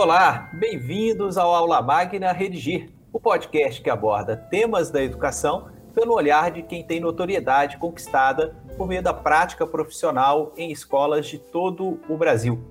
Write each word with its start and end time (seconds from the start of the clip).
Olá, 0.00 0.48
bem-vindos 0.52 1.36
ao 1.36 1.52
Aula 1.52 1.82
Magna 1.82 2.30
Redigir, 2.30 2.88
o 3.12 3.18
podcast 3.18 3.82
que 3.82 3.90
aborda 3.90 4.36
temas 4.36 4.92
da 4.92 5.02
educação 5.02 5.70
pelo 5.92 6.14
olhar 6.14 6.52
de 6.52 6.62
quem 6.62 6.84
tem 6.84 7.00
notoriedade 7.00 7.78
conquistada 7.78 8.54
por 8.76 8.86
meio 8.86 9.02
da 9.02 9.12
prática 9.12 9.66
profissional 9.66 10.52
em 10.56 10.70
escolas 10.70 11.26
de 11.26 11.36
todo 11.36 11.98
o 12.08 12.16
Brasil. 12.16 12.62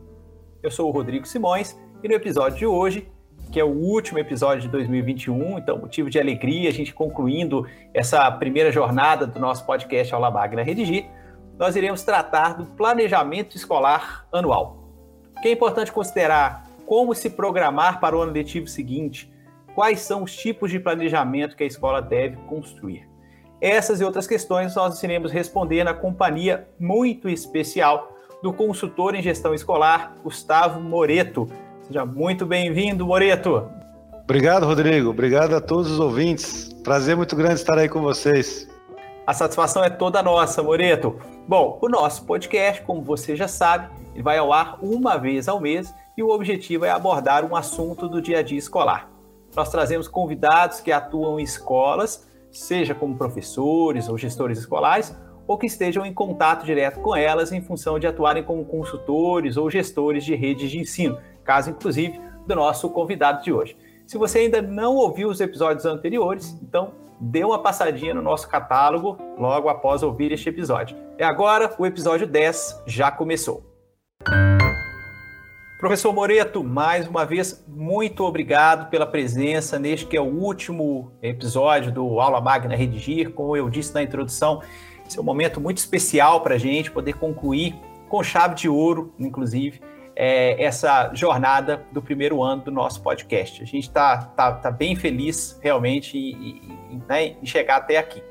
Eu 0.64 0.71
sou 0.71 0.88
o 0.88 0.92
Rodrigo 0.92 1.28
Simões 1.28 1.78
e 2.02 2.08
no 2.08 2.14
episódio 2.14 2.60
de 2.60 2.66
hoje, 2.66 3.12
que 3.52 3.59
é 3.59 3.64
o 3.64 3.75
último 3.75 4.20
episódio 4.20 4.62
de 4.62 4.70
2021, 4.70 5.57
então 5.57 5.78
motivo 5.78 6.09
de 6.09 6.18
alegria 6.18 6.70
a 6.70 6.73
gente 6.73 6.94
concluindo 6.94 7.68
essa 7.94 8.32
primeira 8.32 8.71
jornada 8.71 9.28
do 9.28 9.38
nosso 9.38 9.66
podcast 9.66 10.16
Aula 10.16 10.32
Magna 10.32 10.64
Redigir, 10.64 11.09
nós 11.59 11.75
iremos 11.75 12.04
tratar 12.04 12.54
do 12.54 12.68
planejamento 12.68 13.57
escolar 13.57 14.25
anual. 14.32 14.78
O 15.38 15.42
que 15.42 15.50
é 15.50 15.52
importante 15.52 15.92
considerar 15.92 16.67
como 16.87 17.14
se 17.14 17.29
programar 17.29 18.00
para 18.00 18.18
o 18.18 18.21
ano 18.21 18.32
letivo 18.32 18.65
seguinte, 18.65 19.32
quais 19.75 20.00
são 20.00 20.23
os 20.23 20.36
tipos 20.36 20.71
de 20.71 20.79
planejamento 20.79 21.55
que 21.55 21.63
a 21.63 21.68
escola 21.68 22.01
deve 22.01 22.37
construir. 22.47 23.07
Essas 23.60 24.00
e 24.00 24.05
outras 24.05 24.25
questões 24.25 24.73
nós 24.73 25.04
iremos 25.04 25.32
responder 25.32 25.83
na 25.83 25.93
companhia 25.93 26.68
muito 26.79 27.27
especial 27.27 28.13
do 28.41 28.54
consultor 28.54 29.15
em 29.15 29.21
gestão 29.21 29.54
escolar, 29.54 30.15
Gustavo 30.23 30.79
Moreto. 30.79 31.50
Seja 31.83 32.05
muito 32.05 32.45
bem-vindo, 32.45 33.05
Moreto. 33.05 33.69
Obrigado, 34.23 34.66
Rodrigo. 34.66 35.09
Obrigado 35.09 35.55
a 35.55 35.61
todos 35.61 35.91
os 35.91 35.99
ouvintes. 35.99 36.72
Prazer 36.83 37.17
muito 37.17 37.35
grande 37.35 37.55
estar 37.55 37.77
aí 37.77 37.89
com 37.89 38.02
vocês. 38.02 38.69
A 39.25 39.33
satisfação 39.33 39.83
é 39.83 39.89
toda 39.89 40.23
nossa, 40.23 40.63
Moreto. 40.63 41.19
Bom, 41.47 41.80
o 41.81 41.89
nosso 41.89 42.25
podcast, 42.25 42.81
como 42.83 43.02
você 43.02 43.35
já 43.35 43.47
sabe, 43.47 43.89
vai 44.22 44.38
ao 44.38 44.53
ar 44.53 44.77
uma 44.81 45.17
vez 45.17 45.49
ao 45.49 45.59
mês 45.59 45.94
e 46.17 46.23
o 46.23 46.29
objetivo 46.29 46.83
é 46.83 46.89
abordar 46.89 47.45
um 47.45 47.55
assunto 47.55 48.09
do 48.09 48.19
dia 48.21 48.39
a 48.39 48.41
dia 48.41 48.57
escolar. 48.57 49.09
Nós 49.55 49.69
trazemos 49.69 50.07
convidados 50.07 50.81
que 50.81 50.91
atuam 50.91 51.39
em 51.39 51.43
escolas 51.43 52.27
seja 52.51 52.95
como 52.95 53.17
professores 53.17 54.09
ou 54.09 54.17
gestores 54.17 54.59
escolares, 54.59 55.15
ou 55.47 55.57
que 55.57 55.65
estejam 55.65 56.05
em 56.05 56.13
contato 56.13 56.65
direto 56.65 56.99
com 56.99 57.15
elas 57.15 57.51
em 57.51 57.61
função 57.61 57.97
de 57.97 58.07
atuarem 58.07 58.43
como 58.43 58.65
consultores 58.65 59.55
ou 59.55 59.69
gestores 59.69 60.25
de 60.25 60.35
redes 60.35 60.69
de 60.69 60.79
ensino, 60.79 61.17
caso 61.43 61.69
inclusive 61.69 62.19
do 62.45 62.55
nosso 62.55 62.89
convidado 62.89 63.41
de 63.43 63.53
hoje. 63.53 63.77
Se 64.05 64.17
você 64.17 64.39
ainda 64.39 64.61
não 64.61 64.95
ouviu 64.95 65.29
os 65.29 65.39
episódios 65.39 65.85
anteriores, 65.85 66.57
então 66.61 66.91
dê 67.19 67.43
uma 67.43 67.61
passadinha 67.61 68.13
no 68.13 68.21
nosso 68.21 68.47
catálogo 68.49 69.17
logo 69.38 69.69
após 69.69 70.03
ouvir 70.03 70.31
este 70.31 70.49
episódio. 70.49 70.97
E 71.17 71.23
agora 71.23 71.73
o 71.77 71.85
episódio 71.85 72.27
10 72.27 72.83
já 72.85 73.09
começou. 73.09 73.77
Professor 75.80 76.11
Moreto, 76.11 76.64
mais 76.64 77.08
uma 77.08 77.23
vez, 77.23 77.64
muito 77.67 78.23
obrigado 78.23 78.89
pela 78.89 79.06
presença 79.06 79.78
neste 79.78 80.08
que 80.08 80.17
é 80.17 80.22
o 80.22 80.25
último 80.25 81.11
episódio 81.22 81.92
do 81.92 82.19
Aula 82.19 82.42
Magna 82.42 82.75
Redigir. 82.75 83.30
Como 83.30 83.56
eu 83.56 83.69
disse 83.69 83.94
na 83.94 84.02
introdução, 84.02 84.59
esse 85.08 85.19
é 85.19 85.22
um 85.22 85.23
momento 85.23 85.61
muito 85.61 85.78
especial 85.78 86.42
para 86.42 86.56
a 86.56 86.58
gente 86.58 86.89
poder 86.89 87.14
concluir 87.14 87.75
com 88.09 88.23
chave 88.23 88.56
de 88.56 88.67
ouro, 88.67 89.14
inclusive, 89.19 89.80
é, 90.16 90.64
essa 90.64 91.14
jornada 91.14 91.86
do 91.91 92.02
primeiro 92.02 92.41
ano 92.41 92.64
do 92.64 92.72
nosso 92.72 93.00
podcast. 93.03 93.62
A 93.62 93.66
gente 93.66 93.84
está 93.84 94.17
tá, 94.17 94.53
tá 94.53 94.72
bem 94.72 94.95
feliz, 94.95 95.59
realmente, 95.62 96.17
em, 96.17 97.03
né, 97.08 97.36
em 97.39 97.45
chegar 97.45 97.78
até 97.78 97.97
aqui. 97.97 98.23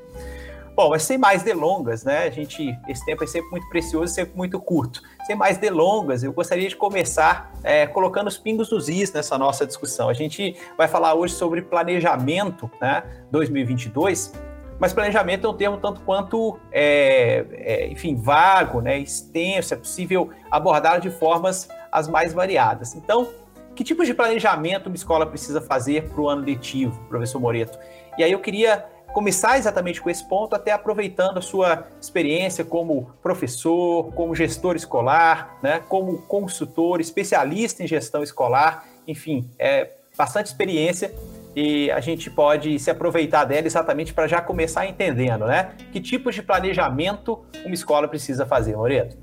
Bom, 0.77 0.91
mas 0.91 1.01
sem 1.01 1.17
mais 1.17 1.41
delongas, 1.41 2.03
né? 2.03 2.25
A 2.25 2.29
gente, 2.29 2.77
esse 2.87 3.03
tempo 3.03 3.23
é 3.23 3.27
sempre 3.27 3.49
muito 3.49 3.67
precioso, 3.67 4.13
sempre 4.13 4.37
muito 4.37 4.59
curto. 4.59 5.01
Sem 5.25 5.35
mais 5.35 5.57
delongas, 5.57 6.21
eu 6.21 6.31
gostaria 6.31 6.69
de 6.69 6.75
começar 6.75 7.51
é, 7.63 7.87
colocando 7.87 8.27
os 8.27 8.37
pingos 8.37 8.69
nos 8.69 8.87
is 8.87 9.11
nessa 9.11 9.39
nossa 9.39 9.65
discussão. 9.65 10.07
A 10.07 10.13
gente 10.13 10.55
vai 10.77 10.87
falar 10.87 11.15
hoje 11.15 11.33
sobre 11.33 11.63
planejamento, 11.63 12.69
né? 12.79 13.03
2022. 13.31 14.31
Mas 14.77 14.93
planejamento 14.93 15.47
é 15.47 15.49
um 15.49 15.55
termo 15.55 15.77
tanto 15.77 15.99
quanto, 16.01 16.59
é, 16.71 17.43
é, 17.53 17.87
enfim, 17.87 18.15
vago, 18.15 18.79
né, 18.79 18.99
extenso, 18.99 19.73
é 19.73 19.77
possível 19.77 20.29
abordar 20.51 21.01
de 21.01 21.09
formas 21.09 21.67
as 21.91 22.07
mais 22.07 22.33
variadas. 22.33 22.93
Então, 22.93 23.27
que 23.73 23.83
tipo 23.83 24.05
de 24.05 24.13
planejamento 24.13 24.85
uma 24.85 24.95
escola 24.95 25.25
precisa 25.25 25.59
fazer 25.59 26.07
para 26.09 26.21
o 26.21 26.29
ano 26.29 26.43
letivo, 26.43 26.99
professor 27.09 27.39
Moreto? 27.39 27.79
E 28.15 28.23
aí 28.23 28.31
eu 28.31 28.39
queria 28.39 28.85
começar 29.13 29.57
exatamente 29.57 30.01
com 30.01 30.09
esse 30.09 30.23
ponto, 30.27 30.55
até 30.55 30.71
aproveitando 30.71 31.37
a 31.37 31.41
sua 31.41 31.87
experiência 31.99 32.63
como 32.63 33.11
professor, 33.21 34.11
como 34.13 34.35
gestor 34.35 34.75
escolar, 34.75 35.57
né, 35.61 35.81
como 35.87 36.21
consultor, 36.23 37.01
especialista 37.01 37.83
em 37.83 37.87
gestão 37.87 38.21
escolar, 38.21 38.85
enfim, 39.07 39.49
é 39.57 39.91
bastante 40.17 40.47
experiência 40.47 41.13
e 41.55 41.89
a 41.89 41.99
gente 41.99 42.29
pode 42.29 42.77
se 42.77 42.91
aproveitar 42.91 43.43
dela 43.45 43.65
exatamente 43.65 44.13
para 44.13 44.27
já 44.27 44.41
começar 44.41 44.85
entendendo, 44.85 45.45
né? 45.45 45.71
Que 45.91 45.99
tipos 45.99 46.35
de 46.35 46.43
planejamento 46.43 47.43
uma 47.65 47.73
escola 47.73 48.07
precisa 48.07 48.45
fazer, 48.45 48.75
Moreto? 48.75 49.17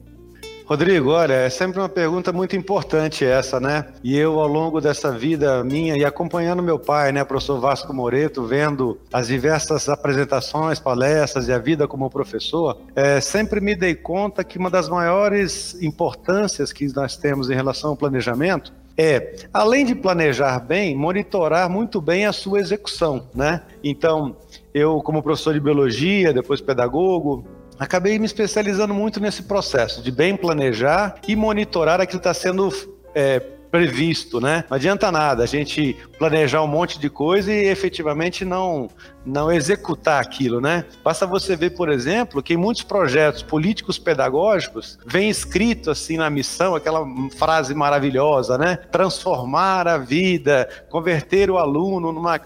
Rodrigo, 0.67 1.11
olha, 1.11 1.35
é 1.35 1.51
sempre 1.51 1.79
uma 1.79 1.91
pergunta 1.91 2.33
muito 2.33 2.57
importante 2.57 3.23
essa, 3.23 3.61
né? 3.61 3.87
E 4.03 4.17
eu, 4.17 4.41
ao 4.41 4.49
longo 4.49 4.81
dessa 4.81 5.13
vida 5.13 5.63
minha 5.63 5.95
e 5.95 6.05
acompanhando 6.07 6.63
meu 6.63 6.79
pai, 6.79 7.13
né, 7.13 7.23
professor 7.23 7.61
Vasco 7.61 7.93
Moreto, 7.93 8.47
vendo 8.47 8.99
as 9.13 9.27
diversas 9.27 9.91
apresentações, 9.91 10.81
palestras 10.81 11.49
e 11.49 11.53
a 11.53 11.59
vida 11.59 11.87
como 11.87 12.09
professor, 12.09 12.79
é, 12.97 13.21
sempre 13.21 13.61
me 13.61 13.75
dei 13.75 13.95
conta 13.95 14.43
que 14.43 14.57
uma 14.57 14.71
das 14.71 14.89
maiores 14.89 15.77
importâncias 15.83 16.73
que 16.73 16.87
nós 16.95 17.15
temos 17.15 17.51
em 17.51 17.55
relação 17.55 17.91
ao 17.91 17.97
planejamento 17.97 18.73
é, 18.97 19.35
além 19.53 19.85
de 19.85 19.95
planejar 19.95 20.61
bem, 20.61 20.97
monitorar 20.97 21.69
muito 21.69 22.01
bem 22.01 22.27
a 22.27 22.33
sua 22.33 22.61
execução, 22.61 23.27
né? 23.35 23.63
Então, 23.83 24.37
eu, 24.73 25.01
como 25.03 25.23
professor 25.23 25.53
de 25.53 25.61
biologia, 25.61 26.33
depois 26.33 26.61
pedagogo, 26.61 27.45
acabei 27.79 28.19
me 28.19 28.27
especializando 28.27 28.95
muito 28.95 29.21
nesse 29.21 29.43
processo 29.43 30.03
de 30.03 30.11
bem 30.11 30.37
planejar 30.37 31.17
e 31.27 31.35
monitorar 31.35 32.01
aquilo 32.01 32.21
que 32.21 32.29
está 32.29 32.35
sendo 32.35 32.73
é, 33.15 33.41
previsto, 33.71 34.41
né? 34.41 34.65
Não 34.71 34.77
adianta 34.77 35.11
nada 35.11 35.43
a 35.43 35.47
gente 35.47 35.97
planejar 36.17 36.63
um 36.63 36.67
monte 36.69 36.99
de 36.99 37.11
coisa 37.11 37.53
e 37.53 37.67
efetivamente 37.67 38.45
não 38.45 38.89
não 39.25 39.51
executar 39.51 40.21
aquilo, 40.21 40.61
né? 40.61 40.85
Basta 41.03 41.27
você 41.27 41.57
ver, 41.57 41.71
por 41.71 41.89
exemplo, 41.89 42.43
que 42.43 42.55
em 42.55 42.57
muitos 42.57 42.83
projetos 42.83 43.43
políticos 43.43 43.99
pedagógicos 43.99 44.99
vem 45.07 45.31
escrito 45.31 45.91
assim 45.91 46.17
na 46.17 46.29
missão 46.29 46.75
aquela 46.75 47.05
frase 47.37 47.75
maravilhosa, 47.75 48.59
né? 48.59 48.77
Transformar 48.91 49.89
a 49.89 49.99
vida, 49.99 50.69
converter 50.91 51.51
o 51.51 51.59
aluno 51.59 52.13
numa, 52.13 52.41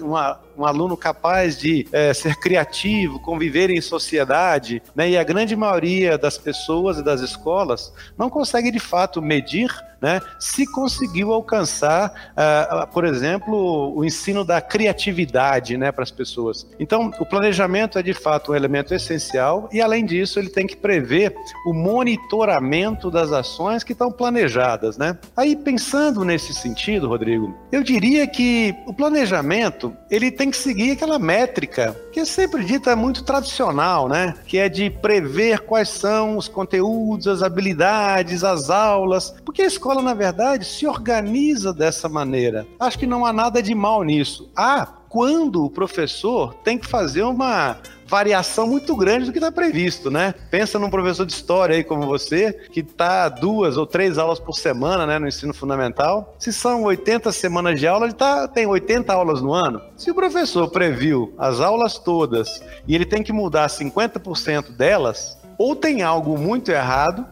um 0.57 0.65
aluno 0.65 0.97
capaz 0.97 1.59
de 1.59 1.87
é, 1.93 2.13
ser 2.13 2.37
criativo, 2.37 3.21
conviver 3.21 3.71
em 3.71 3.81
sociedade, 3.81 4.83
né? 4.95 5.11
E 5.11 5.17
a 5.17 5.25
grande 5.25 5.55
maioria 5.55 6.19
das 6.19 6.39
pessoas 6.39 6.99
e 6.99 7.05
das 7.05 7.21
escolas 7.21 7.93
não 8.17 8.29
consegue 8.29 8.71
de 8.71 8.81
fato 8.81 9.23
medir 9.23 9.71
né, 10.01 10.21
se 10.39 10.65
conseguiu 10.71 11.33
alcançar, 11.33 12.33
uh, 12.33 12.87
por 12.93 13.05
exemplo, 13.05 13.93
o 13.97 14.05
ensino 14.05 14.45
da 14.45 14.61
criatividade 14.61 15.77
né, 15.77 15.91
para 15.91 16.05
as 16.05 16.11
pessoas. 16.11 16.67
Então, 16.79 17.11
o 17.19 17.27
planejamento 17.27 17.99
é 17.99 18.03
de 18.03 18.15
fato 18.15 18.53
um 18.53 18.55
elemento 18.55 18.95
essencial 18.95 19.69
e, 19.73 19.81
além 19.81 20.05
disso, 20.05 20.39
ele 20.39 20.49
tem 20.49 20.67
que 20.67 20.77
prever 20.77 21.35
o 21.67 21.73
monitoramento 21.73 23.11
das 23.11 23.33
ações 23.33 23.83
que 23.83 23.93
estão 23.93 24.11
planejadas. 24.11 24.97
Né? 24.97 25.19
Aí, 25.37 25.57
pensando 25.57 26.25
nesse 26.25 26.55
sentido, 26.55 27.09
Rodrigo, 27.09 27.55
eu 27.73 27.83
diria 27.83 28.27
que 28.27 28.75
o 28.87 28.95
planejamento 28.95 29.95
ele 30.11 30.31
tem 30.31 30.51
que 30.51 30.57
seguir 30.57 30.93
aquela 30.93 31.19
métrica 31.19 31.97
que 32.13 32.21
é 32.21 32.25
sempre 32.25 32.65
dita 32.65 32.95
muito 32.95 33.25
tradicional, 33.25 34.09
né? 34.09 34.35
que 34.47 34.59
é 34.59 34.69
de 34.69 34.91
prever 34.91 35.61
quais 35.61 35.89
são 35.89 36.37
os 36.37 36.49
conteúdos, 36.49 37.27
as 37.27 37.43
habilidades, 37.43 38.45
as 38.45 38.71
aulas, 38.71 39.35
porque 39.45 39.63
a 39.63 39.67
escola, 39.67 40.03
na 40.03 40.15
verdade, 40.15 40.65
se 40.65 40.87
organiza 40.87 41.73
dessa 41.73 42.09
maneira. 42.09 42.67
Acho 42.79 42.99
que 42.99 43.07
não 43.07 43.25
há 43.27 43.33
nada 43.33 43.63
de 43.63 43.75
mal 43.75 44.03
nisso. 44.03 44.51
Há 44.57 44.98
quando 45.09 45.65
o 45.65 45.71
professor 45.71 46.55
tem 46.63 46.79
que 46.79 46.87
fazer 46.87 47.23
uma 47.23 47.77
variação 48.07 48.67
muito 48.67 48.97
grande 48.97 49.27
do 49.27 49.33
que 49.33 49.39
está 49.39 49.53
previsto, 49.53 50.11
né? 50.11 50.35
Pensa 50.51 50.79
num 50.79 50.89
professor 50.89 51.27
de 51.27 51.33
história 51.33 51.77
aí 51.77 51.85
como 51.85 52.07
você, 52.07 52.53
que 52.73 52.81
está 52.81 53.29
duas 53.29 53.77
ou 53.77 53.87
três 53.87 54.17
aulas 54.17 54.41
por 54.41 54.55
semana, 54.55 55.07
né, 55.07 55.19
no 55.19 55.29
ensino 55.29 55.53
fundamental. 55.53 56.35
Se 56.39 56.53
são 56.53 56.85
80 56.85 57.31
semanas 57.33 57.79
de 57.79 57.87
aula, 57.87 58.07
ele 58.07 58.15
tá, 58.15 58.49
tem 58.49 58.67
80 58.67 59.13
aulas 59.13 59.43
no 59.43 59.53
ano. 59.53 59.81
Se 59.97 60.11
o 60.11 60.15
professor 60.15 60.71
previu 60.71 61.35
as 61.37 61.61
aulas 61.61 61.99
todas 61.99 62.63
e 62.87 62.95
ele 62.95 63.05
tem 63.05 63.23
que 63.23 63.33
mudar 63.33 63.69
50% 63.69 64.71
delas, 64.73 65.39
ou 65.59 65.77
tem 65.77 66.03
algo 66.03 66.39
muito 66.39 66.71
errado, 66.71 67.27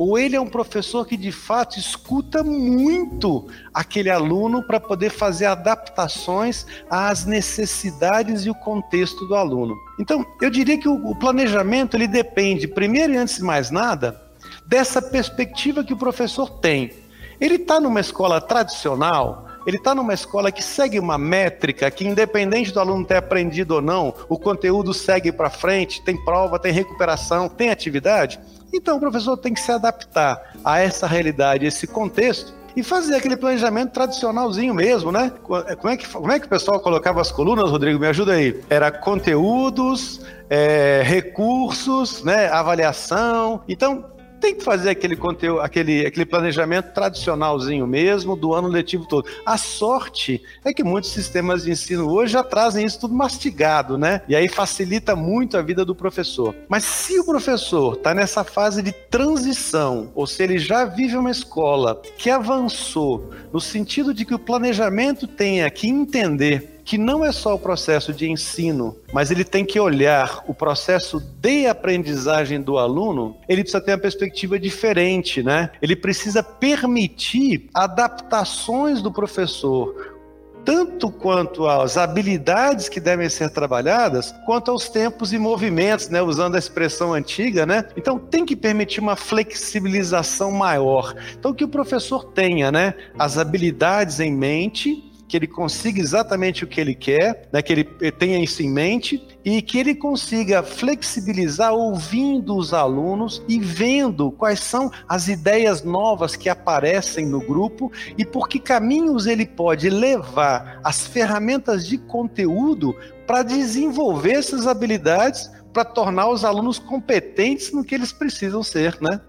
ou 0.00 0.18
ele 0.18 0.34
é 0.34 0.40
um 0.40 0.46
professor 0.46 1.06
que 1.06 1.14
de 1.14 1.30
fato 1.30 1.78
escuta 1.78 2.42
muito 2.42 3.46
aquele 3.74 4.08
aluno 4.08 4.62
para 4.62 4.80
poder 4.80 5.10
fazer 5.10 5.44
adaptações 5.44 6.64
às 6.88 7.26
necessidades 7.26 8.46
e 8.46 8.50
o 8.50 8.54
contexto 8.54 9.26
do 9.26 9.34
aluno. 9.34 9.76
Então, 9.98 10.24
eu 10.40 10.48
diria 10.48 10.78
que 10.78 10.88
o 10.88 11.14
planejamento 11.16 11.98
ele 11.98 12.08
depende, 12.08 12.66
primeiro 12.66 13.12
e 13.12 13.18
antes 13.18 13.36
de 13.36 13.42
mais 13.42 13.70
nada, 13.70 14.18
dessa 14.64 15.02
perspectiva 15.02 15.84
que 15.84 15.92
o 15.92 15.98
professor 15.98 16.48
tem 16.48 16.92
Ele 17.38 17.56
está 17.56 17.78
numa 17.78 18.00
escola 18.00 18.40
tradicional, 18.40 19.50
ele 19.66 19.76
está 19.76 19.94
numa 19.94 20.14
escola 20.14 20.50
que 20.50 20.64
segue 20.64 20.98
uma 20.98 21.18
métrica 21.18 21.90
que, 21.90 22.06
independente 22.06 22.72
do 22.72 22.80
aluno 22.80 23.04
ter 23.04 23.16
aprendido 23.16 23.74
ou 23.74 23.82
não, 23.82 24.14
o 24.30 24.38
conteúdo 24.38 24.94
segue 24.94 25.30
para 25.30 25.50
frente, 25.50 26.00
tem 26.00 26.16
prova, 26.16 26.58
tem 26.58 26.72
recuperação, 26.72 27.50
tem 27.50 27.68
atividade. 27.68 28.40
Então 28.72 28.96
o 28.96 29.00
professor 29.00 29.36
tem 29.36 29.52
que 29.52 29.60
se 29.60 29.72
adaptar 29.72 30.52
a 30.64 30.78
essa 30.78 31.06
realidade, 31.06 31.66
esse 31.66 31.86
contexto, 31.86 32.54
e 32.76 32.82
fazer 32.82 33.16
aquele 33.16 33.36
planejamento 33.36 33.92
tradicionalzinho 33.92 34.72
mesmo, 34.72 35.10
né? 35.10 35.32
Como 35.42 35.88
é 35.88 35.96
que, 35.96 36.06
como 36.06 36.30
é 36.30 36.38
que 36.38 36.46
o 36.46 36.48
pessoal 36.48 36.78
colocava 36.80 37.20
as 37.20 37.32
colunas, 37.32 37.70
Rodrigo? 37.70 37.98
Me 37.98 38.06
ajuda 38.06 38.32
aí. 38.32 38.60
Era 38.70 38.92
conteúdos, 38.92 40.20
é, 40.48 41.02
recursos, 41.04 42.22
né? 42.22 42.48
Avaliação. 42.48 43.62
Então, 43.68 44.04
tem 44.40 44.54
que 44.54 44.64
fazer 44.64 44.90
aquele 44.90 45.14
conteúdo, 45.14 45.60
aquele, 45.60 46.06
aquele 46.06 46.24
planejamento 46.24 46.92
tradicionalzinho 46.92 47.86
mesmo, 47.86 48.34
do 48.34 48.54
ano 48.54 48.66
letivo 48.66 49.06
todo. 49.06 49.28
A 49.44 49.56
sorte 49.58 50.42
é 50.64 50.72
que 50.72 50.82
muitos 50.82 51.10
sistemas 51.10 51.62
de 51.62 51.70
ensino 51.70 52.10
hoje 52.10 52.32
já 52.32 52.42
trazem 52.42 52.84
isso 52.84 53.00
tudo 53.00 53.14
mastigado, 53.14 53.98
né? 53.98 54.22
E 54.26 54.34
aí 54.34 54.48
facilita 54.48 55.14
muito 55.14 55.56
a 55.56 55.62
vida 55.62 55.84
do 55.84 55.94
professor. 55.94 56.54
Mas 56.68 56.84
se 56.84 57.20
o 57.20 57.24
professor 57.24 57.94
está 57.94 58.14
nessa 58.14 58.42
fase 58.42 58.82
de 58.82 58.92
transição, 58.92 60.10
ou 60.14 60.26
se 60.26 60.42
ele 60.42 60.58
já 60.58 60.84
vive 60.84 61.16
uma 61.16 61.30
escola 61.30 62.00
que 62.16 62.30
avançou, 62.30 63.30
no 63.52 63.60
sentido 63.60 64.14
de 64.14 64.24
que 64.24 64.34
o 64.34 64.38
planejamento 64.38 65.26
tenha 65.26 65.68
que 65.70 65.88
entender 65.88 66.69
que 66.90 66.98
não 66.98 67.24
é 67.24 67.30
só 67.30 67.54
o 67.54 67.58
processo 67.58 68.12
de 68.12 68.28
ensino, 68.28 68.96
mas 69.12 69.30
ele 69.30 69.44
tem 69.44 69.64
que 69.64 69.78
olhar 69.78 70.42
o 70.48 70.52
processo 70.52 71.20
de 71.20 71.68
aprendizagem 71.68 72.60
do 72.60 72.78
aluno, 72.78 73.36
ele 73.48 73.62
precisa 73.62 73.80
ter 73.80 73.92
uma 73.92 73.98
perspectiva 73.98 74.58
diferente, 74.58 75.40
né? 75.40 75.70
Ele 75.80 75.94
precisa 75.94 76.42
permitir 76.42 77.70
adaptações 77.72 79.00
do 79.00 79.12
professor 79.12 80.18
tanto 80.64 81.12
quanto 81.12 81.66
às 81.66 81.96
habilidades 81.96 82.88
que 82.88 83.00
devem 83.00 83.28
ser 83.28 83.50
trabalhadas, 83.50 84.34
quanto 84.44 84.72
aos 84.72 84.88
tempos 84.88 85.32
e 85.32 85.38
movimentos, 85.38 86.08
né, 86.08 86.20
usando 86.20 86.56
a 86.56 86.58
expressão 86.58 87.14
antiga, 87.14 87.64
né? 87.64 87.86
Então 87.96 88.18
tem 88.18 88.44
que 88.44 88.56
permitir 88.56 88.98
uma 88.98 89.14
flexibilização 89.14 90.50
maior. 90.50 91.14
Então 91.38 91.54
que 91.54 91.64
o 91.64 91.68
professor 91.68 92.24
tenha, 92.24 92.72
né, 92.72 92.94
as 93.16 93.38
habilidades 93.38 94.18
em 94.18 94.32
mente 94.32 95.09
que 95.30 95.36
ele 95.36 95.46
consiga 95.46 96.00
exatamente 96.00 96.64
o 96.64 96.66
que 96.66 96.80
ele 96.80 96.92
quer, 96.92 97.48
né, 97.52 97.62
que 97.62 97.72
ele 97.72 97.84
tenha 97.84 98.42
isso 98.42 98.64
em 98.64 98.68
mente 98.68 99.24
e 99.44 99.62
que 99.62 99.78
ele 99.78 99.94
consiga 99.94 100.60
flexibilizar 100.60 101.72
ouvindo 101.72 102.56
os 102.56 102.74
alunos 102.74 103.40
e 103.46 103.60
vendo 103.60 104.32
quais 104.32 104.58
são 104.58 104.90
as 105.08 105.28
ideias 105.28 105.84
novas 105.84 106.34
que 106.34 106.48
aparecem 106.48 107.26
no 107.26 107.40
grupo 107.40 107.92
e 108.18 108.24
por 108.24 108.48
que 108.48 108.58
caminhos 108.58 109.28
ele 109.28 109.46
pode 109.46 109.88
levar 109.88 110.80
as 110.82 111.06
ferramentas 111.06 111.86
de 111.86 111.96
conteúdo 111.96 112.92
para 113.24 113.44
desenvolver 113.44 114.32
essas 114.32 114.66
habilidades 114.66 115.48
para 115.72 115.84
tornar 115.84 116.28
os 116.28 116.44
alunos 116.44 116.80
competentes 116.80 117.72
no 117.72 117.84
que 117.84 117.94
eles 117.94 118.12
precisam 118.12 118.64
ser, 118.64 118.98
né? 119.00 119.20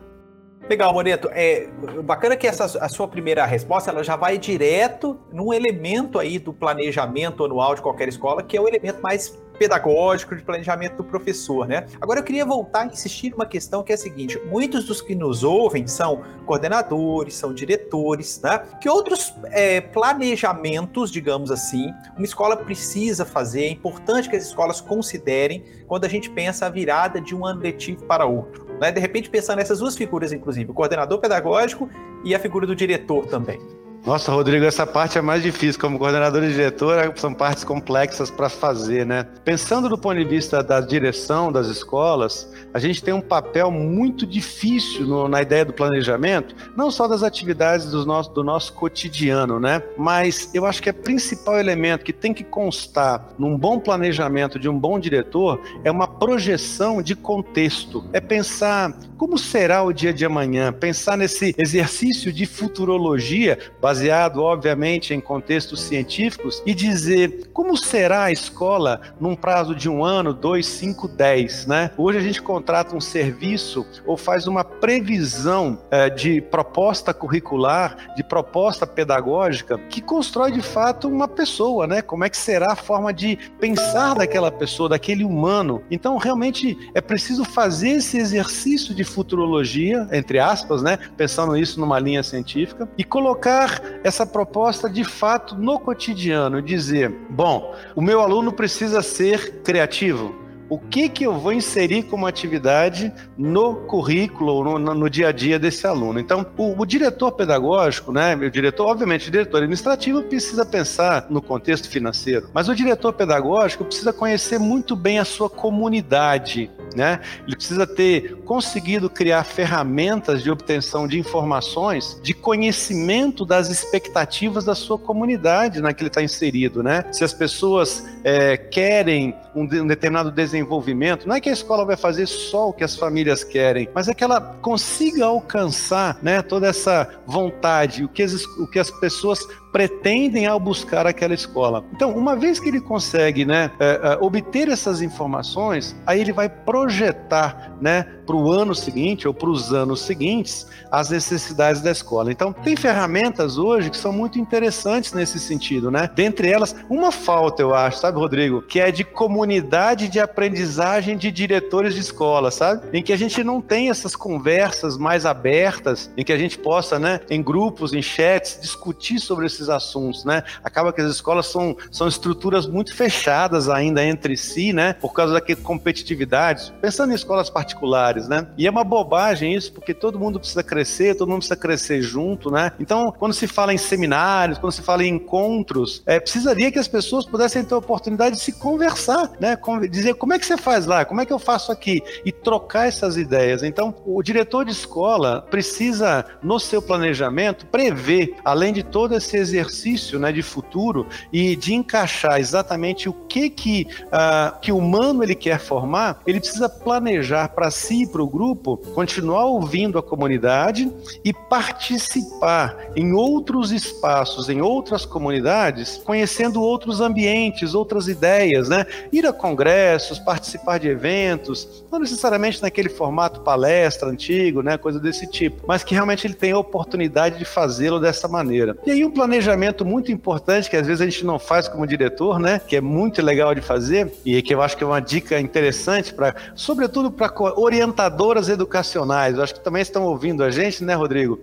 Legal, 0.71 0.93
Moreto. 0.93 1.29
É 1.33 1.67
bacana 2.01 2.37
que 2.37 2.47
essa 2.47 2.63
a 2.63 2.87
sua 2.87 3.05
primeira 3.05 3.45
resposta 3.45 3.91
ela 3.91 4.01
já 4.05 4.15
vai 4.15 4.37
direto 4.37 5.19
num 5.29 5.51
elemento 5.51 6.17
aí 6.17 6.39
do 6.39 6.53
planejamento 6.53 7.43
anual 7.43 7.75
de 7.75 7.81
qualquer 7.81 8.07
escola, 8.07 8.41
que 8.41 8.55
é 8.55 8.61
o 8.61 8.69
elemento 8.69 9.01
mais 9.01 9.37
pedagógico 9.59 10.33
de 10.33 10.41
planejamento 10.41 10.95
do 10.95 11.03
professor, 11.03 11.67
né? 11.67 11.85
Agora 11.99 12.21
eu 12.21 12.23
queria 12.23 12.45
voltar 12.45 12.83
a 12.83 12.85
insistir 12.85 13.31
numa 13.31 13.45
questão 13.45 13.83
que 13.83 13.91
é 13.91 13.95
a 13.95 13.97
seguinte: 13.97 14.39
muitos 14.45 14.85
dos 14.85 15.01
que 15.01 15.13
nos 15.13 15.43
ouvem 15.43 15.85
são 15.87 16.21
coordenadores, 16.45 17.35
são 17.35 17.53
diretores, 17.53 18.39
né? 18.41 18.65
Que 18.79 18.87
outros 18.87 19.35
é, 19.47 19.81
planejamentos, 19.81 21.11
digamos 21.11 21.51
assim, 21.51 21.93
uma 22.15 22.23
escola 22.23 22.55
precisa 22.55 23.25
fazer? 23.25 23.65
É 23.65 23.69
importante 23.71 24.29
que 24.29 24.37
as 24.37 24.45
escolas 24.45 24.79
considerem 24.79 25.65
quando 25.85 26.05
a 26.05 26.07
gente 26.07 26.29
pensa 26.29 26.67
a 26.67 26.69
virada 26.69 27.19
de 27.19 27.35
um 27.35 27.45
ano 27.45 27.59
letivo 27.59 28.05
para 28.05 28.25
outro. 28.25 28.70
Né? 28.81 28.91
De 28.91 28.99
repente, 28.99 29.29
pensar 29.29 29.55
nessas 29.55 29.77
duas 29.77 29.95
figuras, 29.95 30.33
inclusive, 30.33 30.71
o 30.71 30.73
coordenador 30.73 31.19
pedagógico 31.19 31.87
e 32.25 32.33
a 32.33 32.39
figura 32.39 32.65
do 32.65 32.75
diretor 32.75 33.27
também. 33.27 33.59
Nossa, 34.03 34.31
Rodrigo, 34.31 34.65
essa 34.65 34.87
parte 34.87 35.19
é 35.19 35.21
mais 35.21 35.43
difícil. 35.43 35.79
Como 35.79 35.99
coordenador 35.99 36.43
e 36.43 36.47
diretor, 36.47 37.13
são 37.15 37.31
partes 37.35 37.63
complexas 37.63 38.31
para 38.31 38.49
fazer, 38.49 39.05
né? 39.05 39.27
Pensando 39.45 39.87
do 39.87 39.95
ponto 39.95 40.17
de 40.17 40.25
vista 40.25 40.63
da 40.63 40.81
direção 40.81 41.51
das 41.51 41.67
escolas, 41.67 42.51
a 42.73 42.79
gente 42.79 43.03
tem 43.03 43.13
um 43.13 43.21
papel 43.21 43.71
muito 43.71 44.25
difícil 44.25 45.05
no, 45.05 45.27
na 45.27 45.41
ideia 45.41 45.65
do 45.65 45.73
planejamento, 45.73 46.55
não 46.75 46.89
só 46.89 47.07
das 47.07 47.23
atividades 47.23 47.87
do 47.87 48.05
nosso, 48.05 48.31
do 48.31 48.43
nosso 48.43 48.73
cotidiano, 48.73 49.59
né? 49.59 49.81
Mas 49.97 50.49
eu 50.53 50.65
acho 50.65 50.81
que 50.81 50.89
o 50.89 50.93
principal 50.93 51.59
elemento 51.59 52.05
que 52.05 52.13
tem 52.13 52.33
que 52.33 52.43
constar 52.43 53.29
num 53.37 53.57
bom 53.57 53.79
planejamento 53.79 54.59
de 54.59 54.69
um 54.69 54.77
bom 54.77 54.99
diretor 54.99 55.61
é 55.83 55.91
uma 55.91 56.07
projeção 56.07 57.01
de 57.01 57.15
contexto. 57.15 58.03
É 58.13 58.19
pensar 58.19 58.97
como 59.17 59.37
será 59.37 59.83
o 59.83 59.93
dia 59.93 60.11
de 60.11 60.25
amanhã, 60.25 60.73
pensar 60.73 61.15
nesse 61.15 61.53
exercício 61.57 62.33
de 62.33 62.45
futurologia 62.45 63.59
baseado, 63.79 64.41
obviamente, 64.41 65.13
em 65.13 65.21
contextos 65.21 65.81
científicos, 65.81 66.61
e 66.65 66.73
dizer 66.73 67.49
como 67.53 67.77
será 67.77 68.23
a 68.23 68.31
escola 68.31 68.99
num 69.19 69.35
prazo 69.35 69.75
de 69.75 69.87
um 69.87 70.03
ano, 70.03 70.33
dois, 70.33 70.65
cinco, 70.65 71.07
dez, 71.07 71.67
né? 71.67 71.91
Hoje 71.97 72.17
a 72.17 72.21
gente 72.21 72.41
contrata 72.61 72.95
um 72.95 73.01
serviço 73.01 73.83
ou 74.05 74.15
faz 74.15 74.45
uma 74.45 74.63
previsão 74.63 75.79
é, 75.89 76.11
de 76.11 76.39
proposta 76.39 77.11
curricular, 77.11 78.13
de 78.15 78.23
proposta 78.23 78.85
pedagógica, 78.85 79.79
que 79.89 79.99
constrói 79.99 80.51
de 80.51 80.61
fato 80.61 81.07
uma 81.07 81.27
pessoa, 81.27 81.87
né? 81.87 82.03
Como 82.03 82.23
é 82.23 82.29
que 82.29 82.37
será 82.37 82.73
a 82.73 82.75
forma 82.75 83.11
de 83.11 83.35
pensar 83.59 84.13
daquela 84.13 84.51
pessoa, 84.51 84.87
daquele 84.87 85.23
humano. 85.23 85.81
Então, 85.89 86.17
realmente 86.17 86.77
é 86.93 87.01
preciso 87.01 87.43
fazer 87.43 87.93
esse 87.97 88.19
exercício 88.19 88.93
de 88.93 89.03
futurologia, 89.03 90.07
entre 90.11 90.37
aspas, 90.37 90.83
né? 90.83 90.99
Pensando 91.17 91.57
isso 91.57 91.79
numa 91.79 91.97
linha 91.97 92.21
científica, 92.21 92.87
e 92.95 93.03
colocar 93.03 93.81
essa 94.03 94.23
proposta 94.23 94.87
de 94.87 95.03
fato 95.03 95.55
no 95.55 95.79
cotidiano, 95.79 96.61
dizer, 96.61 97.11
bom, 97.27 97.75
o 97.95 98.01
meu 98.01 98.21
aluno 98.21 98.53
precisa 98.53 99.01
ser 99.01 99.63
criativo, 99.63 100.40
o 100.71 100.79
que, 100.79 101.09
que 101.09 101.25
eu 101.25 101.37
vou 101.37 101.51
inserir 101.51 102.03
como 102.03 102.25
atividade 102.25 103.11
no 103.37 103.75
currículo, 103.75 104.79
no, 104.79 104.95
no, 104.95 105.09
dia 105.09 105.27
a 105.27 105.31
dia 105.33 105.59
desse 105.59 105.85
aluno. 105.85 106.17
Então, 106.17 106.45
o, 106.55 106.81
o, 106.81 106.85
diretor 106.85 107.33
pedagógico, 107.33 108.13
né, 108.13 108.33
o 108.35 108.49
diretor, 108.49 108.87
obviamente, 108.87 109.27
o 109.27 109.31
diretor 109.31 109.57
administrativo 109.57 110.23
precisa 110.23 110.65
pensar 110.65 111.27
no 111.29 111.41
contexto 111.41 111.89
financeiro, 111.89 112.49
mas 112.53 112.69
o 112.69 112.73
diretor 112.73 113.11
pedagógico 113.11 113.83
precisa 113.83 114.13
conhecer 114.13 114.59
muito 114.59 114.95
bem 114.95 115.19
a 115.19 115.25
sua 115.25 115.49
comunidade, 115.49 116.71
né? 116.95 117.19
Ele 117.45 117.55
precisa 117.55 117.85
ter 117.85 118.37
conseguido 118.45 119.09
criar 119.09 119.43
ferramentas 119.43 120.41
de 120.41 120.49
obtenção 120.49 121.05
de 121.07 121.19
informações, 121.19 122.19
de 122.23 122.33
conhecimento 122.33 123.45
das 123.45 123.69
expectativas 123.69 124.63
da 124.63 124.75
sua 124.75 124.97
comunidade 124.97 125.81
na 125.81 125.93
que 125.93 126.01
ele 126.01 126.07
está 126.07 126.23
inserido, 126.23 126.81
né? 126.81 127.03
Se 127.11 127.25
as 127.25 127.33
pessoas 127.33 128.05
é, 128.23 128.55
querem 128.55 129.35
um, 129.55 129.65
determinado 129.65 130.31
desenvolvimento, 130.31 131.27
não 131.27 131.35
é 131.35 131.41
que 131.41 131.49
a 131.49 131.53
escola 131.53 131.85
vai 131.85 131.97
fazer 131.97 132.25
só 132.27 132.69
o 132.69 132.73
que 132.73 132.83
as 132.83 132.95
famílias 132.95 133.43
querem, 133.43 133.89
mas 133.93 134.07
é 134.07 134.13
que 134.13 134.23
ela 134.23 134.39
consiga 134.61 135.25
alcançar, 135.25 136.17
né? 136.21 136.41
Toda 136.41 136.67
essa 136.67 137.07
vontade, 137.25 138.03
o 138.03 138.09
que 138.09 138.23
as, 138.23 138.43
o 138.45 138.67
que 138.67 138.79
as 138.79 138.91
pessoas 138.91 139.39
pretendem 139.71 140.45
ao 140.45 140.59
buscar 140.59 141.07
aquela 141.07 141.33
escola. 141.33 141.83
Então, 141.93 142.11
uma 142.11 142.35
vez 142.35 142.59
que 142.59 142.69
ele 142.69 142.81
consegue 142.81 143.45
né, 143.45 143.71
é, 143.79 143.99
é, 144.03 144.17
obter 144.21 144.67
essas 144.67 145.01
informações, 145.01 145.95
aí 146.05 146.19
ele 146.19 146.33
vai 146.33 146.49
projetar 146.49 147.75
né, 147.81 148.03
para 148.25 148.35
o 148.35 148.51
ano 148.51 148.75
seguinte 148.75 149.27
ou 149.27 149.33
para 149.33 149.49
os 149.49 149.73
anos 149.73 150.01
seguintes 150.01 150.67
as 150.91 151.09
necessidades 151.09 151.81
da 151.81 151.91
escola. 151.91 152.31
Então, 152.31 152.53
tem 152.53 152.75
ferramentas 152.75 153.57
hoje 153.57 153.89
que 153.89 153.97
são 153.97 154.13
muito 154.13 154.39
interessantes 154.39 155.13
nesse 155.13 155.39
sentido, 155.39 155.89
né? 155.89 156.09
Dentre 156.13 156.49
elas, 156.49 156.75
uma 156.89 157.11
falta, 157.11 157.61
eu 157.61 157.73
acho, 157.73 157.99
sabe, 157.99 158.17
Rodrigo? 158.17 158.61
Que 158.61 158.79
é 158.79 158.91
de 158.91 159.03
comunidade 159.03 160.07
de 160.07 160.19
aprendizagem 160.19 161.17
de 161.17 161.31
diretores 161.31 161.93
de 161.93 162.01
escola, 162.01 162.51
sabe? 162.51 162.87
Em 162.93 163.01
que 163.01 163.13
a 163.13 163.17
gente 163.17 163.43
não 163.43 163.61
tem 163.61 163.89
essas 163.89 164.15
conversas 164.15 164.97
mais 164.97 165.25
abertas, 165.25 166.11
em 166.15 166.23
que 166.23 166.33
a 166.33 166.37
gente 166.37 166.57
possa, 166.57 166.99
né, 166.99 167.21
em 167.29 167.41
grupos, 167.41 167.93
em 167.93 168.01
chats, 168.01 168.59
discutir 168.61 169.19
sobre 169.19 169.45
esses 169.45 169.60
assuntos, 169.69 170.25
né? 170.25 170.43
Acaba 170.63 170.91
que 170.93 171.01
as 171.01 171.11
escolas 171.11 171.47
são, 171.47 171.75
são 171.91 172.07
estruturas 172.07 172.67
muito 172.67 172.95
fechadas 172.95 173.69
ainda 173.69 174.03
entre 174.03 174.37
si, 174.37 174.73
né? 174.73 174.93
Por 174.93 175.13
causa 175.13 175.33
da 175.33 175.41
competitividade. 175.55 176.73
Pensando 176.81 177.11
em 177.11 177.15
escolas 177.15 177.49
particulares, 177.49 178.27
né? 178.27 178.47
E 178.57 178.67
é 178.67 178.69
uma 178.69 178.83
bobagem 178.83 179.53
isso, 179.53 179.71
porque 179.73 179.93
todo 179.93 180.19
mundo 180.19 180.39
precisa 180.39 180.63
crescer, 180.63 181.15
todo 181.15 181.29
mundo 181.29 181.39
precisa 181.39 181.55
crescer 181.55 182.01
junto, 182.01 182.51
né? 182.51 182.71
Então, 182.79 183.13
quando 183.17 183.33
se 183.33 183.47
fala 183.47 183.73
em 183.73 183.77
seminários, 183.77 184.57
quando 184.57 184.73
se 184.73 184.81
fala 184.81 185.03
em 185.03 185.15
encontros, 185.15 186.01
é, 186.05 186.19
precisaria 186.19 186.71
que 186.71 186.79
as 186.79 186.87
pessoas 186.87 187.25
pudessem 187.25 187.63
ter 187.63 187.73
a 187.73 187.77
oportunidade 187.77 188.35
de 188.35 188.41
se 188.41 188.53
conversar, 188.53 189.31
né? 189.39 189.57
Dizer 189.89 190.15
como 190.15 190.33
é 190.33 190.39
que 190.39 190.45
você 190.45 190.57
faz 190.57 190.85
lá, 190.85 191.05
como 191.05 191.21
é 191.21 191.25
que 191.25 191.33
eu 191.33 191.39
faço 191.39 191.71
aqui 191.71 192.01
e 192.25 192.31
trocar 192.31 192.87
essas 192.87 193.17
ideias. 193.17 193.63
Então, 193.63 193.93
o 194.05 194.21
diretor 194.21 194.65
de 194.65 194.71
escola 194.71 195.45
precisa, 195.49 196.25
no 196.41 196.59
seu 196.59 196.81
planejamento, 196.81 197.65
prever, 197.65 198.35
além 198.43 198.73
de 198.73 198.83
todo 198.83 199.15
esse 199.15 199.37
exercício 199.51 200.17
né, 200.17 200.31
de 200.31 200.41
futuro 200.41 201.05
e 201.31 201.55
de 201.55 201.73
encaixar 201.73 202.39
exatamente 202.39 203.09
o 203.09 203.13
que 203.13 203.49
que, 203.49 203.87
uh, 204.05 204.59
que 204.59 204.71
humano 204.71 205.23
ele 205.23 205.35
quer 205.35 205.59
formar, 205.59 206.21
ele 206.25 206.39
precisa 206.39 206.69
planejar 206.69 207.49
para 207.49 207.69
si 207.69 208.03
e 208.03 208.07
para 208.07 208.21
o 208.21 208.27
grupo, 208.27 208.77
continuar 208.93 209.45
ouvindo 209.45 209.97
a 209.97 210.03
comunidade 210.03 210.91
e 211.23 211.33
participar 211.33 212.77
em 212.95 213.13
outros 213.13 213.71
espaços, 213.71 214.49
em 214.49 214.61
outras 214.61 215.05
comunidades, 215.05 216.01
conhecendo 216.03 216.61
outros 216.61 217.01
ambientes, 217.01 217.73
outras 217.73 218.07
ideias, 218.07 218.69
né? 218.69 218.85
Ir 219.11 219.25
a 219.25 219.33
congressos, 219.33 220.19
participar 220.19 220.79
de 220.79 220.87
eventos, 220.87 221.83
não 221.91 221.99
necessariamente 221.99 222.61
naquele 222.61 222.89
formato 222.89 223.41
palestra 223.41 224.09
antigo, 224.09 224.61
né? 224.61 224.77
Coisa 224.77 224.99
desse 224.99 225.27
tipo, 225.27 225.63
mas 225.67 225.83
que 225.83 225.93
realmente 225.93 226.25
ele 226.25 226.33
tem 226.33 226.51
a 226.51 226.57
oportunidade 226.57 227.37
de 227.37 227.45
fazê-lo 227.45 227.99
dessa 227.99 228.27
maneira. 228.27 228.77
E 228.85 228.91
aí 228.91 229.03
um 229.03 229.11
planejamento 229.11 229.40
muito 229.85 230.11
importante 230.11 230.69
que 230.69 230.75
às 230.75 230.87
vezes 230.87 231.01
a 231.01 231.05
gente 231.05 231.25
não 231.25 231.37
faz 231.37 231.67
como 231.67 231.85
diretor, 231.85 232.39
né? 232.39 232.59
Que 232.59 232.75
é 232.75 232.81
muito 232.81 233.21
legal 233.21 233.53
de 233.55 233.61
fazer 233.61 234.13
e 234.25 234.41
que 234.41 234.53
eu 234.53 234.61
acho 234.61 234.77
que 234.77 234.83
é 234.83 234.87
uma 234.87 234.99
dica 234.99 235.39
interessante 235.39 236.13
para, 236.13 236.35
sobretudo 236.55 237.11
para 237.11 237.31
orientadoras 237.59 238.49
educacionais. 238.49 239.35
Eu 239.35 239.43
acho 239.43 239.53
que 239.53 239.59
também 239.59 239.81
estão 239.81 240.03
ouvindo 240.03 240.43
a 240.43 240.51
gente, 240.51 240.83
né, 240.83 240.93
Rodrigo? 240.93 241.39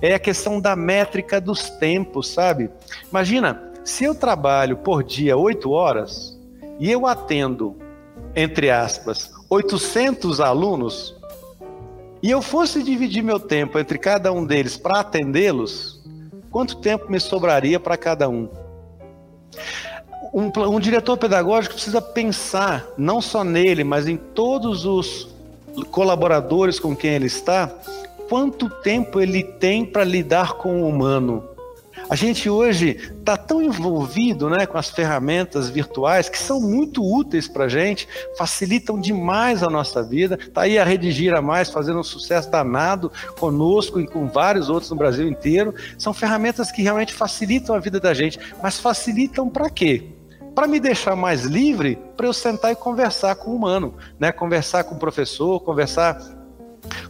É 0.00 0.14
a 0.14 0.18
questão 0.18 0.60
da 0.60 0.76
métrica 0.76 1.40
dos 1.40 1.70
tempos, 1.70 2.28
sabe? 2.28 2.70
Imagina, 3.10 3.62
se 3.84 4.04
eu 4.04 4.14
trabalho 4.14 4.76
por 4.76 5.02
dia 5.04 5.36
oito 5.36 5.70
horas 5.70 6.38
e 6.78 6.90
eu 6.90 7.06
atendo, 7.06 7.76
entre 8.34 8.70
aspas, 8.70 9.30
800 9.48 10.40
alunos, 10.40 11.16
e 12.22 12.30
eu 12.30 12.42
fosse 12.42 12.82
dividir 12.82 13.22
meu 13.22 13.38
tempo 13.38 13.78
entre 13.78 13.98
cada 13.98 14.32
um 14.32 14.44
deles 14.44 14.76
para 14.76 15.00
atendê-los, 15.00 15.95
quanto 16.56 16.76
tempo 16.76 17.12
me 17.12 17.20
sobraria 17.20 17.78
para 17.78 17.98
cada 17.98 18.30
um? 18.30 18.48
Um, 20.32 20.50
um, 20.74 20.80
diretor 20.80 21.18
pedagógico 21.18 21.74
precisa 21.74 22.00
pensar 22.00 22.82
não 22.96 23.20
só 23.20 23.44
nele, 23.44 23.84
mas 23.84 24.08
em 24.08 24.16
todos 24.16 24.86
os 24.86 25.28
colaboradores 25.90 26.80
com 26.80 26.96
quem 26.96 27.10
ele 27.10 27.26
está, 27.26 27.70
quanto 28.26 28.70
tempo 28.70 29.20
ele 29.20 29.42
tem 29.42 29.84
para 29.84 30.02
lidar 30.02 30.54
com 30.54 30.80
o 30.80 30.88
humano. 30.88 31.46
A 32.08 32.14
gente 32.14 32.48
hoje 32.48 32.90
está 33.18 33.36
tão 33.36 33.60
envolvido 33.60 34.48
né, 34.48 34.64
com 34.64 34.78
as 34.78 34.90
ferramentas 34.90 35.68
virtuais 35.68 36.28
que 36.28 36.38
são 36.38 36.60
muito 36.60 37.02
úteis 37.02 37.48
para 37.48 37.64
a 37.64 37.68
gente, 37.68 38.08
facilitam 38.38 39.00
demais 39.00 39.62
a 39.62 39.68
nossa 39.68 40.04
vida. 40.04 40.38
Está 40.40 40.62
aí 40.62 40.78
a 40.78 40.84
Redigir 40.84 41.34
a 41.34 41.42
Mais 41.42 41.68
fazendo 41.68 41.98
um 41.98 42.04
sucesso 42.04 42.48
danado 42.48 43.10
conosco 43.38 44.00
e 44.00 44.06
com 44.06 44.28
vários 44.28 44.68
outros 44.68 44.90
no 44.90 44.96
Brasil 44.96 45.26
inteiro. 45.26 45.74
São 45.98 46.14
ferramentas 46.14 46.70
que 46.70 46.80
realmente 46.80 47.12
facilitam 47.12 47.74
a 47.74 47.80
vida 47.80 47.98
da 47.98 48.14
gente, 48.14 48.38
mas 48.62 48.78
facilitam 48.78 49.48
para 49.48 49.68
quê? 49.68 50.12
para 50.54 50.66
me 50.66 50.80
deixar 50.80 51.14
mais 51.14 51.42
livre 51.42 51.98
para 52.16 52.26
eu 52.26 52.32
sentar 52.32 52.72
e 52.72 52.74
conversar 52.74 53.36
com 53.36 53.50
o 53.50 53.56
humano, 53.56 53.94
né? 54.18 54.32
Conversar 54.32 54.84
com 54.84 54.94
o 54.94 54.98
professor, 54.98 55.60
conversar 55.60 56.18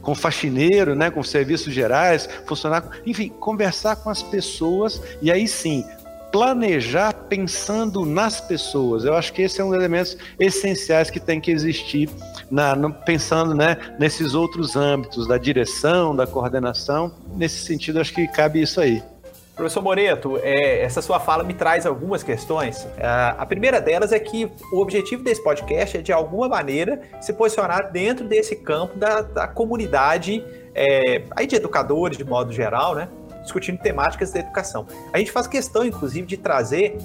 com 0.00 0.14
faxineiro, 0.14 0.95
né, 0.95 1.11
com 1.11 1.23
serviços 1.23 1.73
gerais, 1.73 2.28
funcionar, 2.47 2.85
enfim, 3.06 3.28
conversar 3.28 3.97
com 3.97 4.11
as 4.11 4.23
pessoas 4.23 5.00
e 5.21 5.30
aí 5.30 5.47
sim 5.47 5.85
planejar 6.33 7.12
pensando 7.12 8.04
nas 8.04 8.40
pessoas. 8.40 9.04
Eu 9.04 9.14
acho 9.14 9.33
que 9.33 9.42
esse 9.42 9.61
é 9.61 9.64
um 9.64 9.68
dos 9.68 9.78
elementos 9.78 10.18
essenciais 10.38 11.09
que 11.09 11.18
tem 11.18 11.40
que 11.40 11.50
existir 11.50 12.11
na, 12.50 12.75
no, 12.76 12.92
pensando 12.92 13.54
né, 13.54 13.76
nesses 13.99 14.35
outros 14.35 14.76
âmbitos 14.76 15.26
da 15.26 15.38
direção, 15.38 16.14
da 16.14 16.26
coordenação. 16.26 17.11
Nesse 17.35 17.64
sentido, 17.64 18.00
acho 18.00 18.12
que 18.12 18.26
cabe 18.28 18.61
isso 18.61 18.80
aí. 18.80 19.02
Professor 19.57 19.83
Moreto, 19.83 20.39
é, 20.43 20.83
essa 20.83 21.01
sua 21.01 21.19
fala 21.19 21.43
me 21.43 21.55
traz 21.55 21.87
algumas 21.87 22.23
questões. 22.23 22.87
É, 22.99 23.07
a 23.07 23.47
primeira 23.47 23.81
delas 23.81 24.13
é 24.13 24.19
que 24.19 24.53
o 24.71 24.83
objetivo 24.83 25.25
desse 25.25 25.43
podcast 25.43 25.97
é, 25.97 26.03
de 26.03 26.13
alguma 26.13 26.47
maneira, 26.47 27.01
se 27.23 27.33
posicionar 27.33 27.91
dentro 27.91 28.29
desse 28.29 28.55
campo 28.55 28.99
da, 28.99 29.23
da 29.23 29.49
comunidade 29.49 30.45
é, 30.75 31.23
aí 31.35 31.47
de 31.47 31.57
educadores, 31.57 32.19
de 32.19 32.25
modo 32.25 32.53
geral, 32.53 32.95
né? 32.95 33.09
Discutindo 33.43 33.79
temáticas 33.79 34.31
da 34.31 34.41
educação. 34.41 34.87
A 35.11 35.19
gente 35.19 35.33
faz 35.33 35.47
questão, 35.47 35.87
inclusive, 35.87 36.27
de 36.27 36.37
trazer. 36.37 36.99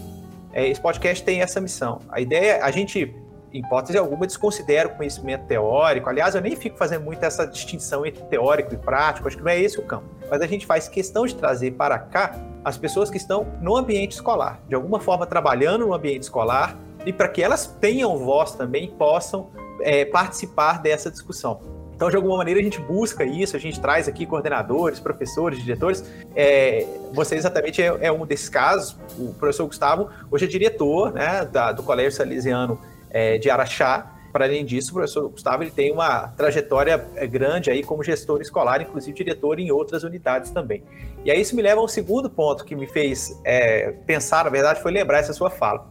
É, 0.52 0.68
esse 0.68 0.82
podcast 0.82 1.24
tem 1.24 1.42
essa 1.42 1.62
missão. 1.62 2.02
A 2.10 2.20
ideia, 2.20 2.58
é 2.58 2.62
a 2.62 2.70
gente 2.70 3.16
hipótese 3.54 3.98
alguma, 3.98 4.26
desconsidero 4.26 4.90
conhecimento 4.92 5.46
teórico. 5.46 6.10
Aliás, 6.10 6.36
eu 6.36 6.42
nem 6.42 6.56
fico 6.56 6.78
fazendo 6.78 7.04
muito 7.04 7.24
essa 7.24 7.46
distinção 7.46 8.06
entre 8.06 8.24
teórico 8.24 8.74
e 8.74 8.78
prático, 8.78 9.28
acho 9.28 9.38
que 9.38 9.44
não 9.44 9.52
é 9.52 9.60
esse 9.60 9.80
o 9.80 9.84
campo. 9.84 10.06
Mas 10.30 10.42
a 10.42 10.48
gente 10.48 10.66
faz 10.66 10.88
questão 10.88 11.26
de 11.26 11.36
trazer 11.36 11.72
para 11.72 12.00
cá 12.00 12.36
as 12.64 12.78
pessoas 12.78 13.10
que 13.10 13.18
estão 13.18 13.48
no 13.62 13.76
ambiente 13.76 14.14
escolar, 14.14 14.60
de 14.68 14.76
alguma 14.76 15.00
forma 15.00 15.26
trabalhando 15.26 15.88
no 15.88 15.94
ambiente 15.94 16.24
escolar, 16.24 16.78
e 17.06 17.12
para 17.12 17.28
que 17.28 17.42
elas 17.42 17.68
tenham 17.80 18.18
voz 18.18 18.52
também 18.54 18.90
possam 18.92 19.50
é, 19.82 20.06
participar 20.06 20.82
dessa 20.82 21.10
discussão. 21.10 21.60
Então, 22.02 22.10
de 22.10 22.16
alguma 22.16 22.38
maneira, 22.38 22.60
a 22.60 22.64
gente 22.64 22.82
busca 22.82 23.24
isso, 23.24 23.56
a 23.56 23.60
gente 23.60 23.80
traz 23.80 24.08
aqui 24.08 24.26
coordenadores, 24.26 25.00
professores, 25.00 25.60
diretores. 25.60 26.04
É, 26.36 26.84
você 27.14 27.36
exatamente 27.36 27.80
é, 27.80 27.96
é, 28.02 28.12
um 28.12 28.26
desses 28.26 28.50
casos. 28.50 28.98
O 29.20 29.36
professor 29.36 29.68
Gustavo 29.68 30.10
hoje 30.32 30.46
é 30.46 30.48
diretor 30.48 31.14
né, 31.14 31.46
da, 31.46 31.72
do 31.72 31.84
Colégio 31.84 32.12
Salesiano 32.12 32.80
é, 33.12 33.38
de 33.38 33.50
Araxá. 33.50 34.16
Para 34.32 34.46
além 34.46 34.64
disso, 34.64 34.92
o 34.92 34.94
professor 34.94 35.28
Gustavo 35.30 35.62
ele 35.62 35.72
tem 35.72 35.92
uma 35.92 36.30
trajetória 36.30 37.06
é, 37.16 37.28
grande 37.28 37.70
aí 37.70 37.84
como 37.84 38.02
gestor 38.02 38.42
escolar, 38.42 38.82
inclusive 38.82 39.16
diretor 39.16 39.60
em 39.60 39.72
outras 39.72 40.04
unidades 40.04 40.52
também. 40.52 40.84
E 41.26 41.30
aí 41.30 41.42
isso 41.42 41.56
me 41.56 41.62
leva 41.62 41.82
a 41.82 41.84
um 41.84 41.88
segundo 41.88 42.30
ponto 42.30 42.64
que 42.64 42.76
me 42.76 42.88
fez 42.88 43.40
é, 43.44 43.92
pensar, 44.06 44.46
na 44.46 44.50
verdade, 44.50 44.82
foi 44.82 44.92
lembrar 44.92 45.20
essa 45.20 45.34
sua 45.34 45.50
fala. 45.50 45.86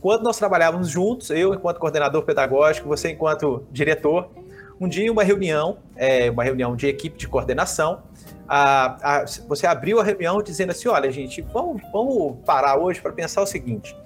Quando 0.00 0.22
nós 0.22 0.36
trabalhávamos 0.36 0.88
juntos, 0.88 1.30
eu 1.30 1.54
enquanto 1.54 1.78
coordenador 1.78 2.22
pedagógico, 2.22 2.88
você 2.88 3.10
enquanto 3.10 3.64
diretor, 3.70 4.28
um 4.80 4.88
dia 4.88 5.10
uma 5.10 5.22
reunião, 5.22 5.78
é, 5.96 6.30
uma 6.30 6.44
reunião 6.44 6.76
de 6.76 6.86
equipe 6.86 7.16
de 7.16 7.26
coordenação, 7.26 8.02
a, 8.48 9.20
a, 9.20 9.24
você 9.48 9.66
abriu 9.66 10.00
a 10.00 10.04
reunião 10.04 10.42
dizendo 10.42 10.70
assim, 10.70 10.88
olha 10.88 11.10
gente, 11.10 11.40
vamos, 11.40 11.82
vamos 11.92 12.36
parar 12.44 12.78
hoje 12.78 13.00
para 13.00 13.12
pensar 13.12 13.42
o 13.42 13.46
seguinte, 13.46 13.96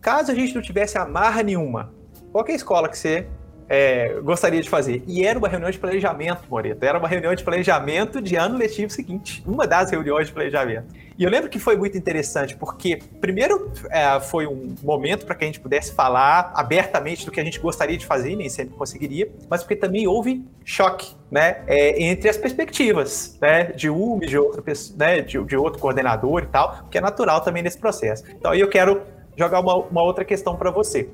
caso 0.00 0.32
a 0.32 0.34
gente 0.34 0.54
não 0.54 0.62
tivesse 0.62 0.96
amarra 0.98 1.42
nenhuma 1.42 1.92
qual 2.34 2.44
é 2.48 2.50
a 2.50 2.56
escola 2.56 2.88
que 2.88 2.98
você 2.98 3.28
é, 3.68 4.18
gostaria 4.20 4.60
de 4.60 4.68
fazer? 4.68 5.04
E 5.06 5.24
era 5.24 5.38
uma 5.38 5.46
reunião 5.46 5.70
de 5.70 5.78
planejamento, 5.78 6.42
Moreto. 6.50 6.82
Era 6.82 6.98
uma 6.98 7.06
reunião 7.06 7.32
de 7.32 7.44
planejamento 7.44 8.20
de 8.20 8.34
ano 8.34 8.58
letivo 8.58 8.90
seguinte. 8.90 9.40
Uma 9.46 9.68
das 9.68 9.92
reuniões 9.92 10.26
de 10.26 10.32
planejamento. 10.32 10.92
E 11.16 11.22
eu 11.22 11.30
lembro 11.30 11.48
que 11.48 11.60
foi 11.60 11.76
muito 11.76 11.96
interessante, 11.96 12.56
porque, 12.56 12.98
primeiro, 13.20 13.70
é, 13.88 14.18
foi 14.18 14.48
um 14.48 14.74
momento 14.82 15.24
para 15.24 15.36
que 15.36 15.44
a 15.44 15.46
gente 15.46 15.60
pudesse 15.60 15.94
falar 15.94 16.50
abertamente 16.56 17.24
do 17.24 17.30
que 17.30 17.38
a 17.38 17.44
gente 17.44 17.60
gostaria 17.60 17.96
de 17.96 18.04
fazer, 18.04 18.34
nem 18.34 18.48
sempre 18.48 18.74
conseguiria, 18.74 19.30
mas 19.48 19.62
porque 19.62 19.76
também 19.76 20.08
houve 20.08 20.44
choque 20.64 21.14
né, 21.30 21.62
é, 21.68 22.02
entre 22.02 22.28
as 22.28 22.36
perspectivas 22.36 23.38
né, 23.40 23.66
de 23.66 23.88
um 23.88 24.18
e 24.20 24.26
de 24.26 24.36
outro, 24.36 24.64
né, 24.96 25.20
de, 25.20 25.40
de 25.44 25.56
outro 25.56 25.80
coordenador 25.80 26.42
e 26.42 26.46
tal, 26.46 26.88
que 26.90 26.98
é 26.98 27.00
natural 27.00 27.42
também 27.42 27.62
nesse 27.62 27.78
processo. 27.78 28.24
Então, 28.28 28.50
aí 28.50 28.58
eu 28.58 28.68
quero 28.68 29.02
jogar 29.36 29.60
uma, 29.60 29.76
uma 29.76 30.02
outra 30.02 30.24
questão 30.24 30.56
para 30.56 30.72
você. 30.72 31.08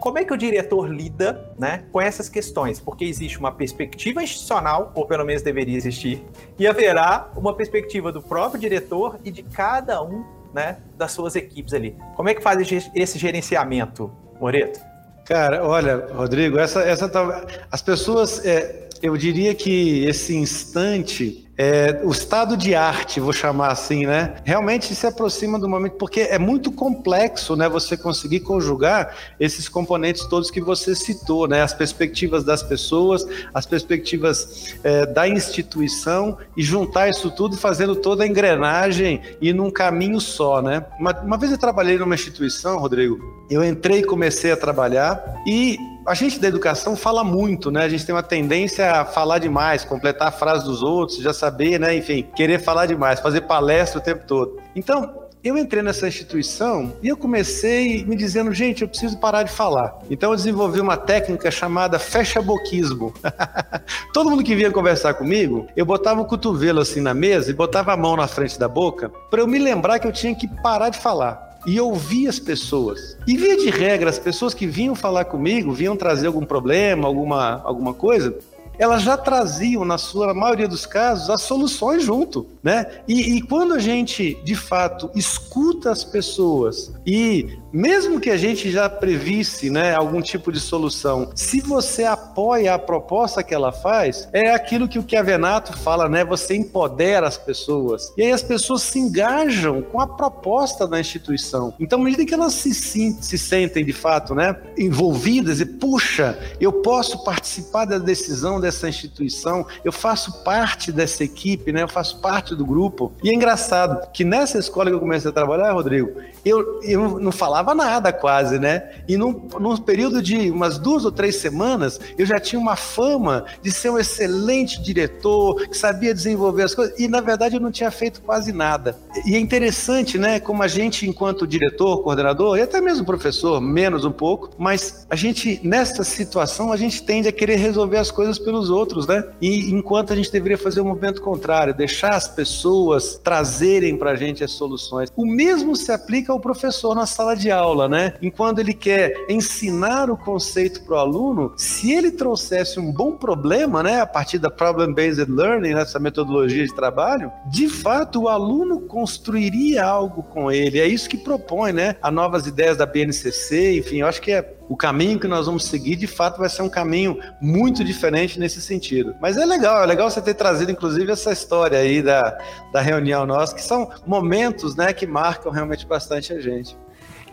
Como 0.00 0.18
é 0.18 0.24
que 0.24 0.32
o 0.32 0.36
diretor 0.36 0.88
lida 0.88 1.52
né, 1.58 1.84
com 1.92 2.00
essas 2.00 2.28
questões? 2.28 2.78
Porque 2.80 3.04
existe 3.04 3.38
uma 3.38 3.52
perspectiva 3.52 4.22
institucional, 4.22 4.92
ou 4.94 5.06
pelo 5.06 5.24
menos 5.24 5.42
deveria 5.42 5.76
existir, 5.76 6.22
e 6.58 6.66
haverá 6.66 7.30
uma 7.36 7.54
perspectiva 7.54 8.12
do 8.12 8.22
próprio 8.22 8.60
diretor 8.60 9.18
e 9.24 9.30
de 9.30 9.42
cada 9.42 10.02
um 10.02 10.24
né, 10.54 10.78
das 10.96 11.12
suas 11.12 11.36
equipes 11.36 11.74
ali. 11.74 11.96
Como 12.14 12.28
é 12.28 12.34
que 12.34 12.42
faz 12.42 12.58
esse 12.94 13.18
gerenciamento, 13.18 14.10
Moreto? 14.40 14.80
Cara, 15.24 15.66
olha, 15.66 16.06
Rodrigo, 16.14 16.58
essa, 16.58 16.82
essa 16.82 17.08
tá, 17.08 17.44
as 17.70 17.82
pessoas, 17.82 18.44
é, 18.46 18.88
eu 19.02 19.16
diria 19.16 19.54
que 19.54 20.04
esse 20.04 20.36
instante 20.36 21.45
é, 21.58 22.00
o 22.04 22.10
estado 22.10 22.56
de 22.56 22.74
arte, 22.74 23.18
vou 23.18 23.32
chamar 23.32 23.68
assim, 23.68 24.04
né? 24.04 24.34
Realmente 24.44 24.94
se 24.94 25.06
aproxima 25.06 25.58
do 25.58 25.68
momento, 25.68 25.94
porque 25.94 26.20
é 26.20 26.38
muito 26.38 26.70
complexo, 26.70 27.56
né? 27.56 27.66
Você 27.68 27.96
conseguir 27.96 28.40
conjugar 28.40 29.16
esses 29.40 29.66
componentes 29.68 30.26
todos 30.26 30.50
que 30.50 30.60
você 30.60 30.94
citou, 30.94 31.48
né? 31.48 31.62
As 31.62 31.72
perspectivas 31.72 32.44
das 32.44 32.62
pessoas, 32.62 33.26
as 33.54 33.64
perspectivas 33.64 34.76
é, 34.84 35.06
da 35.06 35.26
instituição 35.26 36.36
e 36.54 36.62
juntar 36.62 37.08
isso 37.08 37.30
tudo 37.30 37.56
fazendo 37.56 37.96
toda 37.96 38.24
a 38.24 38.26
engrenagem 38.26 39.22
e 39.40 39.52
num 39.54 39.70
caminho 39.70 40.20
só, 40.20 40.60
né? 40.60 40.84
Uma, 41.00 41.18
uma 41.22 41.38
vez 41.38 41.52
eu 41.52 41.58
trabalhei 41.58 41.96
numa 41.96 42.14
instituição, 42.14 42.78
Rodrigo, 42.78 43.18
eu 43.48 43.64
entrei 43.64 44.00
e 44.00 44.04
comecei 44.04 44.52
a 44.52 44.56
trabalhar 44.56 45.42
e 45.46 45.78
a 46.06 46.14
gente 46.14 46.38
da 46.38 46.48
educação 46.48 46.94
fala 46.94 47.24
muito, 47.24 47.70
né? 47.70 47.84
A 47.84 47.88
gente 47.88 48.06
tem 48.06 48.14
uma 48.14 48.22
tendência 48.22 48.90
a 48.92 49.04
falar 49.04 49.38
demais, 49.38 49.84
completar 49.84 50.28
a 50.28 50.30
frase 50.32 50.64
dos 50.64 50.82
outros, 50.82 51.18
já 51.18 51.32
saber, 51.32 51.80
né? 51.80 51.96
Enfim, 51.96 52.26
querer 52.34 52.60
falar 52.60 52.86
demais, 52.86 53.20
fazer 53.20 53.42
palestra 53.42 53.98
o 53.98 54.02
tempo 54.02 54.24
todo. 54.26 54.60
Então, 54.74 55.26
eu 55.42 55.56
entrei 55.56 55.82
nessa 55.82 56.08
instituição 56.08 56.92
e 57.02 57.08
eu 57.08 57.16
comecei 57.16 58.04
me 58.04 58.16
dizendo, 58.16 58.52
gente, 58.52 58.82
eu 58.82 58.88
preciso 58.88 59.16
parar 59.18 59.44
de 59.44 59.52
falar. 59.52 59.96
Então 60.10 60.30
eu 60.30 60.36
desenvolvi 60.36 60.80
uma 60.80 60.96
técnica 60.96 61.50
chamada 61.50 61.98
fecha-boquismo. 61.98 63.14
Todo 64.12 64.28
mundo 64.28 64.42
que 64.42 64.56
vinha 64.56 64.72
conversar 64.72 65.14
comigo, 65.14 65.68
eu 65.76 65.86
botava 65.86 66.20
o 66.20 66.24
cotovelo 66.24 66.80
assim 66.80 67.00
na 67.00 67.14
mesa 67.14 67.50
e 67.50 67.54
botava 67.54 67.92
a 67.92 67.96
mão 67.96 68.16
na 68.16 68.26
frente 68.26 68.58
da 68.58 68.66
boca 68.66 69.08
para 69.30 69.40
eu 69.40 69.46
me 69.46 69.58
lembrar 69.58 70.00
que 70.00 70.06
eu 70.06 70.12
tinha 70.12 70.34
que 70.34 70.48
parar 70.48 70.88
de 70.88 70.98
falar 70.98 71.46
e 71.66 71.80
ouvir 71.80 72.28
as 72.28 72.38
pessoas. 72.38 73.16
E 73.26 73.36
via 73.36 73.56
de 73.56 73.70
regra, 73.70 74.08
as 74.08 74.18
pessoas 74.18 74.54
que 74.54 74.66
vinham 74.66 74.94
falar 74.94 75.24
comigo, 75.24 75.72
vinham 75.72 75.96
trazer 75.96 76.28
algum 76.28 76.44
problema, 76.44 77.06
alguma, 77.06 77.60
alguma 77.64 77.92
coisa, 77.92 78.38
elas 78.78 79.02
já 79.02 79.16
traziam, 79.16 79.84
na 79.84 79.98
sua 79.98 80.34
maioria 80.34 80.68
dos 80.68 80.84
casos, 80.84 81.30
as 81.30 81.42
soluções 81.42 82.04
junto, 82.04 82.46
né? 82.62 82.86
E, 83.08 83.36
e, 83.36 83.42
quando 83.42 83.74
a 83.74 83.78
gente, 83.78 84.38
de 84.44 84.54
fato, 84.54 85.10
escuta 85.14 85.90
as 85.90 86.04
pessoas 86.04 86.92
e 87.06 87.58
mesmo 87.72 88.20
que 88.20 88.30
a 88.30 88.36
gente 88.36 88.70
já 88.70 88.88
previsse, 88.88 89.70
né, 89.70 89.94
algum 89.94 90.20
tipo 90.20 90.52
de 90.52 90.60
solução, 90.60 91.30
se 91.34 91.60
você 91.60 92.04
apoia 92.36 92.74
a 92.74 92.78
proposta 92.78 93.42
que 93.42 93.54
ela 93.54 93.72
faz, 93.72 94.28
é 94.30 94.50
aquilo 94.50 94.86
que 94.86 94.98
o 94.98 95.04
Chiavenato 95.08 95.74
fala, 95.78 96.06
né? 96.06 96.22
Você 96.22 96.54
empodera 96.54 97.26
as 97.26 97.38
pessoas. 97.38 98.12
E 98.14 98.22
aí 98.22 98.30
as 98.30 98.42
pessoas 98.42 98.82
se 98.82 98.98
engajam 98.98 99.80
com 99.80 99.98
a 99.98 100.06
proposta 100.06 100.86
da 100.86 101.00
instituição. 101.00 101.72
Então, 101.80 101.98
à 101.98 102.04
medida 102.04 102.26
que 102.26 102.34
elas 102.34 102.52
se, 102.52 102.74
se 102.74 103.38
sentem, 103.38 103.82
de 103.82 103.92
fato, 103.94 104.34
né, 104.34 104.54
envolvidas 104.76 105.60
e, 105.60 105.64
puxa, 105.64 106.38
eu 106.60 106.70
posso 106.70 107.24
participar 107.24 107.86
da 107.86 107.96
decisão 107.96 108.60
dessa 108.60 108.86
instituição, 108.86 109.66
eu 109.82 109.92
faço 109.92 110.44
parte 110.44 110.92
dessa 110.92 111.24
equipe, 111.24 111.72
né? 111.72 111.84
Eu 111.84 111.88
faço 111.88 112.20
parte 112.20 112.54
do 112.54 112.66
grupo. 112.66 113.12
E 113.24 113.30
é 113.30 113.34
engraçado 113.34 114.10
que 114.12 114.24
nessa 114.24 114.58
escola 114.58 114.90
que 114.90 114.96
eu 114.96 115.00
comecei 115.00 115.30
a 115.30 115.32
trabalhar, 115.32 115.72
Rodrigo, 115.72 116.20
eu, 116.44 116.80
eu 116.82 117.18
não 117.18 117.32
falava 117.32 117.74
nada 117.74 118.12
quase, 118.12 118.58
né? 118.58 118.90
E 119.08 119.16
num, 119.16 119.48
num 119.58 119.76
período 119.78 120.20
de 120.20 120.50
umas 120.50 120.78
duas 120.78 121.06
ou 121.06 121.10
três 121.10 121.36
semanas, 121.36 121.98
eu 122.18 122.25
já 122.26 122.40
tinha 122.40 122.60
uma 122.60 122.76
fama 122.76 123.44
de 123.62 123.70
ser 123.70 123.90
um 123.90 123.98
excelente 123.98 124.82
diretor, 124.82 125.68
que 125.68 125.76
sabia 125.76 126.12
desenvolver 126.12 126.64
as 126.64 126.74
coisas, 126.74 126.98
e 126.98 127.06
na 127.06 127.20
verdade 127.20 127.56
eu 127.56 127.60
não 127.60 127.70
tinha 127.70 127.90
feito 127.90 128.20
quase 128.20 128.52
nada. 128.52 128.98
E 129.24 129.34
é 129.34 129.38
interessante, 129.38 130.18
né? 130.18 130.40
Como 130.40 130.62
a 130.62 130.68
gente, 130.68 131.08
enquanto 131.08 131.46
diretor, 131.46 132.02
coordenador, 132.02 132.58
e 132.58 132.62
até 132.62 132.80
mesmo 132.80 133.04
professor, 133.04 133.60
menos 133.60 134.04
um 134.04 134.12
pouco, 134.12 134.50
mas 134.58 135.06
a 135.08 135.14
gente, 135.14 135.60
nessa 135.62 136.02
situação, 136.02 136.72
a 136.72 136.76
gente 136.76 137.02
tende 137.02 137.28
a 137.28 137.32
querer 137.32 137.56
resolver 137.56 137.98
as 137.98 138.10
coisas 138.10 138.38
pelo 138.38 138.56
pelos 138.56 138.70
outros, 138.70 139.06
né? 139.06 139.24
E 139.40 139.70
enquanto 139.70 140.12
a 140.12 140.16
gente 140.16 140.32
deveria 140.32 140.56
fazer 140.56 140.80
o 140.80 140.84
movimento 140.84 141.20
contrário, 141.20 141.74
deixar 141.74 142.14
as 142.14 142.26
pessoas 142.26 143.20
trazerem 143.22 143.96
para 143.96 144.12
a 144.12 144.16
gente 144.16 144.42
as 144.42 144.52
soluções. 144.52 145.10
O 145.14 145.26
mesmo 145.26 145.76
se 145.76 145.92
aplica 145.92 146.32
ao 146.32 146.40
professor 146.40 146.94
na 146.94 147.06
sala 147.06 147.36
de 147.36 147.50
aula, 147.50 147.88
né? 147.88 148.14
Enquanto 148.22 148.60
ele 148.60 148.72
quer 148.72 149.26
ensinar 149.28 150.10
o 150.10 150.16
conceito 150.16 150.82
para 150.82 150.94
o 150.94 150.98
aluno, 150.98 151.52
se 151.56 151.92
ele 151.92 152.10
trouxesse 152.16 152.80
um 152.80 152.92
bom 152.92 153.12
problema, 153.12 153.82
né, 153.82 154.00
a 154.00 154.06
partir 154.06 154.38
da 154.38 154.50
problem-based 154.50 155.30
learning, 155.30 155.74
nessa 155.74 155.98
metodologia 155.98 156.64
de 156.66 156.74
trabalho, 156.74 157.30
de 157.48 157.68
fato 157.68 158.22
o 158.22 158.28
aluno 158.28 158.80
construiria 158.80 159.84
algo 159.84 160.22
com 160.22 160.50
ele. 160.50 160.80
É 160.80 160.86
isso 160.86 161.08
que 161.08 161.16
propõe, 161.16 161.72
né? 161.72 161.96
A 162.02 162.10
novas 162.10 162.46
ideias 162.46 162.76
da 162.76 162.86
BNCC, 162.86 163.78
enfim, 163.78 163.98
eu 163.98 164.06
acho 164.06 164.20
que 164.20 164.32
é 164.32 164.56
o 164.68 164.76
caminho 164.76 165.20
que 165.20 165.28
nós 165.28 165.46
vamos 165.46 165.66
seguir, 165.66 165.94
de 165.96 166.06
fato, 166.06 166.38
vai 166.38 166.48
ser 166.48 166.62
um 166.62 166.68
caminho 166.68 167.20
muito 167.40 167.84
diferente 167.84 168.38
nesse 168.40 168.60
sentido. 168.60 169.14
Mas 169.20 169.36
é 169.36 169.44
legal, 169.44 169.82
é 169.82 169.86
legal 169.86 170.10
você 170.10 170.20
ter 170.20 170.34
trazido, 170.34 170.72
inclusive, 170.72 171.12
essa 171.12 171.32
história 171.32 171.78
aí 171.78 172.02
da, 172.02 172.36
da 172.72 172.80
reunião 172.80 173.24
nossa, 173.24 173.54
que 173.54 173.62
são 173.62 173.88
momentos 174.04 174.74
né, 174.74 174.92
que 174.92 175.06
marcam 175.06 175.52
realmente 175.52 175.86
bastante 175.86 176.32
a 176.32 176.40
gente 176.40 176.76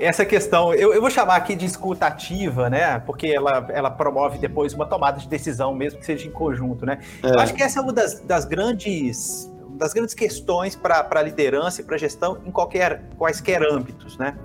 essa 0.03 0.25
questão, 0.25 0.73
eu, 0.73 0.93
eu, 0.93 1.01
vou 1.01 1.09
chamar 1.09 1.35
aqui 1.35 1.55
de 1.55 1.65
escuta 1.65 2.05
ativa, 2.05 2.69
né? 2.69 2.99
Porque 2.99 3.27
ela, 3.27 3.67
ela 3.69 3.89
promove 3.89 4.37
depois 4.37 4.73
uma 4.73 4.85
tomada 4.85 5.19
de 5.19 5.27
decisão, 5.27 5.73
mesmo 5.73 5.99
que 5.99 6.05
seja 6.05 6.27
em 6.27 6.31
conjunto, 6.31 6.85
né? 6.85 6.99
É. 7.23 7.29
Eu 7.29 7.39
acho 7.39 7.53
que 7.53 7.63
essa 7.63 7.79
é 7.79 7.81
uma 7.81 7.93
das, 7.93 8.19
das 8.19 8.45
grandes 8.45 9.51
das 9.75 9.91
grandes 9.91 10.13
questões 10.13 10.75
para 10.75 11.07
a 11.09 11.21
liderança 11.21 11.81
e 11.81 11.83
para 11.83 11.95
a 11.95 11.97
gestão 11.97 12.37
em 12.45 12.51
qualquer 12.51 13.01
quaisquer 13.17 13.63
âmbitos, 13.63 14.17
né? 14.17 14.37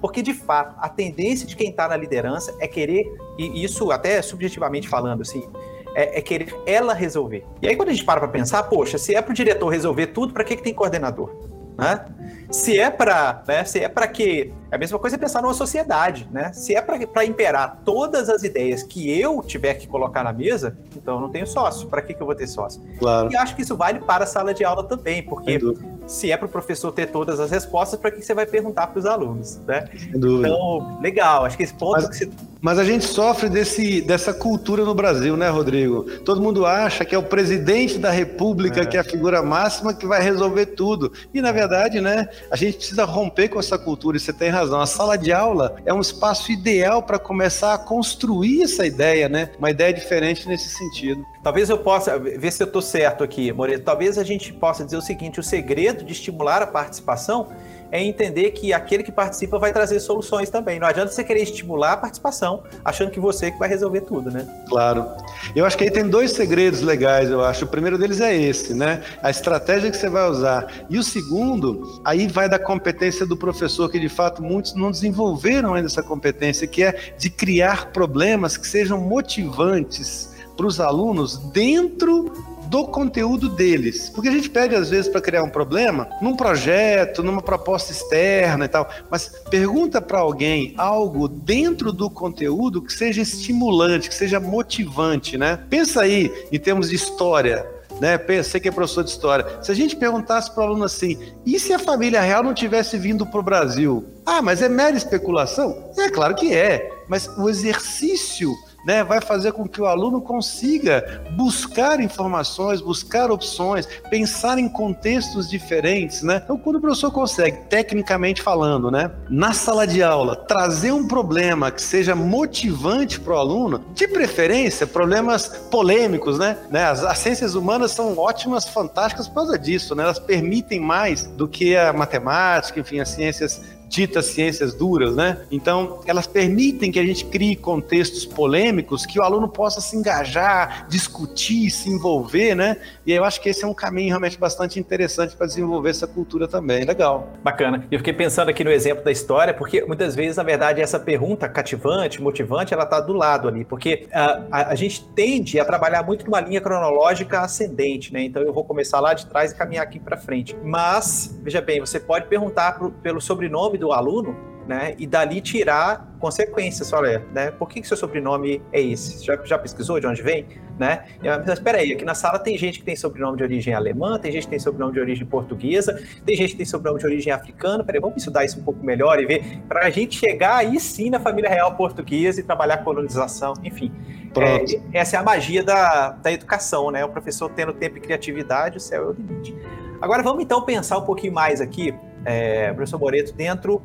Porque, 0.00 0.20
de 0.20 0.34
fato, 0.34 0.76
a 0.78 0.88
tendência 0.88 1.46
de 1.46 1.56
quem 1.56 1.70
está 1.70 1.88
na 1.88 1.96
liderança 1.96 2.54
é 2.60 2.68
querer, 2.68 3.10
e 3.38 3.64
isso 3.64 3.90
até 3.90 4.20
subjetivamente 4.20 4.86
falando, 4.86 5.22
assim, 5.22 5.48
é, 5.94 6.18
é, 6.18 6.20
querer 6.20 6.54
ela 6.66 6.92
resolver. 6.92 7.46
E 7.62 7.68
aí, 7.68 7.74
quando 7.74 7.88
a 7.88 7.92
gente 7.92 8.04
para 8.04 8.20
para 8.20 8.28
pensar, 8.28 8.62
poxa, 8.64 8.98
se 8.98 9.14
é 9.14 9.22
para 9.22 9.30
o 9.30 9.34
diretor 9.34 9.68
resolver 9.68 10.08
tudo, 10.08 10.34
para 10.34 10.44
que, 10.44 10.56
que 10.56 10.62
tem 10.62 10.74
coordenador? 10.74 11.53
Né? 11.76 12.04
Se 12.50 12.78
é 12.78 12.88
para, 12.88 13.42
né, 13.48 13.64
se 13.64 13.80
é 13.80 13.88
para 13.88 14.06
que 14.06 14.52
é 14.70 14.76
a 14.76 14.78
mesma 14.78 14.98
coisa 14.98 15.18
pensar 15.18 15.42
numa 15.42 15.54
sociedade, 15.54 16.28
né? 16.30 16.52
Se 16.52 16.74
é 16.74 16.80
para 16.80 17.24
imperar 17.24 17.80
todas 17.84 18.28
as 18.28 18.42
ideias 18.42 18.82
que 18.82 19.10
eu 19.18 19.42
tiver 19.42 19.74
que 19.74 19.86
colocar 19.86 20.22
na 20.22 20.32
mesa, 20.32 20.76
então 20.96 21.14
eu 21.14 21.20
não 21.20 21.30
tenho 21.30 21.46
sócio. 21.46 21.88
Para 21.88 22.02
que, 22.02 22.14
que 22.14 22.20
eu 22.20 22.26
vou 22.26 22.34
ter 22.34 22.46
sócio? 22.46 22.80
Claro. 22.98 23.30
E 23.32 23.36
acho 23.36 23.56
que 23.56 23.62
isso 23.62 23.76
vale 23.76 24.00
para 24.00 24.24
a 24.24 24.26
sala 24.26 24.54
de 24.54 24.64
aula 24.64 24.84
também, 24.84 25.22
porque 25.22 25.58
se 26.06 26.30
é 26.30 26.36
para 26.36 26.46
o 26.46 26.48
professor 26.48 26.92
ter 26.92 27.06
todas 27.06 27.40
as 27.40 27.50
respostas, 27.50 27.98
para 27.98 28.10
que 28.10 28.22
você 28.22 28.34
vai 28.34 28.46
perguntar 28.46 28.88
para 28.88 28.98
os 28.98 29.06
alunos, 29.06 29.58
né? 29.66 29.88
Então, 30.14 30.98
legal. 31.00 31.44
Acho 31.44 31.56
que 31.56 31.62
esse 31.62 31.74
ponto 31.74 31.92
mas, 31.92 32.08
que 32.08 32.16
você... 32.16 32.30
mas 32.60 32.78
a 32.78 32.84
gente 32.84 33.04
sofre 33.04 33.48
desse, 33.48 34.02
dessa 34.02 34.32
cultura 34.32 34.84
no 34.84 34.94
Brasil, 34.94 35.36
né, 35.36 35.48
Rodrigo? 35.48 36.04
Todo 36.20 36.40
mundo 36.40 36.66
acha 36.66 37.04
que 37.04 37.14
é 37.14 37.18
o 37.18 37.22
presidente 37.22 37.98
da 37.98 38.10
República 38.10 38.82
é. 38.82 38.86
que 38.86 38.96
é 38.96 39.00
a 39.00 39.04
figura 39.04 39.42
máxima 39.42 39.94
que 39.94 40.06
vai 40.06 40.22
resolver 40.22 40.66
tudo. 40.66 41.12
E 41.32 41.40
na 41.40 41.52
verdade, 41.52 42.00
né, 42.00 42.28
a 42.50 42.56
gente 42.56 42.76
precisa 42.76 43.04
romper 43.04 43.48
com 43.48 43.58
essa 43.58 43.78
cultura. 43.78 44.16
E 44.16 44.20
você 44.20 44.32
tem 44.32 44.50
razão. 44.50 44.80
A 44.80 44.86
sala 44.86 45.16
de 45.16 45.32
aula 45.32 45.76
é 45.84 45.92
um 45.92 46.00
espaço 46.00 46.52
ideal 46.52 47.02
para 47.02 47.18
começar 47.18 47.74
a 47.74 47.78
construir 47.78 48.62
essa 48.62 48.86
ideia, 48.86 49.28
né? 49.28 49.50
Uma 49.58 49.70
ideia 49.70 49.92
diferente 49.92 50.46
nesse 50.48 50.68
sentido. 50.68 51.24
Talvez 51.44 51.68
eu 51.68 51.76
possa 51.76 52.18
ver 52.18 52.50
se 52.50 52.62
eu 52.62 52.66
estou 52.66 52.80
certo 52.80 53.22
aqui, 53.22 53.52
Moreto. 53.52 53.84
Talvez 53.84 54.16
a 54.16 54.24
gente 54.24 54.50
possa 54.50 54.82
dizer 54.82 54.96
o 54.96 55.02
seguinte: 55.02 55.38
o 55.38 55.42
segredo 55.42 56.02
de 56.02 56.12
estimular 56.12 56.62
a 56.62 56.66
participação 56.66 57.48
é 57.92 58.02
entender 58.02 58.52
que 58.52 58.72
aquele 58.72 59.02
que 59.02 59.12
participa 59.12 59.58
vai 59.58 59.70
trazer 59.70 60.00
soluções 60.00 60.48
também. 60.48 60.80
Não 60.80 60.88
adianta 60.88 61.12
você 61.12 61.22
querer 61.22 61.42
estimular 61.42 61.92
a 61.92 61.96
participação 61.98 62.62
achando 62.82 63.10
que 63.10 63.20
você 63.20 63.50
que 63.50 63.58
vai 63.58 63.68
resolver 63.68 64.00
tudo, 64.00 64.30
né? 64.30 64.48
Claro. 64.70 65.06
Eu 65.54 65.66
acho 65.66 65.76
que 65.76 65.84
aí 65.84 65.90
tem 65.90 66.08
dois 66.08 66.32
segredos 66.32 66.80
legais, 66.80 67.30
eu 67.30 67.44
acho. 67.44 67.66
O 67.66 67.68
primeiro 67.68 67.98
deles 67.98 68.22
é 68.22 68.34
esse, 68.34 68.72
né? 68.72 69.02
A 69.22 69.28
estratégia 69.28 69.90
que 69.90 69.98
você 69.98 70.08
vai 70.08 70.26
usar. 70.26 70.66
E 70.88 70.98
o 70.98 71.02
segundo, 71.02 72.00
aí 72.06 72.26
vai 72.26 72.48
da 72.48 72.58
competência 72.58 73.26
do 73.26 73.36
professor, 73.36 73.90
que 73.90 74.00
de 74.00 74.08
fato 74.08 74.42
muitos 74.42 74.74
não 74.74 74.90
desenvolveram 74.90 75.74
ainda 75.74 75.88
essa 75.88 76.02
competência, 76.02 76.66
que 76.66 76.82
é 76.82 77.12
de 77.18 77.28
criar 77.28 77.92
problemas 77.92 78.56
que 78.56 78.66
sejam 78.66 78.98
motivantes 78.98 80.33
para 80.56 80.66
os 80.66 80.80
alunos 80.80 81.36
dentro 81.52 82.32
do 82.66 82.86
conteúdo 82.86 83.48
deles. 83.48 84.10
Porque 84.10 84.28
a 84.28 84.32
gente 84.32 84.50
pede, 84.50 84.74
às 84.74 84.90
vezes, 84.90 85.08
para 85.08 85.20
criar 85.20 85.42
um 85.42 85.48
problema 85.48 86.08
num 86.20 86.34
projeto, 86.34 87.22
numa 87.22 87.42
proposta 87.42 87.92
externa 87.92 88.64
e 88.64 88.68
tal, 88.68 88.88
mas 89.10 89.28
pergunta 89.48 90.00
para 90.00 90.18
alguém 90.18 90.74
algo 90.76 91.28
dentro 91.28 91.92
do 91.92 92.10
conteúdo 92.10 92.82
que 92.82 92.92
seja 92.92 93.22
estimulante, 93.22 94.08
que 94.08 94.14
seja 94.14 94.40
motivante, 94.40 95.38
né? 95.38 95.60
Pensa 95.70 96.02
aí 96.02 96.32
em 96.50 96.58
termos 96.58 96.90
de 96.90 96.96
história. 96.96 97.64
Né, 98.00 98.18
Você 98.18 98.58
que 98.58 98.68
é 98.68 98.72
professor 98.72 99.04
de 99.04 99.10
história. 99.10 99.46
Se 99.62 99.70
a 99.70 99.74
gente 99.74 99.94
perguntasse 99.94 100.50
para 100.52 100.64
o 100.64 100.66
aluno 100.66 100.82
assim, 100.82 101.16
e 101.46 101.60
se 101.60 101.72
a 101.72 101.78
família 101.78 102.20
real 102.20 102.42
não 102.42 102.52
tivesse 102.52 102.98
vindo 102.98 103.24
para 103.24 103.38
o 103.38 103.42
Brasil? 103.42 104.04
Ah, 104.26 104.40
mas 104.40 104.62
é 104.62 104.68
mera 104.68 104.96
especulação? 104.96 105.90
É 105.98 106.08
claro 106.08 106.34
que 106.34 106.54
é, 106.54 107.04
mas 107.08 107.28
o 107.36 107.48
exercício 107.48 108.54
né, 108.84 109.02
vai 109.02 109.20
fazer 109.20 109.52
com 109.52 109.66
que 109.66 109.80
o 109.80 109.86
aluno 109.86 110.20
consiga 110.20 111.22
buscar 111.32 112.00
informações, 112.00 112.80
buscar 112.80 113.30
opções, 113.30 113.88
pensar 114.10 114.58
em 114.58 114.68
contextos 114.68 115.48
diferentes, 115.48 116.22
né? 116.22 116.40
Então, 116.44 116.58
quando 116.58 116.76
o 116.76 116.80
professor 116.80 117.10
consegue, 117.10 117.58
tecnicamente 117.68 118.42
falando, 118.42 118.90
né, 118.90 119.10
na 119.28 119.52
sala 119.52 119.86
de 119.86 120.02
aula, 120.02 120.36
trazer 120.36 120.92
um 120.92 121.08
problema 121.08 121.70
que 121.70 121.80
seja 121.80 122.14
motivante 122.14 123.18
para 123.18 123.34
o 123.34 123.38
aluno, 123.38 123.82
de 123.94 124.06
preferência, 124.06 124.86
problemas 124.86 125.48
polêmicos, 125.70 126.38
né? 126.38 126.58
né? 126.70 126.84
As, 126.84 127.02
as, 127.02 127.18
ciências 127.18 127.54
humanas 127.54 127.92
são 127.92 128.18
ótimas, 128.18 128.68
fantásticas 128.68 129.26
por 129.26 129.36
causa 129.36 129.58
disso, 129.58 129.94
né? 129.94 130.02
Elas 130.02 130.18
permitem 130.18 130.78
mais 130.78 131.24
do 131.24 131.48
que 131.48 131.74
a 131.74 131.92
matemática, 131.92 132.80
enfim, 132.80 133.00
as 133.00 133.08
ciências 133.08 133.62
ditas 133.88 134.26
ciências 134.26 134.74
duras, 134.74 135.14
né? 135.14 135.38
Então, 135.50 136.00
elas 136.06 136.26
permitem 136.26 136.90
que 136.90 136.98
a 136.98 137.04
gente 137.04 137.24
crie 137.24 137.56
contextos 137.56 138.24
polêmicos 138.24 139.06
que 139.06 139.18
o 139.18 139.22
aluno 139.22 139.48
possa 139.48 139.80
se 139.80 139.96
engajar, 139.96 140.86
discutir, 140.88 141.70
se 141.70 141.88
envolver, 141.88 142.54
né? 142.54 142.76
E 143.06 143.12
eu 143.12 143.24
acho 143.24 143.40
que 143.40 143.48
esse 143.48 143.64
é 143.64 143.66
um 143.66 143.74
caminho 143.74 144.08
realmente 144.08 144.38
bastante 144.38 144.78
interessante 144.78 145.36
para 145.36 145.46
desenvolver 145.46 145.90
essa 145.90 146.06
cultura 146.06 146.48
também. 146.48 146.84
Legal. 146.84 147.32
Bacana. 147.42 147.86
Eu 147.90 147.98
fiquei 147.98 148.12
pensando 148.12 148.48
aqui 148.48 148.64
no 148.64 148.70
exemplo 148.70 149.04
da 149.04 149.12
história, 149.12 149.54
porque 149.54 149.84
muitas 149.84 150.14
vezes, 150.14 150.36
na 150.36 150.42
verdade, 150.42 150.80
essa 150.80 150.98
pergunta 150.98 151.48
cativante, 151.48 152.20
motivante, 152.20 152.74
ela 152.74 152.84
está 152.84 153.00
do 153.00 153.12
lado 153.12 153.48
ali, 153.48 153.64
porque 153.64 154.06
a, 154.12 154.42
a, 154.50 154.68
a, 154.70 154.74
gente 154.74 155.04
tende 155.14 155.60
a 155.60 155.64
trabalhar 155.64 156.02
muito 156.02 156.24
numa 156.24 156.40
linha 156.40 156.60
cronológica 156.60 157.40
ascendente, 157.40 158.12
né? 158.12 158.22
Então, 158.22 158.42
eu 158.42 158.52
vou 158.52 158.64
começar 158.64 159.00
lá 159.00 159.14
de 159.14 159.26
trás 159.26 159.52
e 159.52 159.54
caminhar 159.54 159.84
aqui 159.84 159.98
para 159.98 160.16
frente. 160.16 160.56
Mas, 160.62 161.38
veja 161.42 161.60
bem, 161.60 161.80
você 161.80 162.00
pode 162.00 162.26
perguntar 162.26 162.72
pro, 162.72 162.90
pelo 162.90 163.20
sobrenome 163.20 163.78
do 163.78 163.83
do 163.84 163.92
aluno, 163.92 164.34
né? 164.66 164.94
E 164.98 165.06
dali 165.06 165.42
tirar 165.42 166.16
consequências. 166.18 166.90
Olha, 166.94 167.22
né? 167.34 167.50
Por 167.50 167.68
que, 167.68 167.82
que 167.82 167.86
seu 167.86 167.98
sobrenome 167.98 168.62
é 168.72 168.80
esse? 168.80 169.22
Já, 169.22 169.38
já 169.44 169.58
pesquisou 169.58 170.00
de 170.00 170.06
onde 170.06 170.22
vem? 170.22 170.46
Né? 170.78 171.04
Mas 171.22 171.48
espera 171.50 171.78
aí, 171.78 171.92
aqui 171.92 172.04
na 172.04 172.14
sala 172.14 172.38
tem 172.38 172.58
gente 172.58 172.80
que 172.80 172.84
tem 172.84 172.96
sobrenome 172.96 173.36
de 173.36 173.44
origem 173.44 173.74
alemã, 173.74 174.18
tem 174.18 174.32
gente 174.32 174.44
que 174.44 174.50
tem 174.50 174.58
sobrenome 174.58 174.94
de 174.94 174.98
origem 174.98 175.24
portuguesa, 175.24 176.02
tem 176.26 176.34
gente 176.34 176.52
que 176.52 176.56
tem 176.56 176.66
sobrenome 176.66 176.98
de 176.98 177.06
origem 177.06 177.32
africana. 177.32 177.84
Peraí, 177.84 178.00
vamos 178.00 178.16
estudar 178.16 178.44
isso 178.44 178.58
um 178.58 178.64
pouco 178.64 178.82
melhor 178.82 179.20
e 179.20 179.26
ver 179.26 179.60
para 179.68 179.86
a 179.86 179.90
gente 179.90 180.18
chegar 180.18 180.56
aí 180.56 180.80
sim 180.80 181.10
na 181.10 181.20
família 181.20 181.50
real 181.50 181.76
portuguesa 181.76 182.40
e 182.40 182.42
trabalhar 182.42 182.78
colonização, 182.78 183.52
enfim. 183.62 183.92
É, 184.36 184.98
essa 184.98 185.16
é 185.16 185.20
a 185.20 185.22
magia 185.22 185.62
da, 185.62 186.10
da 186.10 186.32
educação, 186.32 186.90
né? 186.90 187.04
O 187.04 187.08
professor 187.10 187.50
tendo 187.50 187.72
tempo 187.74 187.98
e 187.98 188.00
criatividade, 188.00 188.78
o 188.78 188.80
céu 188.80 189.04
é 189.04 189.06
o 189.08 189.12
limite. 189.12 189.54
Agora 190.00 190.22
vamos 190.22 190.42
então 190.42 190.62
pensar 190.62 190.98
um 190.98 191.04
pouquinho 191.04 191.32
mais 191.32 191.60
aqui 191.60 191.94
é, 192.24 192.72
professor 192.72 192.98
Moreto, 192.98 193.34
dentro 193.34 193.82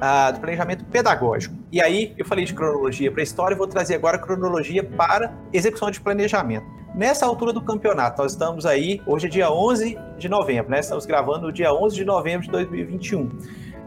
ah, 0.00 0.30
do 0.30 0.40
planejamento 0.40 0.84
pedagógico. 0.84 1.54
E 1.72 1.80
aí, 1.80 2.14
eu 2.16 2.24
falei 2.24 2.44
de 2.44 2.54
cronologia 2.54 3.10
para 3.10 3.22
história, 3.22 3.56
vou 3.56 3.66
trazer 3.66 3.94
agora 3.94 4.18
cronologia 4.18 4.82
para 4.84 5.32
execução 5.52 5.90
de 5.90 6.00
planejamento. 6.00 6.66
Nessa 6.94 7.26
altura 7.26 7.52
do 7.52 7.60
campeonato, 7.60 8.22
nós 8.22 8.32
estamos 8.32 8.64
aí, 8.64 9.00
hoje 9.06 9.26
é 9.26 9.30
dia 9.30 9.50
11 9.50 9.98
de 10.18 10.28
novembro, 10.28 10.70
né? 10.70 10.80
Estamos 10.80 11.04
gravando 11.06 11.46
no 11.46 11.52
dia 11.52 11.72
11 11.72 11.94
de 11.94 12.04
novembro 12.04 12.46
de 12.46 12.50
2021. 12.50 13.28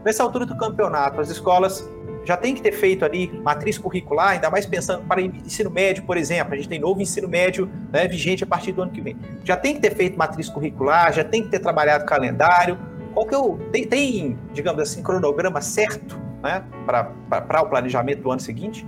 Nessa 0.04 0.22
altura 0.22 0.46
do 0.46 0.56
campeonato, 0.56 1.20
as 1.20 1.28
escolas 1.28 1.88
já 2.24 2.36
tem 2.36 2.54
que 2.54 2.62
ter 2.62 2.72
feito 2.72 3.04
ali 3.04 3.28
matriz 3.42 3.76
curricular, 3.76 4.30
ainda 4.30 4.48
mais 4.48 4.64
pensando 4.64 5.04
para 5.04 5.20
ensino 5.20 5.70
médio, 5.70 6.04
por 6.04 6.16
exemplo. 6.16 6.54
A 6.54 6.56
gente 6.56 6.68
tem 6.68 6.78
novo 6.78 7.00
ensino 7.00 7.28
médio 7.28 7.68
né, 7.90 8.06
vigente 8.06 8.44
a 8.44 8.46
partir 8.46 8.72
do 8.72 8.82
ano 8.82 8.92
que 8.92 9.00
vem. 9.00 9.16
Já 9.44 9.56
tem 9.56 9.74
que 9.74 9.80
ter 9.80 9.94
feito 9.94 10.16
matriz 10.16 10.48
curricular, 10.48 11.12
já 11.12 11.24
tem 11.24 11.42
que 11.42 11.48
ter 11.48 11.58
trabalhado 11.58 12.04
calendário, 12.04 12.78
qual 13.14 13.26
que 13.26 13.34
é 13.34 13.38
o. 13.38 13.58
Tem, 13.70 13.86
tem 13.86 14.38
digamos 14.52 14.80
assim, 14.82 15.02
cronograma 15.02 15.60
certo 15.60 16.18
né, 16.42 16.64
para 16.86 17.62
o 17.62 17.66
planejamento 17.66 18.22
do 18.22 18.30
ano 18.30 18.40
seguinte? 18.40 18.86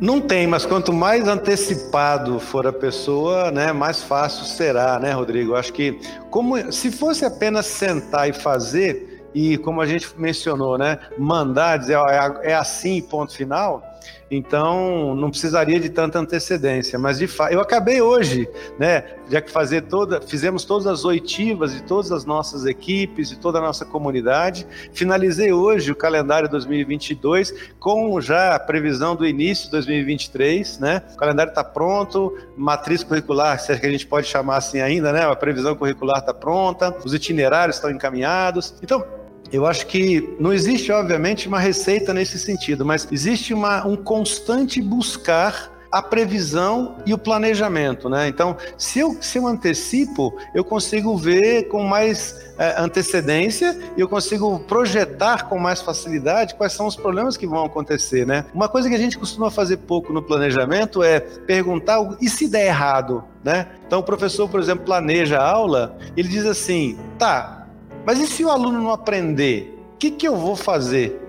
Não 0.00 0.20
tem, 0.20 0.46
mas 0.46 0.66
quanto 0.66 0.92
mais 0.92 1.28
antecipado 1.28 2.40
for 2.40 2.66
a 2.66 2.72
pessoa, 2.72 3.50
né, 3.50 3.72
mais 3.72 4.02
fácil 4.02 4.44
será, 4.44 4.98
né, 4.98 5.12
Rodrigo? 5.12 5.54
Acho 5.54 5.72
que 5.72 5.98
como 6.30 6.72
se 6.72 6.90
fosse 6.90 7.24
apenas 7.24 7.66
sentar 7.66 8.28
e 8.28 8.32
fazer, 8.32 9.24
e 9.32 9.56
como 9.58 9.80
a 9.80 9.86
gente 9.86 10.08
mencionou, 10.18 10.76
né, 10.76 10.98
mandar, 11.16 11.78
dizer, 11.78 11.94
ó, 11.94 12.08
é, 12.08 12.50
é 12.50 12.54
assim, 12.54 13.00
ponto 13.02 13.34
final, 13.34 13.82
então 14.30 15.14
não 15.14 15.30
precisaria 15.30 15.78
de 15.78 15.88
tanta 15.88 16.18
antecedência. 16.18 16.98
Mas 16.98 17.18
de 17.18 17.26
fato, 17.26 17.52
eu 17.52 17.60
acabei 17.60 18.00
hoje, 18.00 18.48
né? 18.78 19.04
Já 19.28 19.40
que 19.40 19.50
fazer 19.50 19.82
toda, 19.82 20.20
fizemos 20.20 20.64
todas 20.64 20.86
as 20.86 21.04
oitivas 21.04 21.72
de 21.72 21.82
todas 21.82 22.12
as 22.12 22.24
nossas 22.24 22.66
equipes, 22.66 23.30
de 23.30 23.38
toda 23.38 23.58
a 23.58 23.62
nossa 23.62 23.84
comunidade. 23.84 24.66
Finalizei 24.92 25.52
hoje 25.52 25.90
o 25.90 25.96
calendário 25.96 26.48
2022 26.48 27.54
com 27.78 28.20
já 28.20 28.54
a 28.54 28.58
previsão 28.58 29.16
do 29.16 29.26
início 29.26 29.66
de 29.66 29.70
2023, 29.72 30.78
né? 30.78 31.02
O 31.14 31.16
calendário 31.16 31.50
está 31.50 31.64
pronto, 31.64 32.36
matriz 32.56 33.02
curricular, 33.02 33.58
se 33.58 33.72
é 33.72 33.78
que 33.78 33.86
a 33.86 33.90
gente 33.90 34.06
pode 34.06 34.26
chamar 34.26 34.56
assim 34.56 34.80
ainda, 34.80 35.12
né? 35.12 35.22
A 35.22 35.36
previsão 35.36 35.74
curricular 35.74 36.18
está 36.18 36.34
pronta, 36.34 36.94
os 37.04 37.14
itinerários 37.14 37.76
estão 37.76 37.90
encaminhados. 37.90 38.74
Então 38.82 39.23
eu 39.54 39.66
acho 39.66 39.86
que 39.86 40.34
não 40.40 40.52
existe, 40.52 40.90
obviamente, 40.90 41.46
uma 41.46 41.60
receita 41.60 42.12
nesse 42.12 42.40
sentido, 42.40 42.84
mas 42.84 43.06
existe 43.12 43.54
uma, 43.54 43.86
um 43.86 43.94
constante 43.94 44.82
buscar 44.82 45.72
a 45.92 46.02
previsão 46.02 46.96
e 47.06 47.14
o 47.14 47.18
planejamento, 47.18 48.08
né? 48.08 48.26
Então, 48.26 48.56
se 48.76 48.98
eu, 48.98 49.16
se 49.20 49.38
eu 49.38 49.46
antecipo, 49.46 50.34
eu 50.52 50.64
consigo 50.64 51.16
ver 51.16 51.68
com 51.68 51.84
mais 51.84 52.52
é, 52.58 52.80
antecedência 52.80 53.78
e 53.96 54.00
eu 54.00 54.08
consigo 54.08 54.58
projetar 54.58 55.48
com 55.48 55.56
mais 55.56 55.80
facilidade 55.80 56.56
quais 56.56 56.72
são 56.72 56.88
os 56.88 56.96
problemas 56.96 57.36
que 57.36 57.46
vão 57.46 57.64
acontecer, 57.64 58.26
né? 58.26 58.44
Uma 58.52 58.68
coisa 58.68 58.88
que 58.88 58.96
a 58.96 58.98
gente 58.98 59.16
costuma 59.16 59.52
fazer 59.52 59.76
pouco 59.76 60.12
no 60.12 60.20
planejamento 60.20 61.00
é 61.00 61.20
perguntar 61.20 62.00
e 62.20 62.28
se 62.28 62.48
der 62.48 62.66
errado, 62.66 63.22
né? 63.44 63.68
Então, 63.86 64.00
o 64.00 64.02
professor, 64.02 64.48
por 64.48 64.58
exemplo, 64.58 64.84
planeja 64.84 65.38
a 65.38 65.48
aula, 65.48 65.96
ele 66.16 66.26
diz 66.26 66.44
assim, 66.44 66.98
tá, 67.16 67.63
mas 68.06 68.18
e 68.18 68.26
se 68.26 68.44
o 68.44 68.50
aluno 68.50 68.80
não 68.80 68.90
aprender? 68.90 69.78
O 69.94 69.96
que, 69.96 70.10
que 70.10 70.26
eu 70.26 70.36
vou 70.36 70.56
fazer? 70.56 71.20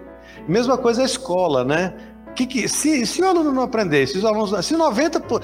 Mesma 0.48 0.78
coisa 0.78 1.02
a 1.02 1.06
escola, 1.06 1.64
né? 1.64 1.94
Que 2.36 2.46
que, 2.46 2.68
se, 2.68 3.06
se 3.06 3.22
o 3.22 3.28
aluno 3.28 3.52
não 3.52 3.64
aprender, 3.64 4.08
se 4.08 4.18
os 4.18 4.26
alunos. 4.26 4.66
Se 4.66 4.76
90%. 4.76 5.42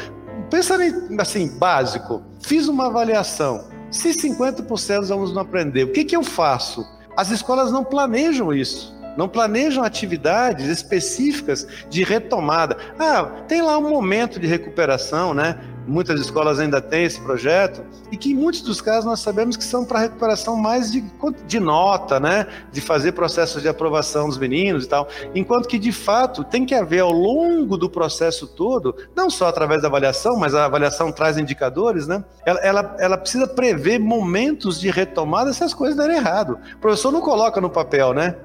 Pensa 0.49 0.77
assim, 1.19 1.47
básico. 1.57 2.21
Fiz 2.41 2.67
uma 2.67 2.87
avaliação. 2.87 3.65
Se 3.89 4.09
50% 4.09 4.99
dos 4.99 5.11
alunos 5.11 5.33
não 5.33 5.41
aprender, 5.41 5.83
o 5.83 5.91
que, 5.91 6.03
que 6.03 6.15
eu 6.15 6.23
faço? 6.23 6.85
As 7.15 7.29
escolas 7.31 7.71
não 7.71 7.83
planejam 7.83 8.53
isso. 8.53 8.93
Não 9.17 9.27
planejam 9.27 9.83
atividades 9.83 10.67
específicas 10.67 11.67
de 11.89 12.03
retomada. 12.03 12.77
Ah, 12.97 13.43
tem 13.47 13.61
lá 13.61 13.77
um 13.77 13.89
momento 13.89 14.39
de 14.39 14.47
recuperação, 14.47 15.33
né? 15.33 15.59
Muitas 15.91 16.19
escolas 16.19 16.59
ainda 16.59 16.81
têm 16.81 17.03
esse 17.03 17.19
projeto, 17.19 17.83
e 18.11 18.17
que 18.17 18.31
em 18.31 18.35
muitos 18.35 18.61
dos 18.61 18.81
casos 18.81 19.05
nós 19.05 19.19
sabemos 19.19 19.57
que 19.57 19.63
são 19.63 19.85
para 19.85 19.99
recuperação 19.99 20.55
mais 20.55 20.91
de, 20.91 21.03
de 21.45 21.59
nota, 21.59 22.19
né? 22.19 22.47
De 22.71 22.79
fazer 22.81 23.11
processos 23.11 23.61
de 23.61 23.67
aprovação 23.67 24.27
dos 24.27 24.37
meninos 24.37 24.85
e 24.85 24.87
tal. 24.87 25.07
Enquanto 25.35 25.67
que, 25.67 25.77
de 25.77 25.91
fato, 25.91 26.43
tem 26.43 26.65
que 26.65 26.73
haver 26.73 27.01
ao 27.01 27.11
longo 27.11 27.77
do 27.77 27.89
processo 27.89 28.47
todo, 28.47 28.95
não 29.15 29.29
só 29.29 29.47
através 29.47 29.81
da 29.81 29.87
avaliação, 29.87 30.37
mas 30.37 30.55
a 30.55 30.65
avaliação 30.65 31.11
traz 31.11 31.37
indicadores, 31.37 32.07
né? 32.07 32.23
Ela, 32.45 32.59
ela, 32.61 32.95
ela 32.99 33.17
precisa 33.17 33.47
prever 33.47 33.99
momentos 33.99 34.79
de 34.79 34.89
retomada 34.89 35.51
se 35.53 35.63
as 35.63 35.73
coisas 35.73 35.97
derem 35.97 36.17
errado. 36.17 36.57
O 36.75 36.79
professor 36.79 37.11
não 37.11 37.21
coloca 37.21 37.59
no 37.59 37.69
papel, 37.69 38.13
né? 38.13 38.35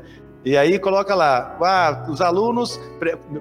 E 0.45 0.57
aí 0.57 0.79
coloca 0.79 1.13
lá, 1.13 1.57
ah, 1.61 2.07
os 2.09 2.21
alunos, 2.21 2.81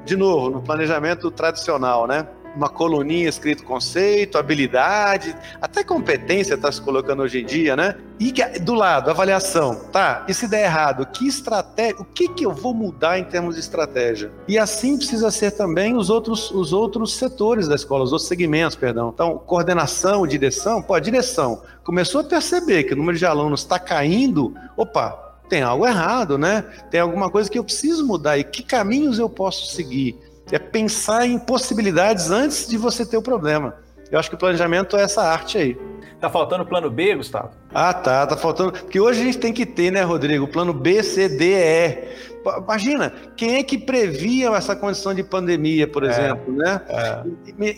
de 0.05 0.15
novo, 0.15 0.49
no 0.49 0.61
planejamento 0.61 1.29
tradicional, 1.29 2.07
né? 2.07 2.27
Uma 2.55 2.69
coluninha 2.69 3.27
escrito 3.27 3.63
conceito, 3.63 4.37
habilidade, 4.37 5.35
até 5.61 5.83
competência 5.83 6.55
está 6.55 6.71
se 6.71 6.81
colocando 6.81 7.21
hoje 7.21 7.41
em 7.41 7.45
dia, 7.45 7.75
né? 7.75 7.95
E 8.19 8.31
do 8.59 8.73
lado, 8.73 9.09
avaliação, 9.09 9.75
tá? 9.91 10.25
E 10.27 10.33
se 10.33 10.47
der 10.47 10.63
errado, 10.63 11.05
que 11.05 11.27
estratégia, 11.27 11.97
o 11.99 12.05
que, 12.05 12.29
que 12.29 12.45
eu 12.45 12.53
vou 12.53 12.73
mudar 12.73 13.19
em 13.19 13.25
termos 13.25 13.55
de 13.55 13.61
estratégia? 13.61 14.31
E 14.47 14.57
assim 14.57 14.97
precisa 14.97 15.29
ser 15.29 15.51
também 15.51 15.95
os 15.95 16.09
outros, 16.09 16.49
os 16.51 16.71
outros 16.71 17.15
setores 17.15 17.67
da 17.67 17.75
escola, 17.75 18.03
os 18.03 18.13
outros 18.13 18.27
segmentos, 18.27 18.75
perdão. 18.75 19.11
Então, 19.13 19.37
coordenação, 19.37 20.25
direção, 20.25 20.81
pô, 20.81 20.93
a 20.93 20.99
direção 20.99 21.61
começou 21.83 22.21
a 22.21 22.23
perceber 22.23 22.83
que 22.83 22.93
o 22.93 22.97
número 22.97 23.17
de 23.17 23.25
alunos 23.25 23.61
está 23.61 23.77
caindo, 23.77 24.55
opa, 24.77 25.25
tem 25.49 25.61
algo 25.61 25.85
errado, 25.85 26.37
né? 26.37 26.63
Tem 26.89 26.99
alguma 26.99 27.29
coisa 27.29 27.49
que 27.49 27.59
eu 27.59 27.63
preciso 27.63 28.05
mudar 28.05 28.37
e 28.37 28.43
que 28.43 28.63
caminhos 28.63 29.19
eu 29.19 29.29
posso 29.29 29.67
seguir? 29.67 30.17
É 30.51 30.59
pensar 30.59 31.25
em 31.25 31.39
possibilidades 31.39 32.29
antes 32.29 32.67
de 32.67 32.77
você 32.77 33.05
ter 33.05 33.17
o 33.17 33.21
problema. 33.21 33.75
Eu 34.11 34.19
acho 34.19 34.29
que 34.29 34.35
o 34.35 34.39
planejamento 34.39 34.95
é 34.95 35.01
essa 35.01 35.23
arte 35.23 35.57
aí. 35.57 35.77
Tá 36.19 36.29
faltando 36.29 36.65
plano 36.65 36.89
B, 36.89 37.15
Gustavo? 37.15 37.51
Ah, 37.75 37.93
tá, 37.93 38.25
tá 38.25 38.37
faltando. 38.37 38.71
Porque 38.71 39.01
hoje 39.01 39.19
a 39.19 39.25
gente 39.25 39.37
tem 39.37 39.51
que 39.51 39.65
ter, 39.65 39.91
né, 39.91 40.01
Rodrigo? 40.01 40.47
Plano 40.47 40.73
B, 40.73 41.03
C, 41.03 41.27
D, 41.27 41.53
E. 41.53 42.35
Imagina, 42.57 43.11
quem 43.35 43.55
é 43.55 43.63
que 43.63 43.77
previa 43.77 44.49
essa 44.49 44.75
condição 44.75 45.13
de 45.13 45.23
pandemia, 45.23 45.87
por 45.87 46.03
é, 46.03 46.09
exemplo, 46.09 46.53
né? 46.53 46.81
É. 46.87 47.23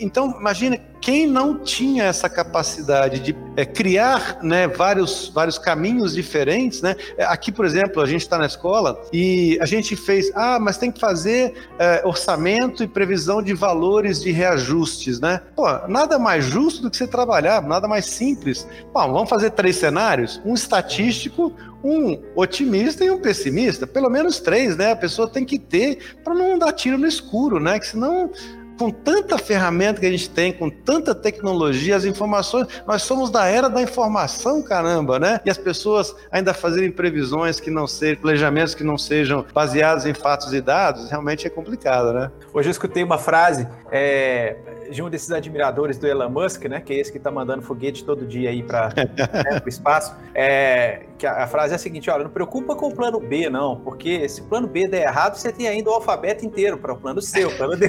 Então, 0.02 0.36
imagina 0.40 0.78
quem 1.00 1.26
não 1.26 1.58
tinha 1.60 2.04
essa 2.04 2.30
capacidade 2.30 3.20
de 3.20 3.36
é, 3.56 3.66
criar 3.66 4.40
né, 4.42 4.68
vários, 4.68 5.30
vários 5.34 5.58
caminhos 5.58 6.14
diferentes, 6.14 6.82
né? 6.82 6.96
É, 7.18 7.24
aqui, 7.26 7.52
por 7.52 7.66
exemplo, 7.66 8.02
a 8.02 8.06
gente 8.06 8.22
está 8.22 8.38
na 8.38 8.46
escola 8.46 9.00
e 9.14 9.58
a 9.62 9.66
gente 9.66 9.96
fez, 9.96 10.32
ah, 10.36 10.60
mas 10.60 10.78
tem 10.78 10.92
que 10.92 11.00
fazer 11.00 11.54
é, 11.80 12.02
orçamento 12.04 12.84
e 12.84 12.88
previsão 12.88 13.42
de 13.42 13.54
valores 13.54 14.22
de 14.22 14.32
reajustes, 14.32 15.20
né? 15.20 15.42
Pô, 15.56 15.66
nada 15.88 16.20
mais 16.20 16.46
justo 16.46 16.82
do 16.82 16.92
que 16.92 16.98
você 16.98 17.08
trabalhar, 17.08 17.62
nada 17.62 17.88
mais 17.88 18.06
simples. 18.06 18.68
Bom, 18.94 19.14
vamos 19.14 19.30
fazer 19.30 19.52
três 19.52 19.78
cenários: 19.88 20.42
um 20.46 20.54
estatístico, 20.54 21.54
um 21.84 22.22
otimista 22.36 23.04
e 23.04 23.10
um 23.10 23.20
pessimista, 23.20 23.88
pelo 23.88 24.10
menos 24.10 24.40
três, 24.40 24.76
né? 24.76 24.92
A 24.92 24.96
pessoa 24.96 25.30
tem 25.30 25.46
que 25.46 25.58
ter 25.58 26.18
para 26.24 26.34
não 26.34 26.58
dar 26.58 26.74
tiro 26.74 26.98
no 26.98 27.08
escuro, 27.08 27.60
né? 27.60 27.80
Que 27.80 27.88
senão 27.88 28.32
com 28.78 28.92
tanta 28.92 29.38
ferramenta 29.38 30.00
que 30.00 30.06
a 30.06 30.12
gente 30.12 30.30
tem, 30.30 30.54
com 30.54 30.70
tanta 30.70 31.16
tecnologia, 31.16 31.96
as 31.96 32.06
informações, 32.06 32.68
nós 32.86 33.02
somos 33.02 33.30
da 33.30 33.48
era 33.48 33.70
da 33.70 33.82
informação, 33.82 34.62
caramba, 34.62 35.20
né? 35.20 35.42
E 35.44 35.50
as 35.50 35.58
pessoas 35.58 36.16
ainda 36.32 36.54
fazerem 36.54 36.92
previsões 36.92 37.60
que 37.60 37.72
não 37.72 37.88
sejam, 37.88 38.22
planejamentos 38.22 38.76
que 38.76 38.84
não 38.84 38.98
sejam 38.98 39.46
baseados 39.54 40.06
em 40.06 40.14
fatos 40.14 40.54
e 40.54 40.62
dados, 40.62 41.10
realmente 41.10 41.48
é 41.48 41.50
complicado, 41.50 42.14
né? 42.14 42.32
Hoje 42.54 42.70
eu 42.70 42.72
escutei 42.72 43.04
uma 43.04 43.18
frase 43.18 43.68
é, 43.92 44.56
de 44.92 45.02
um 45.02 45.10
desses 45.10 45.32
admiradores 45.32 45.98
do 45.98 46.08
Elon 46.08 46.30
Musk, 46.30 46.66
né? 46.66 46.80
Que 46.80 46.94
é 46.94 47.00
esse 47.00 47.12
que 47.12 47.18
está 47.18 47.32
mandando 47.32 47.62
foguete 47.62 48.04
todo 48.04 48.26
dia 48.26 48.50
aí 48.50 48.64
para 48.64 48.90
né, 48.96 49.62
o 49.66 49.70
espaço. 49.70 50.16
É, 50.34 51.02
que 51.18 51.26
a, 51.26 51.44
a, 51.44 51.48
frase 51.48 51.74
é 51.74 51.76
a 51.76 51.80
seguinte: 51.80 52.10
olha, 52.10 52.24
não 52.24 52.32
preocupa 52.32 52.76
com 52.76 52.88
o 52.88 52.96
plano 52.96 53.20
B, 53.20 53.50
não, 53.50 53.78
porque 53.78 54.28
se 54.30 54.42
o 54.42 54.46
plano 54.46 54.68
B 54.68 54.88
der 54.88 55.04
errado, 55.04 55.36
você 55.36 55.52
tem 55.52 55.68
ainda 55.68 55.90
o 55.90 55.94
alfabeto 55.94 56.46
inteiro 56.46 56.78
para 56.78 56.94
o 56.94 56.98
plano 56.98 57.22
C, 57.22 57.46
o 57.46 57.58
plano 57.58 57.76
D. 57.76 57.88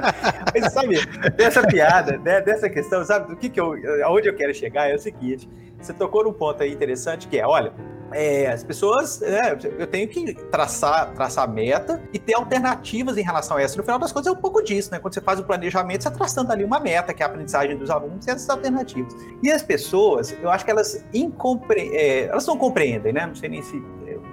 Mas 0.54 0.72
sabe, 0.72 0.96
dessa 1.36 1.66
piada, 1.66 2.18
né, 2.18 2.40
dessa 2.40 2.68
questão, 2.68 3.04
sabe, 3.04 3.28
do 3.28 3.36
que, 3.36 3.48
que 3.48 3.60
eu, 3.60 3.74
aonde 4.04 4.28
eu 4.28 4.34
quero 4.34 4.54
chegar 4.54 4.90
é 4.90 4.94
o 4.94 4.98
seguinte: 4.98 5.48
você 5.80 5.92
tocou 5.92 6.24
num 6.24 6.32
ponto 6.32 6.62
aí 6.62 6.72
interessante 6.72 7.28
que 7.28 7.38
é, 7.38 7.46
olha, 7.46 7.72
é, 8.12 8.48
as 8.48 8.64
pessoas, 8.64 9.22
é, 9.22 9.56
eu 9.78 9.86
tenho 9.86 10.08
que 10.08 10.34
traçar, 10.34 11.12
traçar 11.14 11.48
meta 11.48 12.02
e 12.12 12.18
ter 12.18 12.34
alternativas 12.34 13.16
em 13.16 13.22
relação 13.22 13.56
a 13.56 13.62
essa. 13.62 13.76
No 13.76 13.82
final 13.82 13.98
das 13.98 14.10
contas, 14.10 14.26
é 14.26 14.32
um 14.32 14.40
pouco 14.40 14.62
disso, 14.62 14.90
né? 14.90 14.98
Quando 14.98 15.14
você 15.14 15.20
faz 15.20 15.38
o 15.38 15.44
planejamento, 15.44 16.02
você 16.02 16.08
está 16.08 16.18
traçando 16.18 16.52
ali 16.52 16.64
uma 16.64 16.80
meta, 16.80 17.14
que 17.14 17.22
é 17.22 17.26
a 17.26 17.28
aprendizagem 17.28 17.76
dos 17.76 17.88
alunos 17.88 18.26
e 18.26 18.30
essas 18.30 18.48
alternativas. 18.50 19.14
E 19.42 19.50
as 19.50 19.62
pessoas, 19.62 20.36
eu 20.42 20.50
acho 20.50 20.64
que 20.64 20.70
elas, 20.70 21.04
incompre... 21.14 21.88
É, 21.94 22.24
elas 22.24 22.46
não 22.46 22.56
compreendem, 22.56 23.12
né? 23.12 23.26
Não 23.26 23.34
sei 23.34 23.48
nem 23.48 23.62
se. 23.62 23.80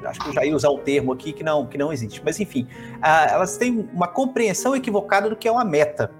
Acho 0.10 0.20
que 0.20 0.30
eu 0.30 0.34
já 0.34 0.46
ia 0.46 0.56
usar 0.56 0.70
um 0.70 0.80
termo 0.80 1.13
aqui 1.13 1.34
que 1.34 1.43
não, 1.43 1.65
que 1.65 1.78
não 1.78 1.91
existe. 1.91 2.22
Mas, 2.24 2.39
enfim, 2.39 2.67
uh, 2.98 3.32
elas 3.32 3.58
têm 3.58 3.89
uma 3.93 4.08
compreensão 4.08 4.76
equivocada 4.76 5.30
do 5.30 5.36
que 5.36 5.48
é 5.48 5.52
uma 5.52 5.65
meta. 5.65 6.12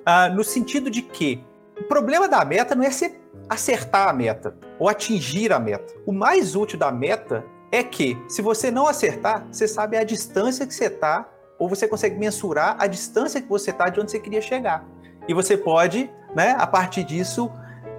Uh, 0.00 0.34
no 0.34 0.44
sentido 0.44 0.90
de 0.90 1.02
que 1.02 1.44
o 1.78 1.84
problema 1.84 2.28
da 2.28 2.44
meta 2.44 2.74
não 2.74 2.84
é 2.84 2.90
ser 2.90 3.20
acertar 3.48 4.08
a 4.08 4.12
meta 4.12 4.54
ou 4.78 4.88
atingir 4.88 5.52
a 5.52 5.58
meta. 5.58 5.94
O 6.04 6.12
mais 6.12 6.54
útil 6.54 6.78
da 6.78 6.92
meta 6.92 7.44
é 7.70 7.82
que, 7.82 8.16
se 8.28 8.42
você 8.42 8.70
não 8.70 8.86
acertar, 8.86 9.46
você 9.50 9.68
sabe 9.68 9.96
a 9.96 10.04
distância 10.04 10.66
que 10.66 10.74
você 10.74 10.86
está, 10.86 11.28
ou 11.58 11.68
você 11.68 11.88
consegue 11.88 12.16
mensurar 12.16 12.76
a 12.78 12.86
distância 12.86 13.40
que 13.40 13.48
você 13.48 13.70
está 13.70 13.88
de 13.88 14.00
onde 14.00 14.10
você 14.10 14.18
queria 14.18 14.40
chegar. 14.40 14.86
E 15.26 15.34
você 15.34 15.56
pode, 15.56 16.10
né, 16.34 16.54
a 16.58 16.66
partir 16.66 17.04
disso, 17.04 17.50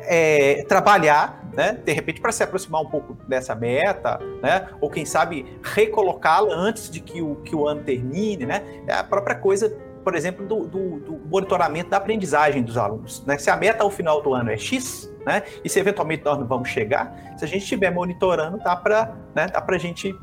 é, 0.01 0.63
trabalhar, 0.67 1.48
né, 1.59 1.73
de 1.73 1.91
repente, 1.91 2.21
para 2.21 2.31
se 2.31 2.41
aproximar 2.41 2.81
um 2.81 2.85
pouco 2.85 3.17
dessa 3.27 3.53
meta, 3.53 4.17
né, 4.41 4.69
ou 4.79 4.89
quem 4.89 5.03
sabe 5.03 5.45
recolocá-la 5.61 6.55
antes 6.55 6.89
de 6.89 7.01
que 7.01 7.21
o, 7.21 7.35
que 7.35 7.53
o 7.53 7.67
ano 7.67 7.83
termine, 7.83 8.45
né, 8.45 8.63
é 8.87 8.93
a 8.93 9.03
própria 9.03 9.35
coisa 9.35 9.69
por 10.01 10.15
exemplo, 10.15 10.47
do, 10.47 10.65
do, 10.65 10.99
do, 11.01 11.19
monitoramento 11.29 11.89
da 11.89 11.97
aprendizagem 11.97 12.63
dos 12.63 12.77
alunos. 12.77 13.23
Né? 13.25 13.37
Se 13.37 13.49
a 13.49 13.57
meta 13.57 13.83
ao 13.83 13.91
final 13.91 14.21
do 14.21 14.33
ano 14.33 14.49
é 14.49 14.57
X, 14.57 15.13
né? 15.25 15.43
e 15.61 15.67
se 15.67 15.77
eventualmente 15.77 16.23
nós 16.23 16.39
não 16.39 16.47
vamos 16.47 16.69
chegar, 16.69 17.13
se 17.37 17.43
a 17.43 17.47
gente 17.47 17.63
estiver 17.63 17.91
monitorando, 17.91 18.57
dá 18.59 18.77
para 18.77 19.13
né, 19.35 19.47
dá 19.47 19.63
a 19.67 19.77
gente, 19.77 20.15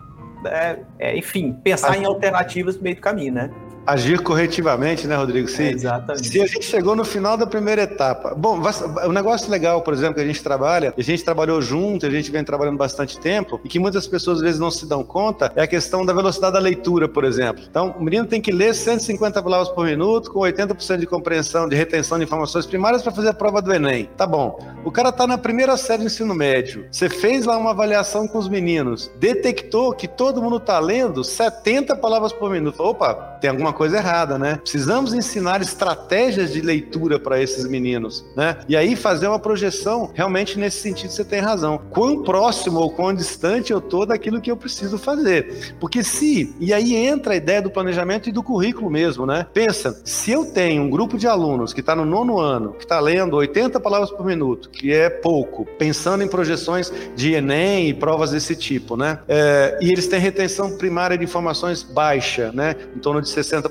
é, 0.46 0.78
é, 0.98 1.16
enfim, 1.16 1.52
pensar 1.62 1.96
em 1.98 2.06
alternativas 2.06 2.78
no 2.78 2.82
meio 2.82 2.96
do 2.96 3.02
caminho. 3.02 3.34
Né? 3.34 3.50
Agir 3.86 4.20
corretivamente, 4.20 5.06
né, 5.06 5.16
Rodrigo? 5.16 5.48
Se, 5.48 5.62
é, 5.62 5.72
exatamente. 5.72 6.28
Se 6.28 6.40
a 6.40 6.46
gente 6.46 6.64
chegou 6.64 6.96
no 6.96 7.04
final 7.04 7.36
da 7.36 7.46
primeira 7.46 7.82
etapa. 7.82 8.34
Bom, 8.34 8.60
o 8.60 9.08
um 9.08 9.12
negócio 9.12 9.50
legal, 9.50 9.82
por 9.82 9.94
exemplo, 9.94 10.14
que 10.14 10.20
a 10.20 10.26
gente 10.26 10.42
trabalha, 10.42 10.92
a 10.96 11.02
gente 11.02 11.24
trabalhou 11.24 11.62
junto, 11.62 12.04
a 12.04 12.10
gente 12.10 12.30
vem 12.30 12.42
trabalhando 12.42 12.76
bastante 12.76 13.18
tempo, 13.18 13.60
e 13.64 13.68
que 13.68 13.78
muitas 13.78 14.06
pessoas 14.06 14.38
às 14.38 14.42
vezes 14.42 14.60
não 14.60 14.70
se 14.70 14.86
dão 14.86 15.04
conta, 15.04 15.52
é 15.54 15.62
a 15.62 15.66
questão 15.66 16.04
da 16.04 16.12
velocidade 16.12 16.54
da 16.54 16.58
leitura, 16.58 17.08
por 17.08 17.24
exemplo. 17.24 17.62
Então, 17.68 17.94
o 17.98 18.02
menino 18.02 18.26
tem 18.26 18.40
que 18.40 18.50
ler 18.50 18.74
150 18.74 19.42
palavras 19.42 19.68
por 19.68 19.86
minuto, 19.86 20.32
com 20.32 20.40
80% 20.40 20.98
de 20.98 21.06
compreensão, 21.06 21.68
de 21.68 21.76
retenção 21.76 22.18
de 22.18 22.24
informações 22.24 22.66
primárias 22.66 23.02
para 23.02 23.12
fazer 23.12 23.28
a 23.28 23.34
prova 23.34 23.62
do 23.62 23.72
Enem. 23.72 24.10
Tá 24.16 24.26
bom. 24.26 24.58
O 24.84 24.90
cara 24.90 25.12
tá 25.12 25.26
na 25.26 25.38
primeira 25.38 25.76
série 25.76 26.02
do 26.02 26.06
ensino 26.06 26.34
médio. 26.34 26.86
Você 26.90 27.08
fez 27.08 27.46
lá 27.46 27.56
uma 27.56 27.70
avaliação 27.70 28.26
com 28.26 28.38
os 28.38 28.48
meninos, 28.48 29.10
detectou 29.18 29.92
que 29.92 30.08
todo 30.08 30.42
mundo 30.42 30.58
tá 30.58 30.78
lendo 30.78 31.22
70 31.22 31.94
palavras 31.96 32.32
por 32.32 32.50
minuto. 32.50 32.82
Opa, 32.82 33.14
tem 33.40 33.50
alguma 33.50 33.75
coisa 33.76 33.98
errada, 33.98 34.38
né? 34.38 34.58
Precisamos 34.62 35.12
ensinar 35.12 35.60
estratégias 35.60 36.50
de 36.50 36.62
leitura 36.62 37.20
para 37.20 37.40
esses 37.40 37.68
meninos, 37.68 38.24
né? 38.34 38.56
E 38.66 38.74
aí 38.74 38.96
fazer 38.96 39.28
uma 39.28 39.38
projeção, 39.38 40.10
realmente 40.14 40.58
nesse 40.58 40.78
sentido 40.78 41.10
você 41.10 41.24
tem 41.24 41.40
razão. 41.40 41.78
Quão 41.90 42.22
próximo 42.22 42.80
ou 42.80 42.90
quão 42.90 43.12
distante 43.12 43.70
eu 43.72 43.80
tô 43.80 44.06
daquilo 44.06 44.40
que 44.40 44.50
eu 44.50 44.56
preciso 44.56 44.96
fazer. 44.96 45.74
Porque 45.78 46.02
se, 46.02 46.54
e 46.58 46.72
aí 46.72 46.96
entra 46.96 47.34
a 47.34 47.36
ideia 47.36 47.60
do 47.60 47.70
planejamento 47.70 48.28
e 48.28 48.32
do 48.32 48.42
currículo 48.42 48.90
mesmo, 48.90 49.26
né? 49.26 49.46
Pensa, 49.52 50.00
se 50.04 50.32
eu 50.32 50.46
tenho 50.46 50.82
um 50.82 50.90
grupo 50.90 51.18
de 51.18 51.26
alunos 51.26 51.74
que 51.74 51.80
está 51.80 51.94
no 51.94 52.06
nono 52.06 52.38
ano, 52.38 52.72
que 52.72 52.84
está 52.84 52.98
lendo 52.98 53.36
80 53.36 53.78
palavras 53.78 54.10
por 54.10 54.24
minuto, 54.24 54.70
que 54.70 54.92
é 54.92 55.10
pouco, 55.10 55.66
pensando 55.78 56.24
em 56.24 56.28
projeções 56.28 56.90
de 57.14 57.34
Enem 57.34 57.90
e 57.90 57.94
provas 57.94 58.30
desse 58.30 58.56
tipo, 58.56 58.96
né? 58.96 59.18
É, 59.28 59.78
e 59.82 59.92
eles 59.92 60.06
têm 60.06 60.18
retenção 60.18 60.78
primária 60.78 61.18
de 61.18 61.24
informações 61.24 61.82
baixa, 61.82 62.50
né? 62.52 62.74
Em 62.94 62.98
torno 62.98 63.20
de 63.20 63.28
60 63.28 63.65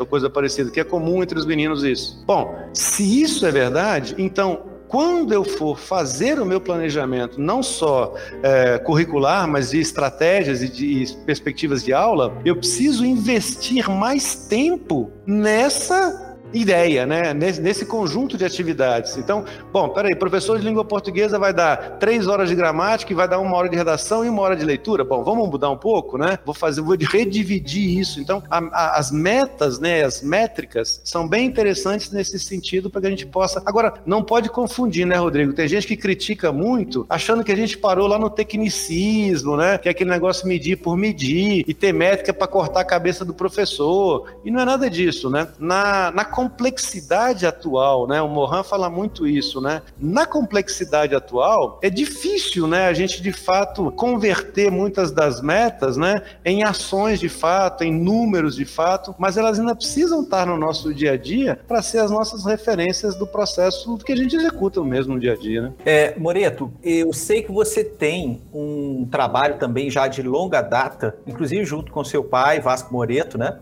ou 0.00 0.06
coisa 0.06 0.30
parecida, 0.30 0.70
que 0.70 0.80
é 0.80 0.84
comum 0.84 1.22
entre 1.22 1.38
os 1.38 1.46
meninos 1.46 1.82
isso. 1.82 2.22
Bom, 2.26 2.54
se 2.72 3.22
isso 3.22 3.46
é 3.46 3.50
verdade, 3.50 4.14
então 4.18 4.68
quando 4.88 5.32
eu 5.32 5.44
for 5.44 5.78
fazer 5.78 6.40
o 6.40 6.46
meu 6.46 6.60
planejamento, 6.60 7.38
não 7.38 7.62
só 7.62 8.14
é, 8.42 8.78
curricular, 8.78 9.46
mas 9.46 9.70
de 9.70 9.80
estratégias 9.80 10.62
e 10.62 10.68
de 10.68 11.14
perspectivas 11.26 11.84
de 11.84 11.92
aula, 11.92 12.34
eu 12.44 12.56
preciso 12.56 13.04
investir 13.04 13.88
mais 13.88 14.34
tempo 14.34 15.10
nessa 15.26 16.27
ideia, 16.52 17.06
né? 17.06 17.34
Nesse, 17.34 17.60
nesse, 17.60 17.86
conjunto 17.86 18.36
de 18.36 18.44
atividades. 18.44 19.16
Então, 19.16 19.44
bom, 19.72 19.88
peraí, 19.88 20.14
professor 20.14 20.58
de 20.58 20.64
língua 20.64 20.84
portuguesa 20.84 21.38
vai 21.38 21.52
dar 21.52 21.98
três 21.98 22.26
horas 22.26 22.48
de 22.48 22.54
gramática 22.54 23.12
e 23.12 23.16
vai 23.16 23.28
dar 23.28 23.38
uma 23.38 23.56
hora 23.56 23.68
de 23.68 23.76
redação 23.76 24.24
e 24.24 24.28
uma 24.28 24.42
hora 24.42 24.56
de 24.56 24.64
leitura. 24.64 25.04
Bom, 25.04 25.22
vamos 25.22 25.48
mudar 25.48 25.70
um 25.70 25.76
pouco, 25.76 26.18
né? 26.18 26.38
Vou 26.44 26.54
fazer, 26.54 26.80
vou 26.80 26.96
redividir 26.96 27.98
isso. 27.98 28.20
Então, 28.20 28.42
a, 28.50 28.58
a, 28.58 28.98
as 28.98 29.10
metas, 29.10 29.78
né? 29.78 30.02
As 30.04 30.22
métricas 30.22 31.00
são 31.04 31.26
bem 31.26 31.46
interessantes 31.46 32.10
nesse 32.10 32.38
sentido 32.38 32.90
para 32.90 33.00
que 33.02 33.06
a 33.06 33.10
gente 33.10 33.26
possa. 33.26 33.62
Agora, 33.64 33.94
não 34.06 34.22
pode 34.22 34.48
confundir, 34.48 35.06
né, 35.06 35.16
Rodrigo? 35.16 35.52
Tem 35.52 35.68
gente 35.68 35.86
que 35.86 35.96
critica 35.96 36.52
muito, 36.52 37.06
achando 37.08 37.44
que 37.44 37.52
a 37.52 37.56
gente 37.56 37.76
parou 37.76 38.06
lá 38.06 38.18
no 38.18 38.30
tecnicismo, 38.30 39.56
né? 39.56 39.78
Que 39.78 39.88
é 39.88 39.90
aquele 39.90 40.10
negócio 40.10 40.46
medir 40.46 40.76
por 40.76 40.96
medir 40.96 41.64
e 41.66 41.74
ter 41.74 41.92
métrica 41.92 42.32
para 42.32 42.46
cortar 42.46 42.80
a 42.80 42.84
cabeça 42.84 43.24
do 43.24 43.34
professor. 43.34 44.26
E 44.44 44.50
não 44.50 44.60
é 44.60 44.64
nada 44.64 44.88
disso, 44.88 45.30
né? 45.30 45.48
Na, 45.58 46.10
na 46.10 46.24
complexidade 46.38 47.44
atual, 47.44 48.06
né? 48.06 48.22
O 48.22 48.28
Mohan 48.28 48.62
fala 48.62 48.88
muito 48.88 49.26
isso, 49.26 49.60
né? 49.60 49.82
Na 49.98 50.24
complexidade 50.24 51.12
atual, 51.12 51.80
é 51.82 51.90
difícil, 51.90 52.68
né? 52.68 52.86
A 52.86 52.92
gente 52.92 53.20
de 53.20 53.32
fato 53.32 53.90
converter 53.90 54.70
muitas 54.70 55.10
das 55.10 55.42
metas, 55.42 55.96
né? 55.96 56.22
Em 56.44 56.62
ações 56.62 57.18
de 57.18 57.28
fato, 57.28 57.82
em 57.82 57.92
números 57.92 58.54
de 58.54 58.64
fato, 58.64 59.12
mas 59.18 59.36
elas 59.36 59.58
ainda 59.58 59.74
precisam 59.74 60.22
estar 60.22 60.46
no 60.46 60.56
nosso 60.56 60.94
dia 60.94 61.14
a 61.14 61.16
dia 61.16 61.58
para 61.66 61.82
ser 61.82 61.98
as 61.98 62.10
nossas 62.12 62.44
referências 62.44 63.16
do 63.16 63.26
processo 63.26 63.98
que 63.98 64.12
a 64.12 64.16
gente 64.16 64.36
executa 64.36 64.80
mesmo 64.80 65.14
no 65.14 65.20
dia 65.20 65.32
a 65.32 65.36
dia, 65.36 65.62
né? 65.62 65.72
É, 65.84 66.16
Moreto, 66.16 66.72
eu 66.84 67.12
sei 67.12 67.42
que 67.42 67.50
você 67.50 67.82
tem 67.82 68.40
um 68.54 69.08
trabalho 69.10 69.58
também 69.58 69.90
já 69.90 70.06
de 70.06 70.22
longa 70.22 70.62
data, 70.62 71.16
inclusive 71.26 71.64
junto 71.64 71.90
com 71.90 72.04
seu 72.04 72.22
pai, 72.22 72.60
Vasco 72.60 72.92
Moreto, 72.92 73.36
né? 73.36 73.58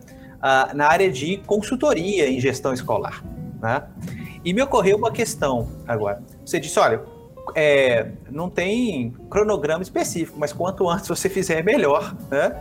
Na 0.75 0.87
área 0.87 1.11
de 1.11 1.39
consultoria 1.47 2.29
em 2.29 2.41
gestão 2.41 2.73
escolar. 2.73 3.23
Né? 3.61 3.83
E 4.45 4.53
me 4.53 4.63
ocorreu 4.63 4.97
uma 4.97 5.11
questão 5.11 5.69
agora. 5.87 6.23
Você 6.45 6.61
disse, 6.61 6.79
olha, 6.79 7.03
é, 7.55 8.09
não 8.31 8.49
tem 8.49 9.15
cronograma 9.31 9.83
específico, 9.83 10.39
mas 10.39 10.53
quanto 10.53 10.89
antes 10.89 11.09
você 11.09 11.29
fizer, 11.29 11.63
melhor. 11.63 12.15
Né? 12.31 12.55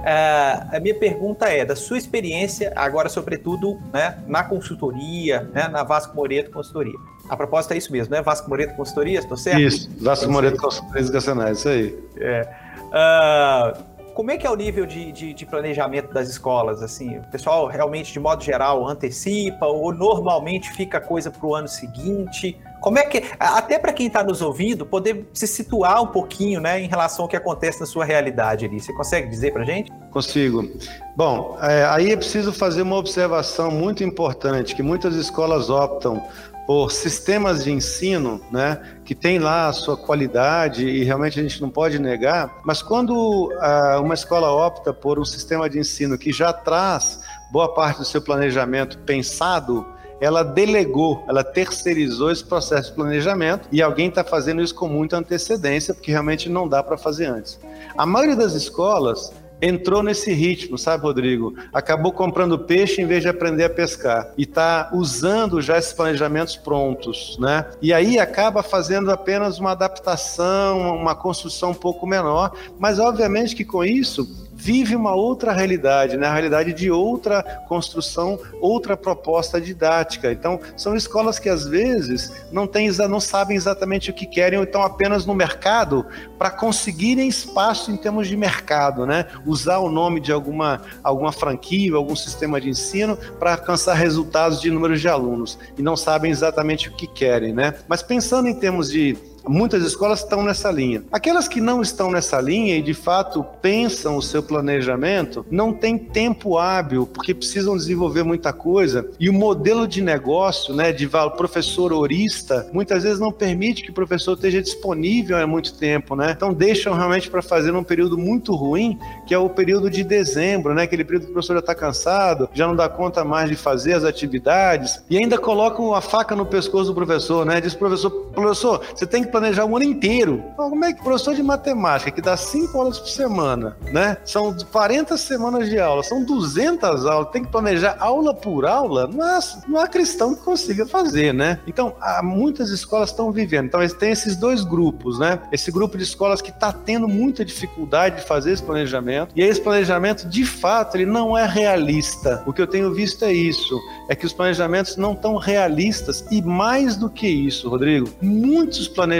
Uh, 0.00 0.76
a 0.76 0.80
minha 0.80 0.94
pergunta 0.94 1.46
é, 1.46 1.62
da 1.62 1.76
sua 1.76 1.98
experiência, 1.98 2.72
agora 2.74 3.10
sobretudo 3.10 3.78
né, 3.92 4.18
na 4.26 4.42
consultoria, 4.42 5.42
né, 5.52 5.68
na 5.68 5.82
Vasco 5.82 6.16
Moreto 6.16 6.50
Consultoria, 6.50 6.94
A 7.28 7.36
proposta 7.36 7.74
é 7.74 7.76
isso 7.76 7.92
mesmo, 7.92 8.14
né? 8.14 8.22
Vasco 8.22 8.48
Moreto 8.48 8.74
Consultoria, 8.76 9.18
estou 9.18 9.36
certo? 9.36 9.60
Isso, 9.60 9.90
Vasco 10.00 10.30
Moreto 10.30 10.56
Consultoria 10.56 11.02
Educacionais, 11.02 11.58
isso 11.58 11.68
aí. 11.68 11.98
É. 12.16 12.48
Uh, 12.86 13.89
como 14.20 14.30
é 14.30 14.36
que 14.36 14.46
é 14.46 14.50
o 14.50 14.54
nível 14.54 14.84
de, 14.84 15.10
de, 15.12 15.32
de, 15.32 15.46
planejamento 15.46 16.12
das 16.12 16.28
escolas? 16.28 16.82
Assim, 16.82 17.16
o 17.16 17.22
pessoal 17.30 17.66
realmente, 17.66 18.12
de 18.12 18.20
modo 18.20 18.44
geral, 18.44 18.86
antecipa 18.86 19.64
ou 19.64 19.94
normalmente 19.94 20.70
fica 20.72 21.00
coisa 21.00 21.30
para 21.30 21.46
o 21.46 21.54
ano 21.54 21.66
seguinte? 21.66 22.54
Como 22.82 22.98
é 22.98 23.04
que, 23.04 23.24
até 23.38 23.78
para 23.78 23.94
quem 23.94 24.08
está 24.08 24.22
nos 24.22 24.42
ouvindo, 24.42 24.84
poder 24.84 25.26
se 25.32 25.46
situar 25.46 26.02
um 26.02 26.08
pouquinho, 26.08 26.60
né, 26.60 26.78
em 26.82 26.86
relação 26.86 27.24
ao 27.24 27.28
que 27.30 27.36
acontece 27.36 27.80
na 27.80 27.86
sua 27.86 28.04
realidade 28.04 28.66
ali. 28.66 28.78
Você 28.78 28.92
consegue 28.92 29.26
dizer 29.26 29.54
para 29.54 29.64
gente? 29.64 29.90
Consigo. 30.10 30.68
Bom, 31.16 31.58
é, 31.62 31.86
aí 31.86 32.12
é 32.12 32.16
preciso 32.16 32.52
fazer 32.52 32.82
uma 32.82 32.96
observação 32.96 33.70
muito 33.70 34.04
importante, 34.04 34.74
que 34.74 34.82
muitas 34.82 35.14
escolas 35.14 35.70
optam 35.70 36.22
por 36.70 36.92
sistemas 36.92 37.64
de 37.64 37.72
ensino, 37.72 38.40
né, 38.48 38.80
que 39.04 39.12
tem 39.12 39.40
lá 39.40 39.66
a 39.66 39.72
sua 39.72 39.96
qualidade 39.96 40.86
e 40.86 41.02
realmente 41.02 41.40
a 41.40 41.42
gente 41.42 41.60
não 41.60 41.68
pode 41.68 41.98
negar, 41.98 42.60
mas 42.64 42.80
quando 42.80 43.52
ah, 43.58 43.98
uma 44.00 44.14
escola 44.14 44.52
opta 44.52 44.94
por 44.94 45.18
um 45.18 45.24
sistema 45.24 45.68
de 45.68 45.80
ensino 45.80 46.16
que 46.16 46.32
já 46.32 46.52
traz 46.52 47.22
boa 47.50 47.74
parte 47.74 47.98
do 47.98 48.04
seu 48.04 48.22
planejamento 48.22 48.98
pensado 48.98 49.84
ela 50.20 50.44
delegou, 50.44 51.24
ela 51.26 51.42
terceirizou 51.42 52.30
esse 52.30 52.44
processo 52.44 52.90
de 52.90 52.94
planejamento 52.94 53.66
e 53.72 53.82
alguém 53.82 54.08
está 54.08 54.22
fazendo 54.22 54.62
isso 54.62 54.74
com 54.74 54.86
muita 54.86 55.16
antecedência, 55.16 55.94
porque 55.94 56.12
realmente 56.12 56.48
não 56.48 56.68
dá 56.68 56.82
para 56.82 56.98
fazer 56.98 57.26
antes. 57.26 57.58
A 57.96 58.04
maioria 58.04 58.36
das 58.36 58.52
escolas 58.52 59.32
entrou 59.60 60.02
nesse 60.02 60.32
ritmo, 60.32 60.78
sabe, 60.78 61.02
Rodrigo? 61.04 61.54
Acabou 61.72 62.12
comprando 62.12 62.58
peixe 62.58 63.00
em 63.00 63.06
vez 63.06 63.22
de 63.22 63.28
aprender 63.28 63.64
a 63.64 63.70
pescar 63.70 64.32
e 64.36 64.42
está 64.42 64.90
usando 64.92 65.60
já 65.60 65.78
esses 65.78 65.92
planejamentos 65.92 66.56
prontos, 66.56 67.36
né? 67.38 67.66
E 67.82 67.92
aí 67.92 68.18
acaba 68.18 68.62
fazendo 68.62 69.10
apenas 69.10 69.58
uma 69.58 69.72
adaptação, 69.72 70.96
uma 70.96 71.14
construção 71.14 71.70
um 71.70 71.74
pouco 71.74 72.06
menor, 72.06 72.52
mas 72.78 72.98
obviamente 72.98 73.54
que 73.54 73.64
com 73.64 73.84
isso 73.84 74.48
vive 74.60 74.94
uma 74.94 75.14
outra 75.14 75.52
realidade, 75.52 76.18
né? 76.18 76.26
a 76.26 76.32
realidade 76.32 76.74
de 76.74 76.90
outra 76.90 77.42
construção, 77.66 78.38
outra 78.60 78.94
proposta 78.94 79.58
didática. 79.58 80.30
Então, 80.30 80.60
são 80.76 80.94
escolas 80.94 81.38
que 81.38 81.48
às 81.48 81.66
vezes 81.66 82.44
não, 82.52 82.66
têm, 82.66 82.90
não 83.08 83.20
sabem 83.20 83.56
exatamente 83.56 84.10
o 84.10 84.12
que 84.12 84.26
querem 84.26 84.58
ou 84.58 84.64
estão 84.64 84.82
apenas 84.82 85.24
no 85.24 85.34
mercado 85.34 86.04
para 86.38 86.50
conseguirem 86.50 87.26
espaço 87.26 87.90
em 87.90 87.96
termos 87.96 88.28
de 88.28 88.36
mercado, 88.36 89.06
né? 89.06 89.24
usar 89.46 89.78
o 89.78 89.90
nome 89.90 90.20
de 90.20 90.30
alguma, 90.30 90.82
alguma 91.02 91.32
franquia, 91.32 91.96
algum 91.96 92.14
sistema 92.14 92.60
de 92.60 92.68
ensino 92.68 93.16
para 93.38 93.52
alcançar 93.52 93.94
resultados 93.94 94.60
de 94.60 94.70
números 94.70 95.00
de 95.00 95.08
alunos 95.08 95.58
e 95.78 95.82
não 95.82 95.96
sabem 95.96 96.30
exatamente 96.30 96.90
o 96.90 96.92
que 96.92 97.06
querem. 97.06 97.54
Né? 97.54 97.74
Mas 97.88 98.02
pensando 98.02 98.46
em 98.46 98.54
termos 98.54 98.90
de 98.90 99.16
Muitas 99.46 99.82
escolas 99.82 100.20
estão 100.20 100.42
nessa 100.42 100.70
linha. 100.70 101.02
Aquelas 101.12 101.48
que 101.48 101.60
não 101.60 101.82
estão 101.82 102.10
nessa 102.10 102.40
linha 102.40 102.76
e 102.76 102.82
de 102.82 102.94
fato 102.94 103.44
pensam 103.60 104.16
o 104.16 104.22
seu 104.22 104.42
planejamento, 104.42 105.44
não 105.50 105.72
têm 105.72 105.98
tempo 105.98 106.58
hábil, 106.58 107.06
porque 107.06 107.34
precisam 107.34 107.76
desenvolver 107.76 108.22
muita 108.22 108.52
coisa. 108.52 109.08
E 109.18 109.28
o 109.28 109.32
modelo 109.32 109.86
de 109.86 110.02
negócio, 110.02 110.74
né, 110.74 110.92
de 110.92 111.08
professor 111.36 111.92
horista, 111.92 112.68
muitas 112.72 113.02
vezes 113.02 113.18
não 113.18 113.32
permite 113.32 113.82
que 113.82 113.90
o 113.90 113.94
professor 113.94 114.34
esteja 114.34 114.62
disponível 114.62 115.36
há 115.36 115.46
muito 115.46 115.74
tempo, 115.74 116.14
né? 116.14 116.32
Então 116.36 116.52
deixam 116.52 116.94
realmente 116.94 117.28
para 117.30 117.42
fazer 117.42 117.72
num 117.72 117.82
período 117.82 118.16
muito 118.16 118.54
ruim, 118.54 118.98
que 119.26 119.34
é 119.34 119.38
o 119.38 119.48
período 119.48 119.90
de 119.90 120.04
dezembro, 120.04 120.74
né? 120.74 120.84
Aquele 120.84 121.04
período 121.04 121.24
que 121.24 121.30
o 121.30 121.32
professor 121.32 121.54
já 121.54 121.60
está 121.60 121.74
cansado, 121.74 122.48
já 122.54 122.66
não 122.66 122.76
dá 122.76 122.88
conta 122.88 123.24
mais 123.24 123.48
de 123.48 123.56
fazer 123.56 123.94
as 123.94 124.04
atividades 124.04 125.02
e 125.10 125.18
ainda 125.18 125.36
colocam 125.38 125.94
a 125.94 126.00
faca 126.00 126.36
no 126.36 126.46
pescoço 126.46 126.86
do 126.90 126.94
professor, 126.94 127.44
né? 127.44 127.60
Diz 127.60 127.74
professor, 127.74 128.10
professor, 128.10 128.82
você 128.94 129.06
tem 129.06 129.24
que 129.24 129.29
planejar 129.30 129.64
o 129.64 129.76
ano 129.76 129.84
inteiro. 129.84 130.42
Então, 130.52 130.70
como 130.70 130.84
é 130.84 130.92
que 130.92 131.02
professor 131.02 131.34
de 131.34 131.42
matemática, 131.42 132.10
que 132.10 132.20
dá 132.20 132.36
5 132.36 132.78
aulas 132.78 132.98
por 132.98 133.08
semana, 133.08 133.76
né? 133.92 134.16
São 134.24 134.54
40 134.72 135.16
semanas 135.16 135.68
de 135.68 135.78
aula, 135.78 136.02
são 136.02 136.24
200 136.24 137.06
aulas, 137.06 137.30
tem 137.30 137.44
que 137.44 137.50
planejar 137.50 137.96
aula 137.98 138.34
por 138.34 138.64
aula? 138.64 139.06
Não 139.06 139.22
há, 139.22 139.38
não 139.68 139.80
há 139.80 139.86
cristão 139.86 140.34
que 140.34 140.42
consiga 140.42 140.86
fazer, 140.86 141.32
né? 141.32 141.60
Então, 141.66 141.94
há, 142.00 142.22
muitas 142.22 142.70
escolas 142.70 143.10
estão 143.10 143.30
vivendo. 143.30 143.66
Então, 143.66 143.80
tem 143.88 144.10
esses 144.10 144.36
dois 144.36 144.62
grupos, 144.62 145.18
né? 145.18 145.38
Esse 145.52 145.70
grupo 145.70 145.96
de 145.96 146.04
escolas 146.04 146.40
que 146.40 146.50
está 146.50 146.72
tendo 146.72 147.08
muita 147.08 147.44
dificuldade 147.44 148.16
de 148.16 148.22
fazer 148.22 148.52
esse 148.52 148.62
planejamento, 148.62 149.32
e 149.36 149.42
esse 149.42 149.60
planejamento, 149.60 150.28
de 150.28 150.44
fato, 150.44 150.96
ele 150.96 151.06
não 151.06 151.36
é 151.36 151.46
realista. 151.46 152.42
O 152.46 152.52
que 152.52 152.62
eu 152.62 152.66
tenho 152.66 152.92
visto 152.92 153.24
é 153.24 153.32
isso, 153.32 153.78
é 154.08 154.14
que 154.14 154.26
os 154.26 154.32
planejamentos 154.32 154.96
não 154.96 155.12
estão 155.12 155.36
realistas, 155.36 156.24
e 156.30 156.42
mais 156.42 156.96
do 156.96 157.08
que 157.08 157.28
isso, 157.28 157.68
Rodrigo, 157.68 158.08
muitos 158.20 158.88
planejamentos 158.88 159.19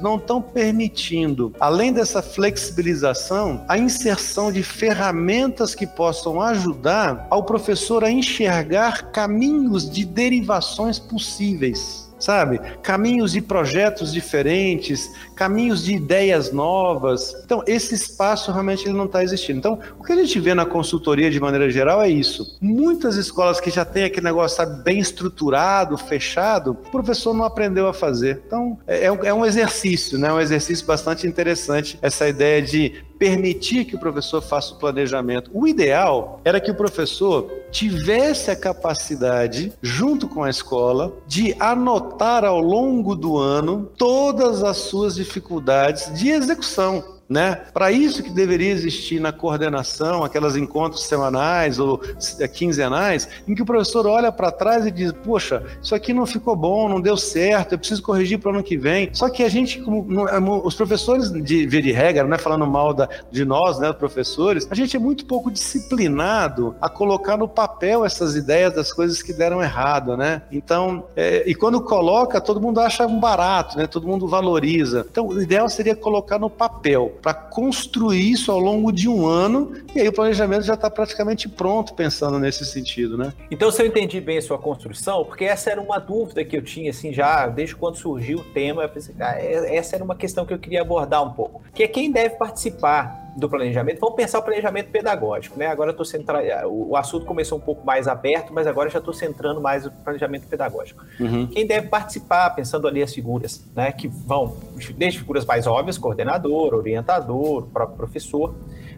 não 0.00 0.16
estão 0.16 0.40
permitindo, 0.40 1.54
além 1.60 1.92
dessa 1.92 2.22
flexibilização, 2.22 3.64
a 3.68 3.78
inserção 3.78 4.50
de 4.52 4.62
ferramentas 4.62 5.74
que 5.74 5.86
possam 5.86 6.40
ajudar 6.40 7.26
ao 7.30 7.44
professor 7.44 8.04
a 8.04 8.10
enxergar 8.10 9.10
caminhos 9.12 9.90
de 9.90 10.04
derivações 10.04 10.98
possíveis 10.98 12.01
sabe? 12.22 12.60
Caminhos 12.82 13.32
de 13.32 13.42
projetos 13.42 14.12
diferentes, 14.12 15.10
caminhos 15.34 15.84
de 15.84 15.94
ideias 15.94 16.52
novas. 16.52 17.34
Então, 17.44 17.62
esse 17.66 17.94
espaço 17.94 18.52
realmente 18.52 18.86
ele 18.86 18.96
não 18.96 19.06
está 19.06 19.22
existindo. 19.24 19.58
Então, 19.58 19.78
o 19.98 20.04
que 20.04 20.12
a 20.12 20.16
gente 20.16 20.38
vê 20.38 20.54
na 20.54 20.64
consultoria 20.64 21.30
de 21.30 21.40
maneira 21.40 21.68
geral 21.68 22.00
é 22.00 22.08
isso. 22.08 22.56
Muitas 22.60 23.16
escolas 23.16 23.60
que 23.60 23.70
já 23.70 23.84
têm 23.84 24.04
aquele 24.04 24.24
negócio 24.24 24.56
sabe, 24.56 24.82
bem 24.84 24.98
estruturado, 24.98 25.98
fechado, 25.98 26.70
o 26.70 26.90
professor 26.90 27.34
não 27.34 27.44
aprendeu 27.44 27.88
a 27.88 27.92
fazer. 27.92 28.40
Então, 28.46 28.78
é, 28.86 29.06
é 29.06 29.34
um 29.34 29.44
exercício, 29.44 30.18
né? 30.18 30.32
Um 30.32 30.40
exercício 30.40 30.86
bastante 30.86 31.26
interessante 31.26 31.98
essa 32.00 32.28
ideia 32.28 32.62
de 32.62 33.04
permitir 33.22 33.84
que 33.84 33.94
o 33.94 34.00
professor 34.00 34.42
faça 34.42 34.74
o 34.74 34.78
planejamento. 34.78 35.48
O 35.54 35.68
ideal 35.68 36.40
era 36.44 36.60
que 36.60 36.72
o 36.72 36.74
professor 36.74 37.48
tivesse 37.70 38.50
a 38.50 38.56
capacidade, 38.56 39.72
junto 39.80 40.26
com 40.26 40.42
a 40.42 40.50
escola, 40.50 41.12
de 41.24 41.54
anotar 41.60 42.44
ao 42.44 42.60
longo 42.60 43.14
do 43.14 43.38
ano 43.38 43.88
todas 43.96 44.64
as 44.64 44.78
suas 44.78 45.14
dificuldades 45.14 46.12
de 46.18 46.30
execução 46.30 47.21
né? 47.32 47.62
Para 47.72 47.90
isso 47.90 48.22
que 48.22 48.30
deveria 48.30 48.70
existir 48.70 49.18
na 49.18 49.32
coordenação 49.32 50.22
aquelas 50.22 50.56
encontros 50.56 51.04
semanais 51.04 51.78
ou 51.78 52.00
eh, 52.38 52.48
quinzenais, 52.48 53.28
em 53.48 53.54
que 53.54 53.62
o 53.62 53.66
professor 53.66 54.06
olha 54.06 54.30
para 54.30 54.50
trás 54.50 54.86
e 54.86 54.90
diz: 54.90 55.12
Poxa, 55.12 55.62
isso 55.82 55.94
aqui 55.94 56.12
não 56.12 56.26
ficou 56.26 56.54
bom, 56.54 56.88
não 56.88 57.00
deu 57.00 57.16
certo, 57.16 57.72
eu 57.72 57.78
preciso 57.78 58.02
corrigir 58.02 58.38
para 58.38 58.50
o 58.50 58.54
ano 58.54 58.62
que 58.62 58.76
vem. 58.76 59.10
Só 59.12 59.28
que 59.28 59.42
a 59.42 59.48
gente, 59.48 59.80
como, 59.80 60.28
é 60.28 60.38
os 60.38 60.74
professores 60.74 61.32
de 61.32 61.66
via 61.66 61.82
de 61.82 61.92
regra, 61.92 62.24
não 62.24 62.34
é 62.34 62.38
falando 62.38 62.66
mal 62.66 62.92
da, 62.92 63.08
de 63.30 63.44
nós, 63.44 63.78
né, 63.78 63.92
professores, 63.92 64.68
a 64.70 64.74
gente 64.74 64.96
é 64.96 65.00
muito 65.00 65.24
pouco 65.24 65.50
disciplinado 65.50 66.74
a 66.80 66.88
colocar 66.88 67.36
no 67.36 67.48
papel 67.48 68.04
essas 68.04 68.36
ideias 68.36 68.74
das 68.74 68.92
coisas 68.92 69.22
que 69.22 69.32
deram 69.32 69.62
errado, 69.62 70.16
né? 70.16 70.42
Então, 70.52 71.04
é, 71.16 71.44
e 71.46 71.54
quando 71.54 71.80
coloca, 71.80 72.40
todo 72.40 72.60
mundo 72.60 72.80
acha 72.80 73.06
um 73.06 73.18
barato, 73.18 73.78
né? 73.78 73.86
Todo 73.86 74.06
mundo 74.06 74.28
valoriza. 74.28 75.06
Então, 75.10 75.28
o 75.28 75.40
ideal 75.40 75.68
seria 75.68 75.96
colocar 75.96 76.38
no 76.38 76.50
papel 76.50 77.12
para 77.22 77.32
construir 77.32 78.32
isso 78.32 78.50
ao 78.50 78.58
longo 78.58 78.92
de 78.92 79.08
um 79.08 79.24
ano, 79.26 79.72
e 79.94 80.00
aí 80.00 80.08
o 80.08 80.12
planejamento 80.12 80.64
já 80.64 80.74
está 80.74 80.90
praticamente 80.90 81.48
pronto 81.48 81.94
pensando 81.94 82.38
nesse 82.38 82.66
sentido, 82.66 83.16
né? 83.16 83.32
Então, 83.50 83.70
se 83.70 83.80
eu 83.80 83.86
entendi 83.86 84.20
bem 84.20 84.38
a 84.38 84.42
sua 84.42 84.58
construção, 84.58 85.24
porque 85.24 85.44
essa 85.44 85.70
era 85.70 85.80
uma 85.80 85.98
dúvida 85.98 86.44
que 86.44 86.56
eu 86.56 86.62
tinha, 86.62 86.90
assim, 86.90 87.12
já 87.12 87.46
desde 87.46 87.76
quando 87.76 87.96
surgiu 87.96 88.38
o 88.38 88.44
tema, 88.44 88.82
eu 88.82 88.88
pensei, 88.88 89.14
ah, 89.20 89.38
essa 89.40 89.94
era 89.94 90.04
uma 90.04 90.16
questão 90.16 90.44
que 90.44 90.52
eu 90.52 90.58
queria 90.58 90.82
abordar 90.82 91.22
um 91.22 91.32
pouco, 91.32 91.62
que 91.72 91.84
é 91.84 91.88
quem 91.88 92.10
deve 92.10 92.34
participar 92.34 93.21
do 93.36 93.48
planejamento, 93.48 93.98
vamos 94.00 94.16
pensar 94.16 94.38
o 94.38 94.42
planejamento 94.42 94.90
pedagógico, 94.90 95.58
né? 95.58 95.66
Agora 95.66 95.90
eu 95.90 95.96
tô 95.96 96.04
centra... 96.04 96.66
o 96.68 96.96
assunto 96.96 97.24
começou 97.24 97.58
um 97.58 97.60
pouco 97.60 97.84
mais 97.84 98.06
aberto, 98.06 98.52
mas 98.52 98.66
agora 98.66 98.90
já 98.90 98.98
estou 98.98 99.14
centrando 99.14 99.60
mais 99.60 99.86
o 99.86 99.90
planejamento 99.90 100.46
pedagógico. 100.46 101.04
Uhum. 101.18 101.46
Quem 101.46 101.66
deve 101.66 101.88
participar, 101.88 102.50
pensando 102.50 102.86
ali 102.86 103.02
as 103.02 103.14
figuras, 103.14 103.64
né? 103.74 103.90
Que 103.92 104.08
vão 104.08 104.56
desde 104.96 105.18
figuras 105.18 105.44
mais 105.44 105.66
óbvias, 105.66 105.96
coordenador, 105.96 106.74
orientador, 106.74 107.66
próprio 107.68 107.96
professor, 107.96 108.54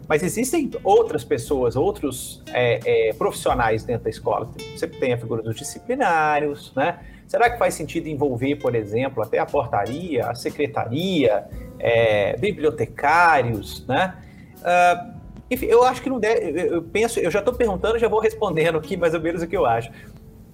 mas 0.08 0.22
existem 0.22 0.70
outras 0.82 1.24
pessoas, 1.24 1.76
outros 1.76 2.42
é, 2.52 3.08
é, 3.08 3.12
profissionais 3.14 3.82
dentro 3.82 4.04
da 4.04 4.10
escola. 4.10 4.50
Você 4.76 4.86
tem 4.86 5.12
a 5.12 5.18
figura 5.18 5.42
dos 5.42 5.56
disciplinários, 5.56 6.72
né? 6.74 6.98
Será 7.26 7.48
que 7.48 7.58
faz 7.58 7.74
sentido 7.74 8.06
envolver, 8.06 8.56
por 8.56 8.74
exemplo, 8.74 9.22
até 9.22 9.38
a 9.38 9.46
portaria, 9.46 10.26
a 10.26 10.34
secretaria, 10.34 11.46
é, 11.84 12.34
bibliotecários, 12.38 13.86
né? 13.86 14.14
Uh, 14.60 15.14
enfim, 15.50 15.66
eu 15.66 15.84
acho 15.84 16.00
que 16.00 16.08
não 16.08 16.18
deve. 16.18 16.74
Eu 16.74 16.82
penso, 16.82 17.20
eu 17.20 17.30
já 17.30 17.40
estou 17.40 17.52
perguntando, 17.52 17.98
já 17.98 18.08
vou 18.08 18.20
respondendo 18.20 18.78
aqui 18.78 18.96
mais 18.96 19.12
ou 19.12 19.20
menos 19.20 19.42
o 19.42 19.46
que 19.46 19.54
eu 19.54 19.66
acho. 19.66 19.90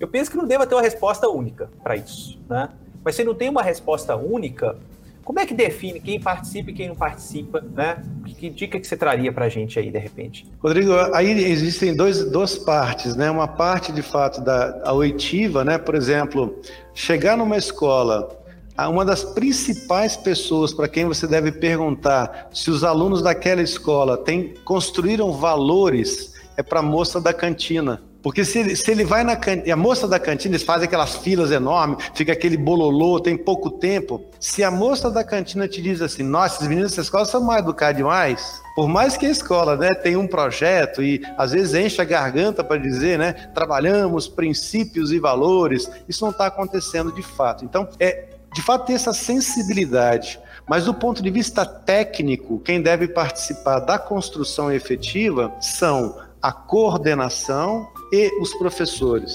Eu 0.01 0.09
penso 0.09 0.29
que 0.29 0.37
não 0.37 0.45
deva 0.45 0.67
ter 0.67 0.75
uma 0.75 0.83
resposta 0.83 1.29
única 1.29 1.71
para 1.85 1.95
isso, 1.95 2.41
né? 2.49 2.71
Mas 3.05 3.15
se 3.15 3.23
não 3.23 3.33
tem 3.35 3.49
uma 3.49 3.63
resposta 3.63 4.17
única, 4.17 4.77
Como 5.23 5.39
é 5.39 5.47
que 5.47 5.55
define 5.55 6.01
quem 6.01 6.19
participa 6.19 6.71
e 6.71 6.75
quem 6.75 6.89
não 6.89 6.97
participa, 6.97 7.61
né? 7.61 8.03
Que, 8.37 8.51
dica 8.51 8.81
que 8.81 8.87
você 8.87 8.97
traria 8.97 9.33
para 9.33 9.45
a 9.45 9.49
gente 9.49 9.79
aí, 9.79 9.89
de 9.89 9.99
repente? 9.99 10.51
Rodrigo, 10.59 10.93
aí 11.15 11.31
existem 11.45 11.95
dois, 11.95 12.29
duas 12.29 12.59
partes, 12.59 13.15
né? 13.15 13.31
Uma 13.31 13.47
parte, 13.47 13.93
de 13.93 14.03
fato, 14.03 14.41
da 14.41 14.93
oitiva, 14.93 15.63
né? 15.63 15.79
Por 15.79 15.95
exemplo, 15.95 16.59
chegar 16.93 17.37
numa 17.37 17.57
escola 17.57 18.40
uma 18.89 19.05
das 19.05 19.23
principais 19.23 20.17
pessoas 20.17 20.73
para 20.73 20.89
quem 20.89 21.05
você 21.05 21.27
deve 21.27 21.53
perguntar 21.53 22.49
se 22.53 22.71
os 22.71 22.85
alunos 22.85 23.23
daquela 23.23 23.63
escola 23.63 24.17
têm, 24.17 24.55
construíram 24.65 25.33
valores 25.33 26.35
é 26.57 26.63
para 26.63 26.81
a 26.81 26.83
moça 26.83 27.21
da 27.21 27.33
cantina. 27.33 28.03
Porque 28.23 28.45
se 28.45 28.59
ele, 28.59 28.77
se 28.77 28.91
ele 28.91 29.03
vai 29.05 29.25
na 29.25 29.35
cantina, 29.35 29.73
a 29.73 29.77
moça 29.77 30.07
da 30.07 30.19
cantina, 30.19 30.55
eles 30.55 30.63
fazem 30.63 30.87
aquelas 30.87 31.17
filas 31.17 31.51
enormes, 31.51 32.11
fica 32.15 32.33
aquele 32.33 32.57
bololô, 32.57 33.19
tem 33.19 33.37
pouco 33.37 33.71
tempo. 33.71 34.23
Se 34.39 34.63
a 34.63 34.71
moça 34.71 35.11
da 35.11 35.25
cantina 35.25 35.67
te 35.67 35.81
diz 35.81 36.03
assim, 36.03 36.23
nossa, 36.23 36.57
esses 36.57 36.69
meninos 36.69 36.91
dessa 36.91 37.01
escola 37.01 37.25
são 37.25 37.43
mal 37.43 37.59
educados 37.59 37.97
demais, 37.97 38.61
por 38.77 38.89
mais 38.89 39.17
que 39.17 39.25
a 39.25 39.31
escola 39.31 39.75
né, 39.77 39.95
tenha 39.95 40.19
um 40.19 40.27
projeto 40.27 41.03
e 41.03 41.23
às 41.39 41.53
vezes 41.53 41.75
enche 41.75 42.01
a 42.01 42.05
garganta 42.05 42.63
para 42.63 42.77
dizer, 42.77 43.19
né, 43.19 43.33
trabalhamos 43.55 44.29
princípios 44.29 45.13
e 45.13 45.19
valores, 45.19 45.91
isso 46.07 46.23
não 46.23 46.31
está 46.31 46.47
acontecendo 46.47 47.13
de 47.13 47.23
fato. 47.23 47.65
Então, 47.65 47.89
é 47.99 48.30
de 48.53 48.63
fato 48.63 48.87
ter 48.87 48.95
essa 48.95 49.13
sensibilidade. 49.13 50.41
Mas 50.69 50.85
do 50.85 50.95
ponto 50.95 51.23
de 51.23 51.31
vista 51.31 51.65
técnico, 51.65 52.61
quem 52.61 52.81
deve 52.81 53.09
participar 53.09 53.81
da 53.81 53.99
construção 53.99 54.71
efetiva 54.71 55.53
são 55.61 56.17
a 56.41 56.53
coordenação 56.53 57.89
e 58.13 58.31
os 58.41 58.55
professores. 58.55 59.35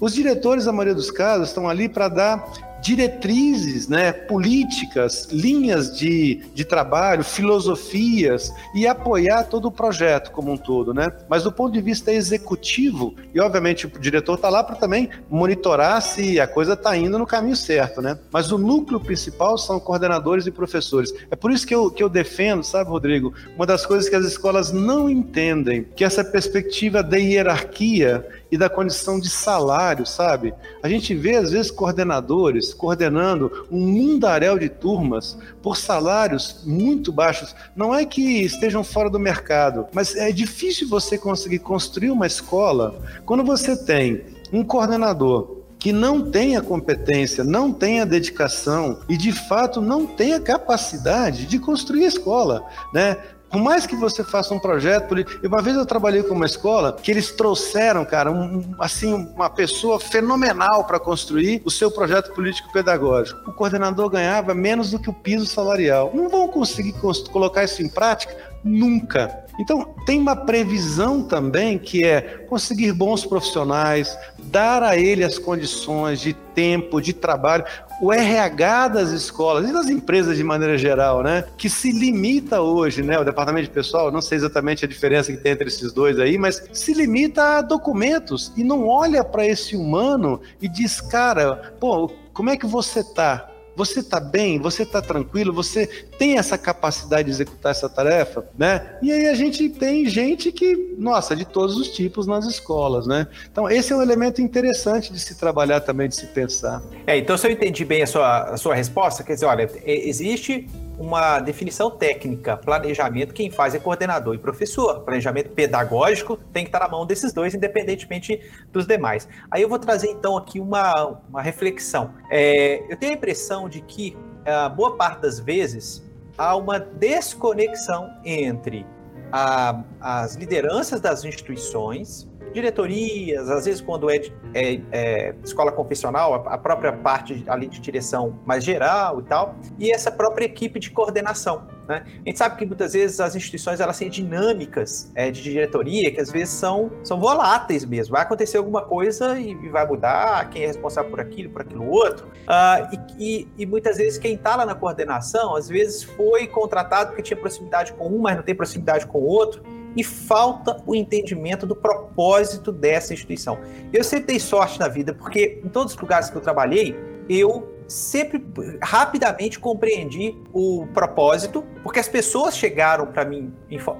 Os 0.00 0.14
diretores, 0.14 0.66
na 0.66 0.72
maioria 0.72 0.94
dos 0.94 1.10
casos, 1.10 1.48
estão 1.48 1.68
ali 1.68 1.88
para 1.88 2.08
dar 2.08 2.52
diretrizes, 2.80 3.88
né, 3.88 4.12
políticas, 4.12 5.28
linhas 5.30 5.96
de, 5.96 6.42
de 6.54 6.64
trabalho, 6.64 7.24
filosofias 7.24 8.52
e 8.74 8.86
apoiar 8.86 9.44
todo 9.44 9.66
o 9.68 9.70
projeto 9.70 10.30
como 10.30 10.52
um 10.52 10.56
todo, 10.56 10.94
né? 10.94 11.10
Mas 11.28 11.44
do 11.44 11.52
ponto 11.52 11.72
de 11.72 11.80
vista 11.80 12.12
executivo, 12.12 13.14
e 13.34 13.40
obviamente 13.40 13.86
o 13.86 13.90
diretor 13.90 14.34
está 14.34 14.48
lá 14.48 14.62
para 14.62 14.76
também 14.76 15.10
monitorar 15.28 16.00
se 16.02 16.38
a 16.40 16.46
coisa 16.46 16.74
está 16.74 16.96
indo 16.96 17.18
no 17.18 17.26
caminho 17.26 17.56
certo, 17.56 18.00
né? 18.00 18.18
Mas 18.30 18.52
o 18.52 18.58
núcleo 18.58 19.00
principal 19.00 19.58
são 19.58 19.80
coordenadores 19.80 20.46
e 20.46 20.50
professores. 20.50 21.12
É 21.30 21.36
por 21.36 21.50
isso 21.50 21.66
que 21.66 21.74
eu, 21.74 21.90
que 21.90 22.02
eu 22.02 22.08
defendo, 22.08 22.62
sabe, 22.62 22.90
Rodrigo, 22.90 23.34
uma 23.56 23.66
das 23.66 23.84
coisas 23.84 24.08
que 24.08 24.16
as 24.16 24.24
escolas 24.24 24.72
não 24.72 25.08
entendem, 25.08 25.86
que 25.96 26.04
essa 26.04 26.24
perspectiva 26.24 27.02
da 27.02 27.16
hierarquia 27.16 28.26
e 28.50 28.56
da 28.56 28.68
condição 28.68 29.20
de 29.20 29.28
salário, 29.28 30.06
sabe? 30.06 30.54
A 30.82 30.88
gente 30.88 31.14
vê, 31.14 31.36
às 31.36 31.50
vezes, 31.50 31.70
coordenadores 31.70 32.67
coordenando 32.74 33.66
um 33.70 33.80
mundaréu 33.80 34.58
de 34.58 34.68
turmas 34.68 35.38
por 35.62 35.76
salários 35.76 36.62
muito 36.64 37.12
baixos. 37.12 37.54
Não 37.74 37.94
é 37.94 38.04
que 38.04 38.42
estejam 38.42 38.82
fora 38.84 39.10
do 39.10 39.18
mercado, 39.18 39.86
mas 39.92 40.14
é 40.16 40.30
difícil 40.32 40.88
você 40.88 41.18
conseguir 41.18 41.60
construir 41.60 42.10
uma 42.10 42.26
escola 42.26 43.00
quando 43.24 43.44
você 43.44 43.76
tem 43.76 44.24
um 44.52 44.64
coordenador 44.64 45.58
que 45.78 45.92
não 45.92 46.30
tem 46.30 46.56
a 46.56 46.60
competência, 46.60 47.44
não 47.44 47.72
tem 47.72 48.00
a 48.00 48.04
dedicação 48.04 49.00
e 49.08 49.16
de 49.16 49.30
fato 49.30 49.80
não 49.80 50.06
tem 50.06 50.34
a 50.34 50.40
capacidade 50.40 51.46
de 51.46 51.58
construir 51.58 52.04
a 52.04 52.08
escola, 52.08 52.66
né? 52.92 53.16
Por 53.50 53.60
mais 53.60 53.86
que 53.86 53.96
você 53.96 54.22
faça 54.22 54.52
um 54.54 54.58
projeto 54.58 55.08
político. 55.08 55.46
Uma 55.46 55.62
vez 55.62 55.76
eu 55.76 55.86
trabalhei 55.86 56.22
com 56.22 56.34
uma 56.34 56.46
escola 56.46 56.92
que 56.92 57.10
eles 57.10 57.32
trouxeram, 57.32 58.04
cara, 58.04 58.30
um, 58.30 58.74
assim, 58.78 59.12
uma 59.14 59.48
pessoa 59.48 59.98
fenomenal 59.98 60.84
para 60.84 61.00
construir 61.00 61.62
o 61.64 61.70
seu 61.70 61.90
projeto 61.90 62.32
político-pedagógico. 62.32 63.50
O 63.50 63.52
coordenador 63.52 64.10
ganhava 64.10 64.54
menos 64.54 64.90
do 64.90 64.98
que 64.98 65.08
o 65.08 65.14
piso 65.14 65.46
salarial. 65.46 66.10
Não 66.14 66.28
vão 66.28 66.48
conseguir 66.48 66.94
colocar 67.30 67.64
isso 67.64 67.82
em 67.82 67.88
prática 67.88 68.36
nunca. 68.62 69.44
Então, 69.58 69.94
tem 70.06 70.18
uma 70.18 70.36
previsão 70.36 71.22
também 71.22 71.78
que 71.78 72.04
é 72.04 72.20
conseguir 72.48 72.92
bons 72.92 73.24
profissionais, 73.24 74.16
dar 74.38 74.82
a 74.82 74.96
ele 74.96 75.24
as 75.24 75.38
condições 75.38 76.20
de 76.20 76.32
tempo, 76.32 77.00
de 77.00 77.12
trabalho 77.12 77.64
o 78.00 78.12
RH 78.12 78.88
das 78.88 79.10
escolas 79.10 79.68
e 79.68 79.72
das 79.72 79.88
empresas 79.88 80.36
de 80.36 80.44
maneira 80.44 80.78
geral, 80.78 81.22
né? 81.22 81.44
Que 81.56 81.68
se 81.68 81.90
limita 81.90 82.60
hoje, 82.60 83.02
né? 83.02 83.18
O 83.18 83.24
departamento 83.24 83.66
de 83.66 83.72
pessoal, 83.72 84.12
não 84.12 84.20
sei 84.20 84.38
exatamente 84.38 84.84
a 84.84 84.88
diferença 84.88 85.32
que 85.32 85.38
tem 85.38 85.52
entre 85.52 85.68
esses 85.68 85.92
dois 85.92 86.18
aí, 86.18 86.38
mas 86.38 86.62
se 86.72 86.94
limita 86.94 87.58
a 87.58 87.62
documentos 87.62 88.52
e 88.56 88.62
não 88.62 88.86
olha 88.86 89.24
para 89.24 89.46
esse 89.46 89.76
humano 89.76 90.40
e 90.60 90.68
diz, 90.68 91.00
cara, 91.00 91.74
pô, 91.80 92.10
como 92.32 92.50
é 92.50 92.56
que 92.56 92.66
você 92.66 93.02
tá? 93.02 93.50
Você 93.78 94.00
está 94.00 94.18
bem? 94.18 94.58
Você 94.58 94.82
está 94.82 95.00
tranquilo? 95.00 95.52
Você 95.52 95.86
tem 96.18 96.36
essa 96.36 96.58
capacidade 96.58 97.26
de 97.26 97.30
executar 97.30 97.70
essa 97.70 97.88
tarefa, 97.88 98.44
né? 98.58 98.98
E 99.00 99.12
aí 99.12 99.28
a 99.28 99.34
gente 99.34 99.68
tem 99.68 100.04
gente 100.08 100.50
que, 100.50 100.96
nossa, 100.98 101.36
de 101.36 101.44
todos 101.44 101.76
os 101.76 101.86
tipos 101.88 102.26
nas 102.26 102.44
escolas, 102.44 103.06
né? 103.06 103.28
Então 103.52 103.70
esse 103.70 103.92
é 103.92 103.96
um 103.96 104.02
elemento 104.02 104.42
interessante 104.42 105.12
de 105.12 105.20
se 105.20 105.36
trabalhar 105.36 105.80
também, 105.80 106.08
de 106.08 106.16
se 106.16 106.26
pensar. 106.26 106.82
É, 107.06 107.16
então 107.16 107.38
se 107.38 107.46
eu 107.46 107.52
entendi 107.52 107.84
bem 107.84 108.02
a 108.02 108.06
sua, 108.08 108.42
a 108.50 108.56
sua 108.56 108.74
resposta, 108.74 109.22
quer 109.22 109.34
dizer, 109.34 109.46
olha, 109.46 109.70
existe 109.86 110.66
uma 110.98 111.38
definição 111.38 111.90
técnica, 111.90 112.56
planejamento, 112.56 113.32
quem 113.32 113.50
faz 113.50 113.74
é 113.74 113.78
coordenador 113.78 114.34
e 114.34 114.38
professor. 114.38 115.00
Planejamento 115.00 115.50
pedagógico 115.50 116.36
tem 116.52 116.64
que 116.64 116.68
estar 116.68 116.80
na 116.80 116.88
mão 116.88 117.06
desses 117.06 117.32
dois, 117.32 117.54
independentemente 117.54 118.40
dos 118.72 118.86
demais. 118.86 119.28
Aí 119.50 119.62
eu 119.62 119.68
vou 119.68 119.78
trazer 119.78 120.10
então 120.10 120.36
aqui 120.36 120.58
uma, 120.58 121.20
uma 121.28 121.40
reflexão. 121.40 122.12
É, 122.30 122.82
eu 122.92 122.96
tenho 122.96 123.12
a 123.12 123.14
impressão 123.14 123.68
de 123.68 123.80
que, 123.80 124.16
a 124.44 124.68
boa 124.68 124.96
parte 124.96 125.22
das 125.22 125.38
vezes, 125.38 126.02
há 126.36 126.56
uma 126.56 126.80
desconexão 126.80 128.10
entre 128.24 128.84
a, 129.30 129.82
as 130.00 130.34
lideranças 130.34 131.00
das 131.00 131.24
instituições 131.24 132.27
diretorias, 132.52 133.48
às 133.50 133.64
vezes 133.64 133.80
quando 133.80 134.10
é, 134.10 134.16
é, 134.54 134.80
é 134.90 135.34
escola 135.44 135.72
confessional, 135.72 136.34
a, 136.34 136.58
própria 136.58 136.92
parte 136.92 137.44
ali 137.46 137.68
de 137.68 137.80
direção 137.80 138.38
mais 138.44 138.64
geral 138.64 139.20
e 139.20 139.22
tal, 139.24 139.54
e 139.78 139.90
essa 139.90 140.10
própria 140.10 140.44
equipe 140.44 140.78
de 140.78 140.90
coordenação. 140.90 141.66
Né? 141.88 142.04
A 142.06 142.28
gente 142.28 142.38
sabe 142.38 142.56
que 142.56 142.66
muitas 142.66 142.92
vezes 142.92 143.18
as 143.18 143.34
instituições 143.34 143.80
elas 143.80 143.98
têm 143.98 144.10
dinâmicas 144.10 145.10
é, 145.14 145.30
de 145.30 145.42
diretoria 145.42 146.12
que 146.12 146.20
às 146.20 146.30
vezes 146.30 146.54
são, 146.54 146.90
são 147.02 147.18
voláteis 147.18 147.84
mesmo. 147.84 148.12
Vai 148.12 148.22
acontecer 148.22 148.58
alguma 148.58 148.82
coisa 148.82 149.38
e, 149.38 149.52
e 149.52 149.68
vai 149.70 149.86
mudar 149.86 150.50
quem 150.50 150.64
é 150.64 150.66
responsável 150.66 151.10
por 151.10 151.20
aquilo, 151.20 151.50
por 151.50 151.62
aquilo 151.62 151.88
outro. 151.88 152.26
Uh, 152.26 152.98
e, 153.18 153.38
e, 153.40 153.48
e, 153.58 153.66
muitas 153.66 153.96
vezes 153.96 154.18
quem 154.18 154.34
está 154.34 154.54
lá 154.56 154.66
na 154.66 154.74
coordenação, 154.74 155.56
às 155.56 155.68
vezes 155.68 156.02
foi 156.02 156.46
contratado 156.46 157.10
porque 157.10 157.22
tinha 157.22 157.38
proximidade 157.38 157.94
com 157.94 158.08
um, 158.08 158.18
mas 158.18 158.36
não 158.36 158.42
tem 158.42 158.54
proximidade 158.54 159.06
com 159.06 159.18
o 159.18 159.24
outro 159.26 159.62
e 159.96 160.04
falta 160.04 160.82
o 160.86 160.94
entendimento 160.94 161.66
do 161.66 161.74
propósito 161.74 162.70
dessa 162.70 163.12
instituição. 163.12 163.58
Eu 163.92 164.04
sempre 164.04 164.26
dei 164.26 164.40
sorte 164.40 164.78
na 164.78 164.88
vida, 164.88 165.12
porque 165.12 165.60
em 165.64 165.68
todos 165.68 165.94
os 165.94 166.00
lugares 166.00 166.30
que 166.30 166.36
eu 166.36 166.40
trabalhei, 166.40 166.96
eu 167.28 167.74
sempre 167.88 168.46
rapidamente 168.82 169.58
compreendi 169.58 170.36
o 170.52 170.86
propósito, 170.92 171.64
porque 171.82 171.98
as 171.98 172.08
pessoas 172.08 172.56
chegaram 172.56 173.06
para 173.06 173.24
mim, 173.24 173.52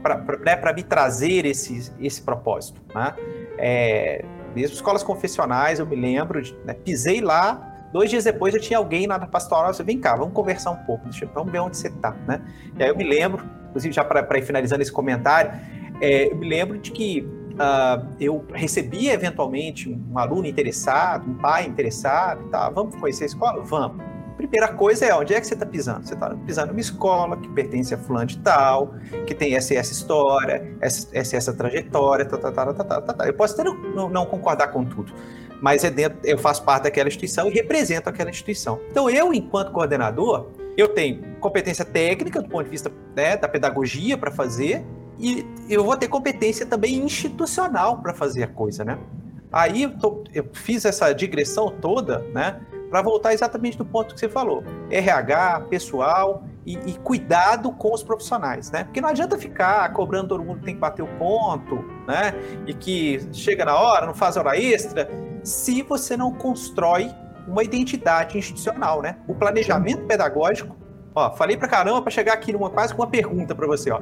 para 0.02 0.38
né, 0.38 0.72
me 0.74 0.82
trazer 0.82 1.46
esse, 1.46 1.90
esse 1.98 2.20
propósito. 2.20 2.80
Né? 2.94 3.14
É, 3.56 4.24
mesmo 4.54 4.74
escolas 4.74 5.02
confessionais, 5.02 5.78
eu 5.78 5.86
me 5.86 5.96
lembro, 5.96 6.42
de, 6.42 6.54
né, 6.64 6.74
pisei 6.74 7.20
lá, 7.20 7.68
Dois 7.92 8.10
dias 8.10 8.24
depois 8.24 8.52
já 8.52 8.60
tinha 8.60 8.78
alguém 8.78 9.06
na 9.06 9.18
pastoral, 9.26 9.72
você 9.72 9.82
vem 9.82 9.98
cá, 9.98 10.14
vamos 10.14 10.34
conversar 10.34 10.70
um 10.72 10.84
pouco, 10.84 11.04
deixa, 11.04 11.26
vamos 11.26 11.50
ver 11.50 11.60
onde 11.60 11.76
você 11.76 11.88
está, 11.88 12.10
né? 12.26 12.40
E 12.78 12.82
aí 12.82 12.90
eu 12.90 12.96
me 12.96 13.04
lembro, 13.04 13.42
inclusive 13.68 13.94
já 13.94 14.04
para 14.04 14.38
ir 14.38 14.42
finalizando 14.42 14.82
esse 14.82 14.92
comentário, 14.92 15.52
é, 16.00 16.30
eu 16.30 16.36
me 16.36 16.48
lembro 16.48 16.78
de 16.78 16.90
que 16.90 17.26
uh, 17.58 18.06
eu 18.20 18.44
recebia 18.52 19.12
eventualmente 19.12 19.88
um 19.88 20.18
aluno 20.18 20.46
interessado, 20.46 21.28
um 21.28 21.34
pai 21.34 21.66
interessado, 21.66 22.48
tá, 22.50 22.70
vamos 22.70 22.96
conhecer 22.96 23.24
a 23.24 23.26
escola? 23.26 23.62
Vamos. 23.62 24.02
Primeira 24.36 24.68
coisa 24.68 25.04
é 25.04 25.12
onde 25.12 25.34
é 25.34 25.40
que 25.40 25.48
você 25.48 25.54
está 25.54 25.66
pisando? 25.66 26.06
Você 26.06 26.14
está 26.14 26.30
pisando 26.46 26.68
numa 26.68 26.80
escola 26.80 27.36
que 27.36 27.48
pertence 27.48 27.92
a 27.92 27.98
fulano 27.98 28.26
de 28.26 28.38
tal, 28.38 28.94
que 29.26 29.34
tem 29.34 29.56
essa 29.56 29.74
essa 29.74 29.92
história, 29.92 30.76
essa, 30.80 31.08
essa, 31.12 31.36
essa 31.36 31.52
trajetória, 31.52 32.24
tá, 32.24 32.38
tá, 32.38 32.52
tá, 32.52 32.72
tá, 32.72 32.84
tá, 32.84 33.00
tá, 33.00 33.12
tá. 33.14 33.26
Eu 33.26 33.34
posso 33.34 33.60
até 33.60 33.64
não, 33.68 34.08
não 34.08 34.24
concordar 34.26 34.68
com 34.68 34.84
tudo, 34.84 35.12
mas 35.60 35.82
é 35.82 35.90
dentro, 35.90 36.20
eu 36.22 36.38
faço 36.38 36.62
parte 36.62 36.84
daquela 36.84 37.08
instituição 37.08 37.48
e 37.48 37.50
represento 37.50 38.08
aquela 38.08 38.30
instituição. 38.30 38.80
Então, 38.88 39.10
eu, 39.10 39.34
enquanto 39.34 39.72
coordenador, 39.72 40.46
eu 40.78 40.86
tenho 40.86 41.20
competência 41.40 41.84
técnica 41.84 42.40
do 42.40 42.48
ponto 42.48 42.64
de 42.64 42.70
vista 42.70 42.90
né, 43.16 43.36
da 43.36 43.48
pedagogia 43.48 44.16
para 44.16 44.30
fazer, 44.30 44.86
e 45.18 45.44
eu 45.68 45.84
vou 45.84 45.96
ter 45.96 46.06
competência 46.06 46.64
também 46.64 46.94
institucional 46.98 47.98
para 47.98 48.14
fazer 48.14 48.44
a 48.44 48.46
coisa, 48.46 48.84
né? 48.84 48.96
Aí 49.50 49.82
eu, 49.82 49.98
tô, 49.98 50.22
eu 50.32 50.48
fiz 50.52 50.84
essa 50.84 51.12
digressão 51.12 51.74
toda, 51.80 52.20
né? 52.32 52.60
Para 52.88 53.02
voltar 53.02 53.34
exatamente 53.34 53.76
do 53.76 53.84
ponto 53.84 54.14
que 54.14 54.20
você 54.20 54.28
falou: 54.28 54.62
RH, 54.88 55.66
pessoal 55.68 56.44
e, 56.64 56.74
e, 56.86 56.98
cuidado 56.98 57.72
com 57.72 57.92
os 57.92 58.04
profissionais, 58.04 58.70
né? 58.70 58.84
Porque 58.84 59.00
não 59.00 59.08
adianta 59.08 59.36
ficar 59.36 59.92
cobrando 59.92 60.28
todo 60.28 60.44
mundo 60.44 60.60
que 60.60 60.66
tem 60.66 60.74
que 60.74 60.80
bater 60.80 61.02
o 61.02 61.08
ponto, 61.18 61.84
né? 62.06 62.32
E 62.66 62.72
que 62.72 63.26
chega 63.32 63.64
na 63.64 63.76
hora, 63.76 64.06
não 64.06 64.14
faz 64.14 64.36
hora 64.36 64.56
extra, 64.56 65.10
se 65.42 65.82
você 65.82 66.16
não 66.16 66.32
constrói 66.32 67.10
uma 67.48 67.64
identidade 67.64 68.38
institucional, 68.38 69.02
né? 69.02 69.16
O 69.26 69.34
planejamento 69.34 70.04
pedagógico 70.04 70.76
Ó, 71.18 71.30
falei 71.32 71.56
pra 71.56 71.66
caramba 71.66 72.00
para 72.00 72.12
chegar 72.12 72.34
aqui 72.34 72.52
numa 72.52 72.70
quase 72.70 72.94
com 72.94 73.02
uma 73.02 73.10
pergunta 73.10 73.52
para 73.52 73.66
você, 73.66 73.90
ó. 73.90 74.00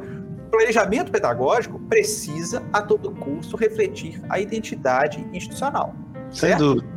Planejamento 0.50 1.10
pedagógico 1.10 1.78
precisa 1.88 2.62
a 2.72 2.82
todo 2.82 3.10
custo 3.10 3.56
refletir 3.56 4.22
a 4.28 4.38
identidade 4.38 5.26
institucional. 5.32 5.94
Sem 6.30 6.50
certo? 6.50 6.74
dúvida. 6.74 6.95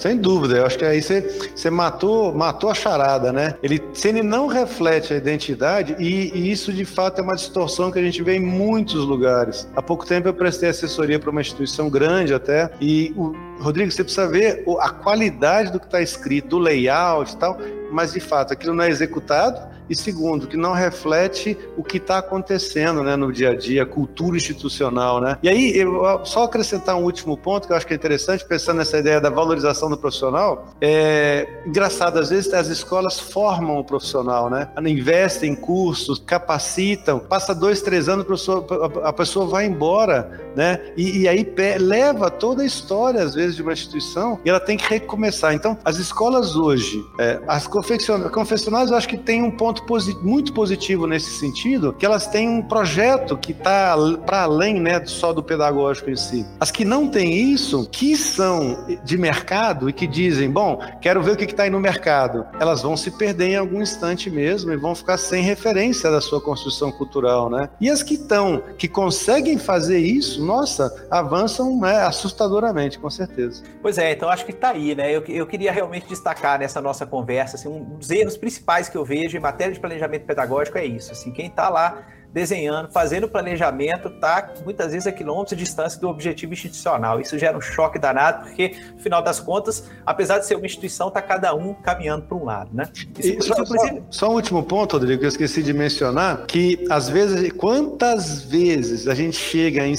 Sem 0.00 0.16
dúvida, 0.16 0.56
eu 0.56 0.66
acho 0.66 0.78
que 0.78 0.84
aí 0.86 1.02
você, 1.02 1.68
matou, 1.68 2.34
matou 2.34 2.70
a 2.70 2.74
charada, 2.74 3.30
né? 3.34 3.54
Ele, 3.62 3.82
se 3.92 4.08
ele 4.08 4.22
não 4.22 4.46
reflete 4.46 5.12
a 5.12 5.16
identidade, 5.18 5.94
e, 5.98 6.32
e, 6.34 6.50
isso 6.50 6.72
de 6.72 6.86
fato 6.86 7.20
é 7.20 7.22
uma 7.22 7.36
distorção 7.36 7.90
que 7.90 7.98
a 7.98 8.02
gente 8.02 8.22
vê 8.22 8.36
em 8.36 8.40
muitos 8.40 9.04
lugares. 9.04 9.68
Há 9.76 9.82
pouco 9.82 10.06
tempo 10.06 10.26
eu 10.26 10.32
prestei 10.32 10.70
assessoria 10.70 11.18
para 11.18 11.28
uma 11.28 11.42
instituição 11.42 11.90
grande 11.90 12.32
até, 12.32 12.70
e 12.80 13.12
o, 13.14 13.34
Rodrigo, 13.60 13.92
você 13.92 14.02
precisa 14.02 14.26
ver 14.26 14.64
a 14.80 14.88
qualidade 14.88 15.70
do 15.70 15.78
que 15.78 15.84
está 15.84 16.00
escrito, 16.00 16.48
do 16.48 16.58
layout 16.58 17.34
e 17.34 17.36
tal, 17.36 17.58
mas 17.92 18.14
de 18.14 18.20
fato 18.20 18.54
aquilo 18.54 18.72
não 18.72 18.84
é 18.84 18.88
executado 18.88 19.60
e 19.90 19.96
segundo, 19.96 20.46
que 20.46 20.56
não 20.56 20.72
reflete 20.72 21.58
o 21.76 21.82
que 21.82 21.96
está 21.96 22.18
acontecendo 22.18 23.02
né, 23.02 23.16
no 23.16 23.32
dia 23.32 23.50
a 23.50 23.56
dia, 23.56 23.84
cultura 23.84 24.36
institucional. 24.36 25.20
Né? 25.20 25.36
E 25.42 25.48
aí, 25.48 25.76
eu, 25.76 26.24
só 26.24 26.44
acrescentar 26.44 26.96
um 26.96 27.02
último 27.02 27.36
ponto 27.36 27.66
que 27.66 27.72
eu 27.72 27.76
acho 27.76 27.86
que 27.86 27.92
é 27.92 27.96
interessante, 27.96 28.44
pensando 28.44 28.78
nessa 28.78 28.98
ideia 28.98 29.20
da 29.20 29.28
valorização 29.28 29.90
do 29.90 29.98
profissional, 29.98 30.68
é 30.80 31.46
engraçado, 31.66 32.18
às 32.18 32.30
vezes 32.30 32.52
as 32.54 32.68
escolas 32.68 33.18
formam 33.18 33.78
o 33.78 33.84
profissional, 33.84 34.48
né? 34.48 34.68
investem 34.86 35.52
em 35.52 35.56
cursos, 35.56 36.18
capacitam, 36.18 37.18
passa 37.18 37.54
dois, 37.54 37.82
três 37.82 38.08
anos, 38.08 38.24
a 38.24 38.28
pessoa, 38.28 38.66
a 39.04 39.12
pessoa 39.12 39.46
vai 39.46 39.66
embora, 39.66 40.50
né? 40.54 40.80
E, 40.96 41.20
e 41.20 41.28
aí 41.28 41.46
leva 41.78 42.30
toda 42.30 42.62
a 42.62 42.66
história, 42.66 43.22
às 43.22 43.34
vezes, 43.34 43.56
de 43.56 43.62
uma 43.62 43.72
instituição 43.72 44.38
e 44.44 44.50
ela 44.50 44.60
tem 44.60 44.76
que 44.76 44.88
recomeçar. 44.88 45.54
Então, 45.54 45.78
as 45.84 45.96
escolas 45.96 46.56
hoje, 46.56 47.02
é, 47.18 47.40
as 47.46 47.66
confessionais, 47.66 48.90
eu 48.90 48.96
acho 48.96 49.08
que 49.08 49.16
tem 49.16 49.42
um 49.42 49.50
ponto 49.50 49.79
posi 49.84 50.16
muito 50.22 50.52
positivo 50.52 51.06
nesse 51.06 51.30
sentido, 51.38 51.92
que 51.92 52.06
elas 52.06 52.26
têm 52.26 52.48
um 52.48 52.62
projeto 52.62 53.36
que 53.36 53.52
está 53.52 53.96
para 54.26 54.42
além 54.42 54.80
né, 54.80 55.04
só 55.04 55.32
do 55.32 55.42
pedagógico 55.42 56.10
em 56.10 56.16
si. 56.16 56.46
As 56.58 56.70
que 56.70 56.84
não 56.84 57.08
têm 57.08 57.52
isso, 57.52 57.88
que 57.90 58.16
são 58.16 58.86
de 59.04 59.18
mercado 59.18 59.88
e 59.88 59.92
que 59.92 60.06
dizem, 60.06 60.50
bom, 60.50 60.80
quero 61.00 61.22
ver 61.22 61.32
o 61.32 61.36
que 61.36 61.44
está 61.44 61.64
aí 61.64 61.70
no 61.70 61.80
mercado, 61.80 62.46
elas 62.58 62.82
vão 62.82 62.96
se 62.96 63.10
perder 63.10 63.48
em 63.48 63.56
algum 63.56 63.82
instante 63.82 64.30
mesmo 64.30 64.72
e 64.72 64.76
vão 64.76 64.94
ficar 64.94 65.18
sem 65.18 65.42
referência 65.42 66.10
da 66.10 66.20
sua 66.20 66.40
construção 66.40 66.90
cultural, 66.90 67.50
né? 67.50 67.68
E 67.80 67.90
as 67.90 68.02
que 68.02 68.14
estão, 68.14 68.62
que 68.78 68.88
conseguem 68.88 69.58
fazer 69.58 69.98
isso, 69.98 70.44
nossa, 70.44 71.06
avançam 71.10 71.78
né, 71.78 72.02
assustadoramente, 72.02 72.98
com 72.98 73.10
certeza. 73.10 73.62
Pois 73.82 73.98
é, 73.98 74.12
então 74.12 74.28
acho 74.28 74.44
que 74.44 74.52
está 74.52 74.70
aí, 74.70 74.94
né? 74.94 75.14
Eu, 75.14 75.22
eu 75.26 75.46
queria 75.46 75.72
realmente 75.72 76.06
destacar 76.06 76.58
nessa 76.58 76.80
nossa 76.80 77.06
conversa 77.06 77.56
assim, 77.56 77.68
um 77.68 77.96
dos 77.96 78.10
erros 78.10 78.36
principais 78.36 78.88
que 78.88 78.96
eu 78.96 79.04
vejo 79.04 79.36
em 79.36 79.40
matéria 79.40 79.59
de 79.68 79.80
planejamento 79.80 80.24
pedagógico 80.24 80.78
é 80.78 80.84
isso. 80.84 81.12
Assim, 81.12 81.30
quem 81.32 81.46
está 81.46 81.68
lá 81.68 82.06
desenhando, 82.32 82.90
fazendo 82.90 83.28
planejamento, 83.28 84.08
está 84.08 84.52
muitas 84.64 84.92
vezes 84.92 85.06
a 85.06 85.12
quilômetros 85.12 85.56
de 85.56 85.64
distância 85.64 86.00
do 86.00 86.08
objetivo 86.08 86.52
institucional. 86.52 87.20
Isso 87.20 87.38
gera 87.38 87.56
um 87.56 87.60
choque 87.60 87.98
danado, 87.98 88.46
porque, 88.46 88.76
no 88.94 89.00
final 89.00 89.22
das 89.22 89.40
contas, 89.40 89.84
apesar 90.06 90.38
de 90.38 90.46
ser 90.46 90.56
uma 90.56 90.66
instituição, 90.66 91.08
está 91.08 91.20
cada 91.20 91.54
um 91.54 91.74
caminhando 91.74 92.26
para 92.26 92.36
um 92.36 92.44
lado. 92.44 92.70
Né? 92.72 92.88
Isso, 93.18 93.48
só, 93.48 93.64
só, 93.64 93.76
só, 94.10 94.30
um 94.30 94.34
último 94.34 94.62
ponto, 94.62 94.92
Rodrigo, 94.92 95.20
que 95.20 95.26
eu 95.26 95.28
esqueci 95.28 95.62
de 95.62 95.72
mencionar, 95.72 96.46
que 96.46 96.86
às 96.90 97.08
vezes, 97.08 97.52
quantas 97.52 98.42
vezes 98.42 99.08
a 99.08 99.14
gente 99.14 99.36
chega 99.36 99.86
em 99.86 99.94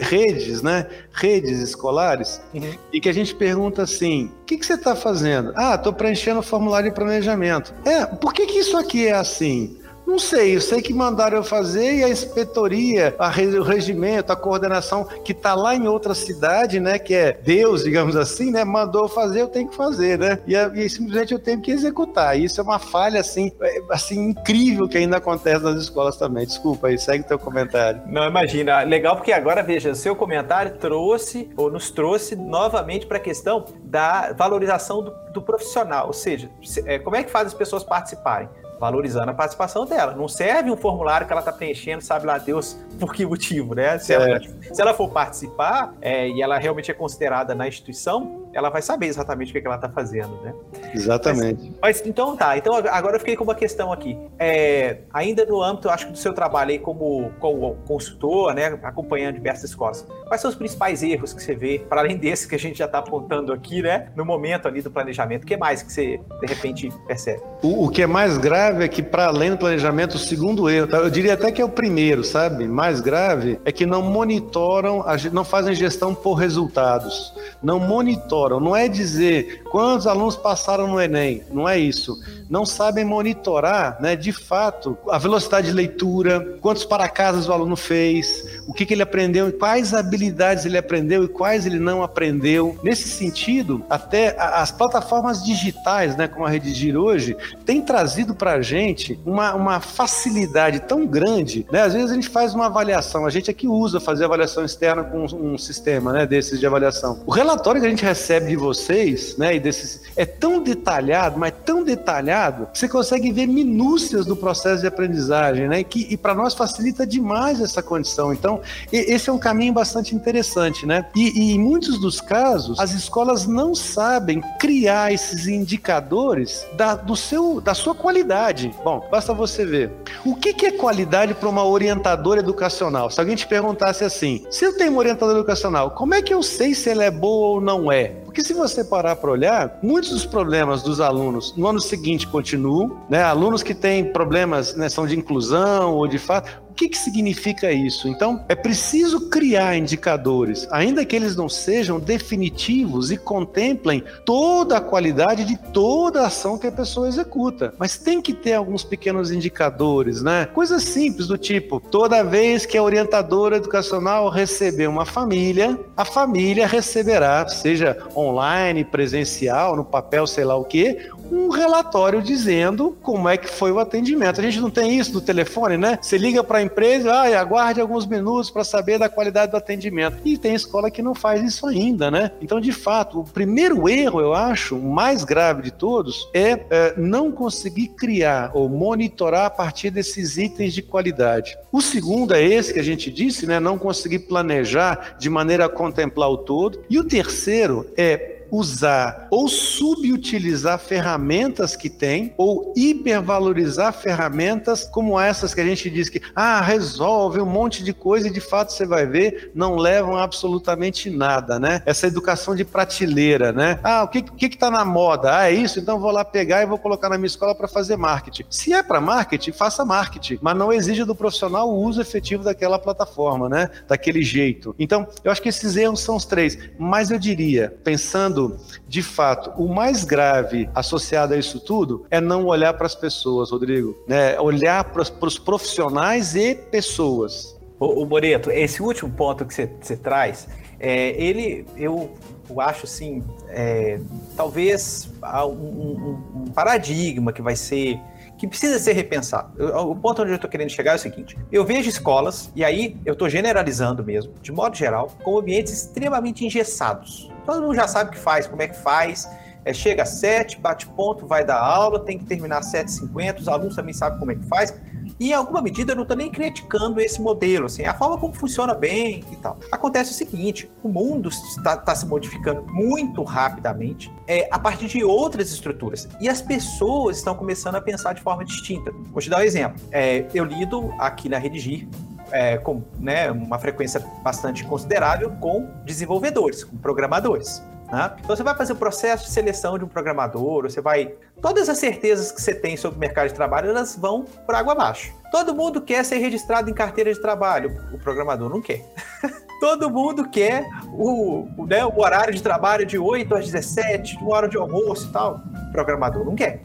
redes, 0.00 0.62
né? 0.62 0.86
Redes 1.12 1.60
escolares, 1.60 2.40
uhum. 2.54 2.72
e 2.92 3.00
que 3.00 3.08
a 3.08 3.12
gente 3.12 3.34
pergunta 3.34 3.82
assim: 3.82 4.30
o 4.42 4.44
que, 4.44 4.56
que 4.56 4.66
você 4.66 4.74
está 4.74 4.94
fazendo? 4.94 5.52
Ah, 5.56 5.74
estou 5.74 5.92
preenchendo 5.92 6.40
o 6.40 6.42
formulário 6.42 6.90
de 6.90 6.94
planejamento. 6.94 7.74
É, 7.84 8.06
por 8.06 8.32
que, 8.32 8.46
que 8.46 8.58
isso 8.58 8.76
aqui 8.76 9.06
é 9.06 9.12
assim? 9.12 9.79
Não 10.10 10.18
sei, 10.18 10.56
eu 10.56 10.60
sei 10.60 10.82
que 10.82 10.92
mandaram 10.92 11.36
eu 11.36 11.44
fazer 11.44 11.98
e 11.98 12.02
a 12.02 12.08
inspetoria, 12.08 13.14
a, 13.16 13.28
o 13.28 13.62
regimento, 13.62 14.32
a 14.32 14.36
coordenação 14.36 15.04
que 15.04 15.30
está 15.30 15.54
lá 15.54 15.72
em 15.72 15.86
outra 15.86 16.16
cidade, 16.16 16.80
né, 16.80 16.98
que 16.98 17.14
é 17.14 17.38
Deus, 17.40 17.84
digamos 17.84 18.16
assim, 18.16 18.50
né, 18.50 18.64
mandou 18.64 19.08
fazer, 19.08 19.42
eu 19.42 19.46
tenho 19.46 19.68
que 19.68 19.76
fazer, 19.76 20.18
né, 20.18 20.40
e, 20.48 20.56
e 20.56 20.90
simplesmente 20.90 21.32
eu 21.32 21.38
tenho 21.38 21.60
que 21.60 21.70
executar. 21.70 22.36
Isso 22.36 22.60
é 22.60 22.64
uma 22.64 22.80
falha 22.80 23.20
assim, 23.20 23.52
é, 23.60 23.82
assim 23.88 24.30
incrível 24.30 24.88
que 24.88 24.98
ainda 24.98 25.18
acontece 25.18 25.62
nas 25.62 25.80
escolas 25.80 26.16
também. 26.16 26.44
Desculpa 26.44 26.88
aí, 26.88 26.98
segue 26.98 27.22
teu 27.22 27.38
comentário. 27.38 28.02
Não, 28.06 28.26
imagina, 28.26 28.82
legal 28.82 29.14
porque 29.14 29.32
agora 29.32 29.62
veja, 29.62 29.94
seu 29.94 30.16
comentário 30.16 30.76
trouxe 30.76 31.48
ou 31.56 31.70
nos 31.70 31.88
trouxe 31.88 32.34
novamente 32.34 33.06
para 33.06 33.18
a 33.18 33.20
questão 33.20 33.64
da 33.84 34.32
valorização 34.32 35.04
do, 35.04 35.14
do 35.32 35.40
profissional, 35.40 36.08
ou 36.08 36.12
seja, 36.12 36.50
é, 36.84 36.98
como 36.98 37.14
é 37.14 37.22
que 37.22 37.30
faz 37.30 37.46
as 37.46 37.54
pessoas 37.54 37.84
participarem? 37.84 38.48
Valorizando 38.80 39.30
a 39.30 39.34
participação 39.34 39.84
dela. 39.84 40.14
Não 40.14 40.26
serve 40.26 40.70
um 40.70 40.76
formulário 40.76 41.26
que 41.26 41.32
ela 41.32 41.42
está 41.42 41.52
preenchendo, 41.52 42.02
sabe 42.02 42.24
lá 42.24 42.38
Deus 42.38 42.78
por 42.98 43.12
que 43.12 43.26
motivo, 43.26 43.74
né? 43.74 43.98
Se, 43.98 44.14
ela, 44.14 44.36
é. 44.36 44.40
se 44.40 44.80
ela 44.80 44.94
for 44.94 45.10
participar 45.10 45.94
é, 46.00 46.26
e 46.26 46.40
ela 46.40 46.56
realmente 46.56 46.90
é 46.90 46.94
considerada 46.94 47.54
na 47.54 47.68
instituição, 47.68 48.39
ela 48.52 48.68
vai 48.68 48.82
saber 48.82 49.06
exatamente 49.06 49.50
o 49.50 49.52
que, 49.52 49.60
que 49.60 49.66
ela 49.66 49.76
está 49.76 49.88
fazendo, 49.88 50.40
né? 50.42 50.54
Exatamente. 50.94 51.72
Mas, 51.80 52.00
mas, 52.00 52.06
então 52.06 52.36
tá. 52.36 52.56
Então 52.56 52.74
agora 52.74 53.16
eu 53.16 53.20
fiquei 53.20 53.36
com 53.36 53.44
uma 53.44 53.54
questão 53.54 53.92
aqui. 53.92 54.18
É, 54.38 54.98
ainda 55.12 55.44
no 55.44 55.62
âmbito, 55.62 55.88
acho 55.88 56.06
que 56.06 56.12
do 56.12 56.18
seu 56.18 56.32
trabalho 56.32 56.70
aí 56.70 56.78
como, 56.78 57.30
como 57.38 57.76
consultor, 57.86 58.54
né, 58.54 58.78
acompanhando 58.82 59.34
diversas 59.34 59.70
escolas, 59.70 60.06
quais 60.26 60.40
são 60.40 60.50
os 60.50 60.56
principais 60.56 61.02
erros 61.02 61.32
que 61.32 61.42
você 61.42 61.54
vê, 61.54 61.84
para 61.88 62.00
além 62.00 62.16
desse 62.16 62.48
que 62.48 62.54
a 62.54 62.58
gente 62.58 62.78
já 62.78 62.86
está 62.86 62.98
apontando 62.98 63.52
aqui, 63.52 63.82
né, 63.82 64.08
no 64.16 64.24
momento 64.24 64.66
ali 64.66 64.82
do 64.82 64.90
planejamento? 64.90 65.44
O 65.44 65.46
que 65.46 65.56
mais 65.56 65.82
que 65.82 65.92
você 65.92 66.20
de 66.40 66.46
repente 66.46 66.92
percebe? 67.06 67.42
O, 67.62 67.86
o 67.86 67.88
que 67.88 68.02
é 68.02 68.06
mais 68.06 68.36
grave 68.38 68.84
é 68.84 68.88
que, 68.88 69.02
para 69.02 69.26
além 69.26 69.50
do 69.50 69.58
planejamento, 69.58 70.14
o 70.14 70.18
segundo 70.18 70.68
erro, 70.68 70.88
tá? 70.88 70.98
eu 70.98 71.10
diria 71.10 71.34
até 71.34 71.52
que 71.52 71.62
é 71.62 71.64
o 71.64 71.68
primeiro, 71.68 72.24
sabe? 72.24 72.66
Mais 72.66 73.00
grave 73.00 73.60
é 73.64 73.70
que 73.70 73.86
não 73.86 74.02
monitoram, 74.02 75.04
não 75.32 75.44
fazem 75.44 75.74
gestão 75.74 76.14
por 76.14 76.34
resultados. 76.34 77.34
Não 77.62 77.78
monitoram. 77.78 78.39
Não 78.48 78.74
é 78.74 78.88
dizer 78.88 79.62
quantos 79.70 80.06
alunos 80.06 80.36
passaram 80.36 80.86
no 80.86 81.00
Enem. 81.00 81.42
Não 81.50 81.68
é 81.68 81.78
isso. 81.78 82.18
Não 82.48 82.66
sabem 82.66 83.04
monitorar, 83.04 83.98
né, 84.00 84.16
de 84.16 84.32
fato, 84.32 84.98
a 85.08 85.18
velocidade 85.18 85.68
de 85.68 85.72
leitura, 85.72 86.58
quantos 86.60 86.84
para 86.84 87.08
casas 87.08 87.48
o 87.48 87.52
aluno 87.52 87.76
fez, 87.76 88.44
o 88.66 88.72
que, 88.72 88.84
que 88.84 88.92
ele 88.92 89.02
aprendeu, 89.02 89.52
quais 89.52 89.94
habilidades 89.94 90.64
ele 90.64 90.76
aprendeu 90.76 91.22
e 91.22 91.28
quais 91.28 91.64
ele 91.64 91.78
não 91.78 92.02
aprendeu. 92.02 92.76
Nesse 92.82 93.08
sentido, 93.08 93.84
até 93.88 94.34
as 94.38 94.72
plataformas 94.72 95.44
digitais, 95.44 96.16
né, 96.16 96.26
como 96.26 96.44
a 96.44 96.48
Redigir 96.48 96.96
hoje, 96.96 97.36
têm 97.64 97.80
trazido 97.80 98.34
para 98.34 98.54
a 98.54 98.62
gente 98.62 99.18
uma, 99.24 99.54
uma 99.54 99.80
facilidade 99.80 100.80
tão 100.80 101.06
grande, 101.06 101.66
né? 101.70 101.82
Às 101.82 101.94
vezes 101.94 102.10
a 102.10 102.14
gente 102.14 102.28
faz 102.28 102.54
uma 102.54 102.66
avaliação, 102.66 103.26
a 103.26 103.30
gente 103.30 103.50
aqui 103.50 103.68
usa 103.68 104.00
fazer 104.00 104.24
avaliação 104.24 104.64
externa 104.64 105.04
com 105.04 105.24
um, 105.24 105.52
um 105.52 105.58
sistema, 105.58 106.12
né, 106.12 106.26
desses 106.26 106.58
de 106.58 106.66
avaliação. 106.66 107.22
O 107.26 107.30
relatório 107.30 107.80
que 107.80 107.86
a 107.86 107.90
gente 107.90 108.04
recebe 108.04 108.29
de 108.38 108.56
vocês, 108.56 109.36
né, 109.36 109.56
e 109.56 109.60
desses 109.60 110.02
é 110.16 110.24
tão 110.26 110.62
detalhado, 110.62 111.38
mas 111.38 111.52
tão 111.64 111.82
detalhado, 111.82 112.66
que 112.72 112.78
você 112.78 112.88
consegue 112.88 113.32
ver 113.32 113.46
minúcias 113.46 114.26
do 114.26 114.36
processo 114.36 114.82
de 114.82 114.86
aprendizagem, 114.86 115.68
né? 115.68 115.82
Que, 115.82 116.06
e 116.10 116.16
para 116.16 116.34
nós 116.34 116.54
facilita 116.54 117.06
demais 117.06 117.60
essa 117.60 117.82
condição. 117.82 118.32
Então, 118.32 118.60
esse 118.92 119.30
é 119.30 119.32
um 119.32 119.38
caminho 119.38 119.72
bastante 119.72 120.14
interessante, 120.14 120.84
né? 120.84 121.06
E, 121.16 121.38
e 121.38 121.54
em 121.54 121.58
muitos 121.58 121.98
dos 121.98 122.20
casos, 122.20 122.78
as 122.78 122.92
escolas 122.92 123.46
não 123.46 123.74
sabem 123.74 124.42
criar 124.58 125.12
esses 125.12 125.46
indicadores 125.46 126.66
da, 126.76 126.94
do 126.94 127.16
seu, 127.16 127.60
da 127.60 127.74
sua 127.74 127.94
qualidade 127.94 128.20
qualidade? 128.20 128.74
Bom, 128.84 129.06
basta 129.10 129.32
você 129.32 129.64
ver. 129.64 129.90
O 130.24 130.34
que, 130.34 130.52
que 130.52 130.66
é 130.66 130.70
qualidade 130.72 131.34
para 131.34 131.48
uma 131.48 131.64
orientadora 131.64 132.40
educacional? 132.40 133.10
Se 133.10 133.20
alguém 133.20 133.36
te 133.36 133.46
perguntasse 133.46 134.04
assim, 134.04 134.44
se 134.50 134.64
eu 134.64 134.76
tenho 134.76 134.90
uma 134.90 134.98
orientadora 134.98 135.38
educacional, 135.38 135.92
como 135.92 136.14
é 136.14 136.20
que 136.20 136.34
eu 136.34 136.42
sei 136.42 136.74
se 136.74 136.90
ela 136.90 137.04
é 137.04 137.10
boa 137.10 137.54
ou 137.54 137.60
não 137.60 137.90
é? 137.90 138.16
Porque 138.30 138.44
se 138.44 138.54
você 138.54 138.84
parar 138.84 139.16
para 139.16 139.28
olhar, 139.28 139.80
muitos 139.82 140.10
dos 140.10 140.24
problemas 140.24 140.84
dos 140.84 141.00
alunos 141.00 141.52
no 141.56 141.66
ano 141.66 141.80
seguinte 141.80 142.28
continuam, 142.28 142.96
né? 143.10 143.24
Alunos 143.24 143.60
que 143.60 143.74
têm 143.74 144.04
problemas, 144.04 144.76
né, 144.76 144.88
são 144.88 145.04
de 145.04 145.18
inclusão 145.18 145.94
ou 145.94 146.06
de 146.06 146.16
fato, 146.16 146.62
que, 146.70 146.88
que 146.88 146.98
significa 146.98 147.72
isso? 147.72 148.08
Então, 148.08 148.44
é 148.48 148.54
preciso 148.54 149.28
criar 149.28 149.76
indicadores, 149.76 150.66
ainda 150.70 151.04
que 151.04 151.16
eles 151.16 151.36
não 151.36 151.48
sejam 151.48 151.98
definitivos 151.98 153.10
e 153.10 153.16
contemplem 153.16 154.02
toda 154.24 154.76
a 154.76 154.80
qualidade 154.80 155.44
de 155.44 155.56
toda 155.56 156.22
a 156.22 156.26
ação 156.26 156.58
que 156.58 156.66
a 156.66 156.72
pessoa 156.72 157.08
executa. 157.08 157.74
Mas 157.78 157.98
tem 157.98 158.20
que 158.20 158.32
ter 158.32 158.54
alguns 158.54 158.84
pequenos 158.84 159.30
indicadores, 159.30 160.22
né? 160.22 160.46
Coisas 160.46 160.82
simples 160.82 161.26
do 161.26 161.38
tipo: 161.38 161.80
toda 161.80 162.22
vez 162.22 162.66
que 162.66 162.76
a 162.76 162.82
orientadora 162.82 163.56
educacional 163.56 164.28
receber 164.28 164.88
uma 164.88 165.04
família, 165.04 165.78
a 165.96 166.04
família 166.04 166.66
receberá, 166.66 167.46
seja 167.48 167.96
online, 168.16 168.84
presencial, 168.84 169.76
no 169.76 169.84
papel, 169.84 170.26
sei 170.26 170.44
lá 170.44 170.56
o 170.56 170.64
que, 170.64 171.10
um 171.30 171.48
relatório 171.48 172.22
dizendo 172.22 172.96
como 173.02 173.28
é 173.28 173.36
que 173.36 173.48
foi 173.48 173.70
o 173.72 173.78
atendimento. 173.78 174.40
A 174.40 174.44
gente 174.44 174.60
não 174.60 174.70
tem 174.70 174.98
isso 174.98 175.12
no 175.12 175.20
telefone, 175.20 175.76
né? 175.76 175.98
Você 176.00 176.18
liga 176.18 176.42
para 176.42 176.58
a 176.58 176.62
empresa, 176.62 177.12
ah, 177.12 177.40
aguarde 177.40 177.80
alguns 177.80 178.06
minutos 178.06 178.50
para 178.50 178.64
saber 178.64 178.98
da 178.98 179.08
qualidade 179.08 179.52
do 179.52 179.56
atendimento. 179.56 180.18
E 180.24 180.36
tem 180.36 180.54
escola 180.54 180.90
que 180.90 181.02
não 181.02 181.14
faz 181.14 181.42
isso 181.42 181.66
ainda, 181.66 182.10
né? 182.10 182.32
Então, 182.40 182.60
de 182.60 182.72
fato, 182.72 183.20
o 183.20 183.24
primeiro 183.24 183.88
erro, 183.88 184.20
eu 184.20 184.34
acho, 184.34 184.76
o 184.76 184.92
mais 184.92 185.24
grave 185.24 185.62
de 185.62 185.70
todos, 185.70 186.28
é, 186.34 186.60
é 186.70 186.94
não 186.96 187.30
conseguir 187.30 187.88
criar 187.88 188.50
ou 188.54 188.68
monitorar 188.68 189.46
a 189.46 189.50
partir 189.50 189.90
desses 189.90 190.36
itens 190.36 190.74
de 190.74 190.82
qualidade. 190.82 191.56
O 191.72 191.80
segundo 191.80 192.34
é 192.34 192.42
esse 192.42 192.72
que 192.72 192.80
a 192.80 192.84
gente 192.84 193.10
disse, 193.10 193.46
né? 193.46 193.60
Não 193.60 193.78
conseguir 193.78 194.20
planejar 194.20 195.16
de 195.18 195.30
maneira 195.30 195.66
a 195.66 195.68
contemplar 195.68 196.30
o 196.30 196.38
todo. 196.38 196.80
E 196.88 196.98
o 196.98 197.04
terceiro 197.04 197.86
é 197.96 198.39
usar 198.50 199.28
ou 199.30 199.48
subutilizar 199.48 200.78
ferramentas 200.78 201.76
que 201.76 201.88
tem 201.88 202.34
ou 202.36 202.72
hipervalorizar 202.76 203.92
ferramentas 203.92 204.84
como 204.84 205.18
essas 205.18 205.54
que 205.54 205.60
a 205.60 205.64
gente 205.64 205.88
diz 205.90 206.08
que 206.08 206.22
ah, 206.34 206.60
resolve 206.60 207.40
um 207.40 207.46
monte 207.46 207.82
de 207.82 207.92
coisa 207.92 208.28
e 208.28 208.32
de 208.32 208.40
fato 208.40 208.72
você 208.72 208.86
vai 208.86 209.06
ver, 209.06 209.50
não 209.54 209.76
levam 209.76 210.16
absolutamente 210.16 211.10
nada, 211.10 211.58
né? 211.58 211.82
Essa 211.86 212.06
educação 212.06 212.54
de 212.54 212.64
prateleira, 212.64 213.52
né? 213.52 213.78
Ah, 213.82 214.02
o 214.04 214.08
que 214.08 214.22
que 214.22 214.46
está 214.46 214.70
na 214.70 214.84
moda? 214.84 215.38
Ah, 215.38 215.50
é 215.50 215.54
isso? 215.54 215.78
Então 215.78 215.98
vou 215.98 216.10
lá 216.10 216.24
pegar 216.24 216.62
e 216.62 216.66
vou 216.66 216.78
colocar 216.78 217.08
na 217.08 217.16
minha 217.16 217.26
escola 217.26 217.54
para 217.54 217.68
fazer 217.68 217.96
marketing. 217.96 218.44
Se 218.50 218.72
é 218.72 218.82
para 218.82 219.00
marketing, 219.00 219.52
faça 219.52 219.84
marketing, 219.84 220.38
mas 220.40 220.56
não 220.56 220.72
exija 220.72 221.04
do 221.04 221.14
profissional 221.14 221.68
o 221.68 221.82
uso 221.82 222.00
efetivo 222.00 222.44
daquela 222.44 222.78
plataforma, 222.78 223.48
né? 223.48 223.70
Daquele 223.86 224.22
jeito. 224.22 224.74
Então, 224.78 225.06
eu 225.22 225.30
acho 225.30 225.42
que 225.42 225.48
esses 225.48 225.76
erros 225.76 226.00
são 226.00 226.16
os 226.16 226.24
três, 226.24 226.58
mas 226.78 227.10
eu 227.10 227.18
diria, 227.18 227.74
pensando 227.84 228.39
de 228.88 229.02
fato, 229.02 229.50
o 229.60 229.68
mais 229.68 230.04
grave 230.04 230.68
associado 230.74 231.34
a 231.34 231.36
isso 231.36 231.60
tudo 231.60 232.06
é 232.10 232.20
não 232.20 232.46
olhar 232.46 232.74
para 232.74 232.86
as 232.86 232.94
pessoas, 232.94 233.50
Rodrigo, 233.50 233.96
né? 234.06 234.38
Olhar 234.40 234.84
para 234.84 235.02
os 235.02 235.38
profissionais 235.38 236.34
e 236.34 236.54
pessoas. 236.54 237.58
O, 237.78 238.04
Moreto, 238.04 238.50
esse 238.50 238.82
último 238.82 239.10
ponto 239.10 239.44
que 239.46 239.54
você 239.54 239.96
traz, 239.96 240.46
é, 240.78 241.10
ele, 241.10 241.64
eu, 241.76 242.10
eu 242.48 242.60
acho 242.60 242.84
assim, 242.84 243.22
é, 243.48 243.98
talvez 244.36 245.10
um, 245.22 245.48
um, 245.48 246.42
um 246.42 246.44
paradigma 246.52 247.32
que 247.32 247.40
vai 247.40 247.56
ser 247.56 247.98
que 248.40 248.48
precisa 248.48 248.78
ser 248.78 248.94
repensado. 248.94 249.52
o 249.86 249.94
ponto 249.94 250.22
onde 250.22 250.30
eu 250.30 250.36
estou 250.36 250.48
querendo 250.48 250.70
chegar 250.70 250.92
é 250.92 250.94
o 250.94 250.98
seguinte: 250.98 251.36
eu 251.52 251.62
vejo 251.62 251.90
escolas, 251.90 252.50
e 252.56 252.64
aí 252.64 252.96
eu 253.04 253.12
estou 253.12 253.28
generalizando 253.28 254.02
mesmo, 254.02 254.32
de 254.40 254.50
modo 254.50 254.74
geral, 254.74 255.12
com 255.22 255.38
ambientes 255.38 255.74
extremamente 255.74 256.46
engessados. 256.46 257.30
Todo 257.44 257.60
mundo 257.60 257.74
já 257.74 257.86
sabe 257.86 258.08
o 258.08 258.12
que 258.14 258.18
faz, 258.18 258.46
como 258.46 258.62
é 258.62 258.68
que 258.68 258.78
faz. 258.78 259.28
É, 259.62 259.74
chega 259.74 260.04
às 260.04 260.08
7, 260.08 260.58
bate 260.58 260.86
ponto, 260.86 261.26
vai 261.26 261.44
dar 261.44 261.58
aula, 261.58 262.00
tem 262.00 262.16
que 262.16 262.24
terminar 262.24 262.60
às 262.60 262.72
7h50, 262.72 263.40
os 263.40 263.48
alunos 263.48 263.76
também 263.76 263.92
sabem 263.92 264.18
como 264.18 264.32
é 264.32 264.34
que 264.34 264.46
faz. 264.46 264.74
E 265.20 265.28
em 265.28 265.34
alguma 265.34 265.60
medida 265.60 265.92
eu 265.92 265.96
não 265.96 266.04
estou 266.04 266.16
nem 266.16 266.30
criticando 266.30 266.98
esse 266.98 267.20
modelo, 267.20 267.66
assim, 267.66 267.84
a 267.84 267.92
forma 267.92 268.16
como 268.16 268.32
funciona 268.32 268.72
bem 268.72 269.22
e 269.30 269.36
tal. 269.36 269.58
Acontece 269.70 270.12
o 270.12 270.14
seguinte: 270.14 270.70
o 270.82 270.88
mundo 270.88 271.28
está, 271.28 271.76
tá 271.76 271.94
se 271.94 272.06
modificando 272.06 272.62
muito 272.62 273.22
rapidamente 273.22 274.10
é, 274.26 274.48
a 274.50 274.58
partir 274.58 274.86
de 274.88 275.04
outras 275.04 275.52
estruturas. 275.52 276.08
E 276.22 276.28
as 276.28 276.40
pessoas 276.40 277.18
estão 277.18 277.34
começando 277.34 277.74
a 277.74 277.82
pensar 277.82 278.14
de 278.14 278.22
forma 278.22 278.46
distinta. 278.46 278.90
Vou 279.12 279.20
te 279.20 279.28
dar 279.28 279.40
um 279.40 279.42
exemplo. 279.42 279.78
É, 279.92 280.24
eu 280.32 280.44
lido 280.44 280.90
aqui 280.98 281.28
na 281.28 281.36
Redigir 281.36 281.86
é, 282.32 282.56
com 282.56 282.82
né, 282.98 283.30
uma 283.30 283.58
frequência 283.58 284.00
bastante 284.22 284.64
considerável 284.64 285.30
com 285.32 285.68
desenvolvedores, 285.84 286.64
com 286.64 286.78
programadores. 286.78 287.62
Né? 287.90 288.12
Então 288.20 288.36
você 288.36 288.42
vai 288.42 288.54
fazer 288.54 288.72
o 288.72 288.76
processo 288.76 289.24
de 289.24 289.32
seleção 289.32 289.76
de 289.76 289.84
um 289.84 289.88
programador, 289.88 290.62
você 290.62 290.80
vai. 290.80 291.12
Todas 291.40 291.68
as 291.68 291.78
certezas 291.78 292.30
que 292.30 292.40
você 292.40 292.54
tem 292.54 292.76
sobre 292.76 292.98
o 292.98 293.00
mercado 293.00 293.28
de 293.28 293.34
trabalho, 293.34 293.70
elas 293.70 293.96
vão 293.96 294.24
por 294.24 294.54
água 294.54 294.72
abaixo. 294.72 295.12
Todo 295.30 295.54
mundo 295.54 295.80
quer 295.80 296.04
ser 296.04 296.18
registrado 296.18 296.68
em 296.68 296.74
carteira 296.74 297.12
de 297.12 297.20
trabalho, 297.20 297.76
o 297.92 297.98
programador 297.98 298.50
não 298.50 298.60
quer. 298.60 298.84
Todo 299.60 299.90
mundo 299.90 300.28
quer 300.28 300.66
o, 300.92 301.46
né, 301.66 301.84
o 301.84 302.00
horário 302.00 302.34
de 302.34 302.42
trabalho 302.42 302.86
de 302.86 302.98
8 302.98 303.34
às 303.34 303.44
17, 303.44 304.16
uma 304.16 304.34
hora 304.34 304.48
de 304.48 304.56
almoço 304.56 305.08
e 305.08 305.12
tal. 305.12 305.42
O 305.68 305.72
programador 305.72 306.24
não 306.24 306.34
quer. 306.34 306.62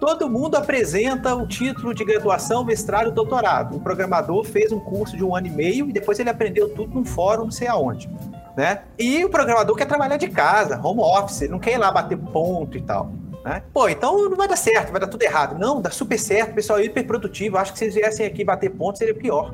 Todo 0.00 0.28
mundo 0.28 0.56
apresenta 0.56 1.34
o 1.34 1.46
título 1.46 1.92
de 1.92 2.04
graduação, 2.04 2.64
mestrado 2.64 3.10
e 3.10 3.12
doutorado. 3.12 3.76
O 3.76 3.80
programador 3.80 4.44
fez 4.44 4.72
um 4.72 4.80
curso 4.80 5.16
de 5.16 5.24
um 5.24 5.34
ano 5.36 5.48
e 5.48 5.50
meio 5.50 5.88
e 5.88 5.92
depois 5.92 6.18
ele 6.18 6.30
aprendeu 6.30 6.72
tudo 6.74 6.94
num 6.94 7.04
fórum, 7.04 7.44
não 7.44 7.50
sei 7.50 7.68
aonde. 7.68 8.08
Né? 8.56 8.82
E 8.98 9.24
o 9.24 9.30
programador 9.30 9.76
quer 9.76 9.86
trabalhar 9.86 10.16
de 10.16 10.28
casa, 10.28 10.80
home 10.82 11.00
office, 11.00 11.48
não 11.48 11.58
quer 11.58 11.74
ir 11.74 11.78
lá 11.78 11.90
bater 11.90 12.18
ponto 12.18 12.76
e 12.76 12.82
tal. 12.82 13.12
Né? 13.44 13.62
Pô, 13.72 13.88
então 13.88 14.28
não 14.28 14.36
vai 14.36 14.46
dar 14.46 14.56
certo, 14.56 14.92
vai 14.92 15.00
dar 15.00 15.08
tudo 15.08 15.22
errado. 15.22 15.58
Não, 15.58 15.80
dá 15.80 15.90
super 15.90 16.18
certo, 16.18 16.52
o 16.52 16.54
pessoal 16.54 16.78
é 16.78 16.84
hiper 16.84 17.06
produtivo. 17.06 17.56
Acho 17.56 17.72
que 17.72 17.78
se 17.78 17.84
eles 17.84 17.94
viessem 17.94 18.26
aqui 18.26 18.44
bater 18.44 18.70
ponto 18.70 18.98
seria 18.98 19.14
pior. 19.14 19.52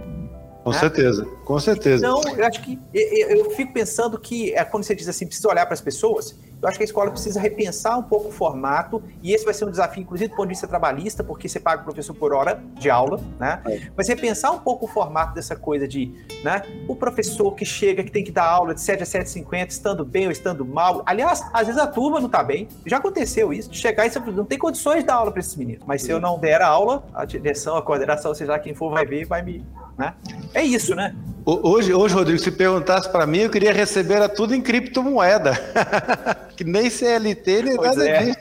Com 0.62 0.70
né? 0.70 0.78
certeza, 0.78 1.24
com 1.44 1.58
certeza. 1.58 2.06
Então, 2.06 2.20
eu 2.36 2.46
acho 2.46 2.62
que 2.62 2.78
eu, 2.92 3.28
eu, 3.28 3.50
fico 3.52 3.72
pensando 3.72 4.18
que 4.18 4.52
é 4.54 4.64
quando 4.64 4.84
você 4.84 4.94
diz 4.94 5.08
assim, 5.08 5.26
precisa 5.26 5.48
olhar 5.48 5.64
para 5.64 5.74
as 5.74 5.80
pessoas, 5.80 6.38
eu 6.60 6.68
acho 6.68 6.76
que 6.76 6.82
a 6.82 6.86
escola 6.86 7.10
precisa 7.10 7.40
repensar 7.40 7.98
um 7.98 8.02
pouco 8.02 8.28
o 8.28 8.32
formato, 8.32 9.02
e 9.22 9.32
esse 9.32 9.44
vai 9.44 9.54
ser 9.54 9.64
um 9.64 9.70
desafio, 9.70 10.02
inclusive 10.02 10.30
do 10.30 10.36
ponto 10.36 10.46
de 10.46 10.54
vista 10.54 10.66
trabalhista, 10.66 11.22
porque 11.22 11.48
você 11.48 11.60
paga 11.60 11.82
o 11.82 11.84
professor 11.84 12.14
por 12.14 12.32
hora 12.32 12.60
de 12.74 12.90
aula, 12.90 13.20
né? 13.38 13.60
É. 13.66 13.90
Mas 13.96 14.08
repensar 14.08 14.50
um 14.52 14.58
pouco 14.58 14.86
o 14.86 14.88
formato 14.88 15.34
dessa 15.34 15.54
coisa 15.54 15.86
de, 15.86 16.12
né? 16.42 16.62
O 16.88 16.96
professor 16.96 17.54
que 17.54 17.64
chega, 17.64 18.02
que 18.02 18.10
tem 18.10 18.24
que 18.24 18.32
dar 18.32 18.44
aula 18.44 18.74
de 18.74 18.80
7 18.80 19.02
a 19.02 19.06
7h50, 19.06 19.70
estando 19.70 20.04
bem 20.04 20.26
ou 20.26 20.32
estando 20.32 20.64
mal. 20.64 21.02
Aliás, 21.06 21.44
às 21.52 21.66
vezes 21.66 21.80
a 21.80 21.86
turma 21.86 22.18
não 22.18 22.26
está 22.26 22.42
bem. 22.42 22.68
Já 22.84 22.96
aconteceu 22.96 23.52
isso, 23.52 23.70
de 23.70 23.78
chegar 23.78 24.06
e 24.06 24.10
você 24.10 24.18
não 24.18 24.44
tem 24.44 24.58
condições 24.58 25.00
de 25.00 25.06
dar 25.06 25.14
aula 25.14 25.30
para 25.30 25.40
esses 25.40 25.54
meninos. 25.56 25.84
Mas 25.86 26.02
se 26.02 26.10
eu 26.10 26.20
não 26.20 26.38
der 26.38 26.60
a 26.60 26.66
aula, 26.66 27.04
a 27.14 27.24
direção, 27.24 27.76
a 27.76 27.82
coordenação, 27.82 28.34
seja 28.34 28.52
lá 28.52 28.58
quem 28.58 28.74
for, 28.74 28.90
vai 28.90 29.06
ver 29.06 29.22
e 29.22 29.24
vai 29.24 29.42
me. 29.42 29.64
Né? 29.98 30.14
É 30.54 30.62
isso, 30.62 30.94
né? 30.94 31.14
Hoje, 31.44 31.94
hoje, 31.94 32.14
Rodrigo, 32.14 32.38
se 32.38 32.50
perguntasse 32.50 33.08
para 33.08 33.26
mim, 33.26 33.38
eu 33.38 33.50
queria 33.50 33.72
receber 33.72 34.20
a 34.20 34.28
tudo 34.28 34.54
em 34.54 34.60
criptomoeda. 34.60 35.52
que 36.56 36.62
nem 36.62 36.90
CLT, 36.90 37.62
nem 37.62 37.76
pois 37.76 37.96
nada 37.96 38.08
é. 38.08 38.24
disso. 38.24 38.38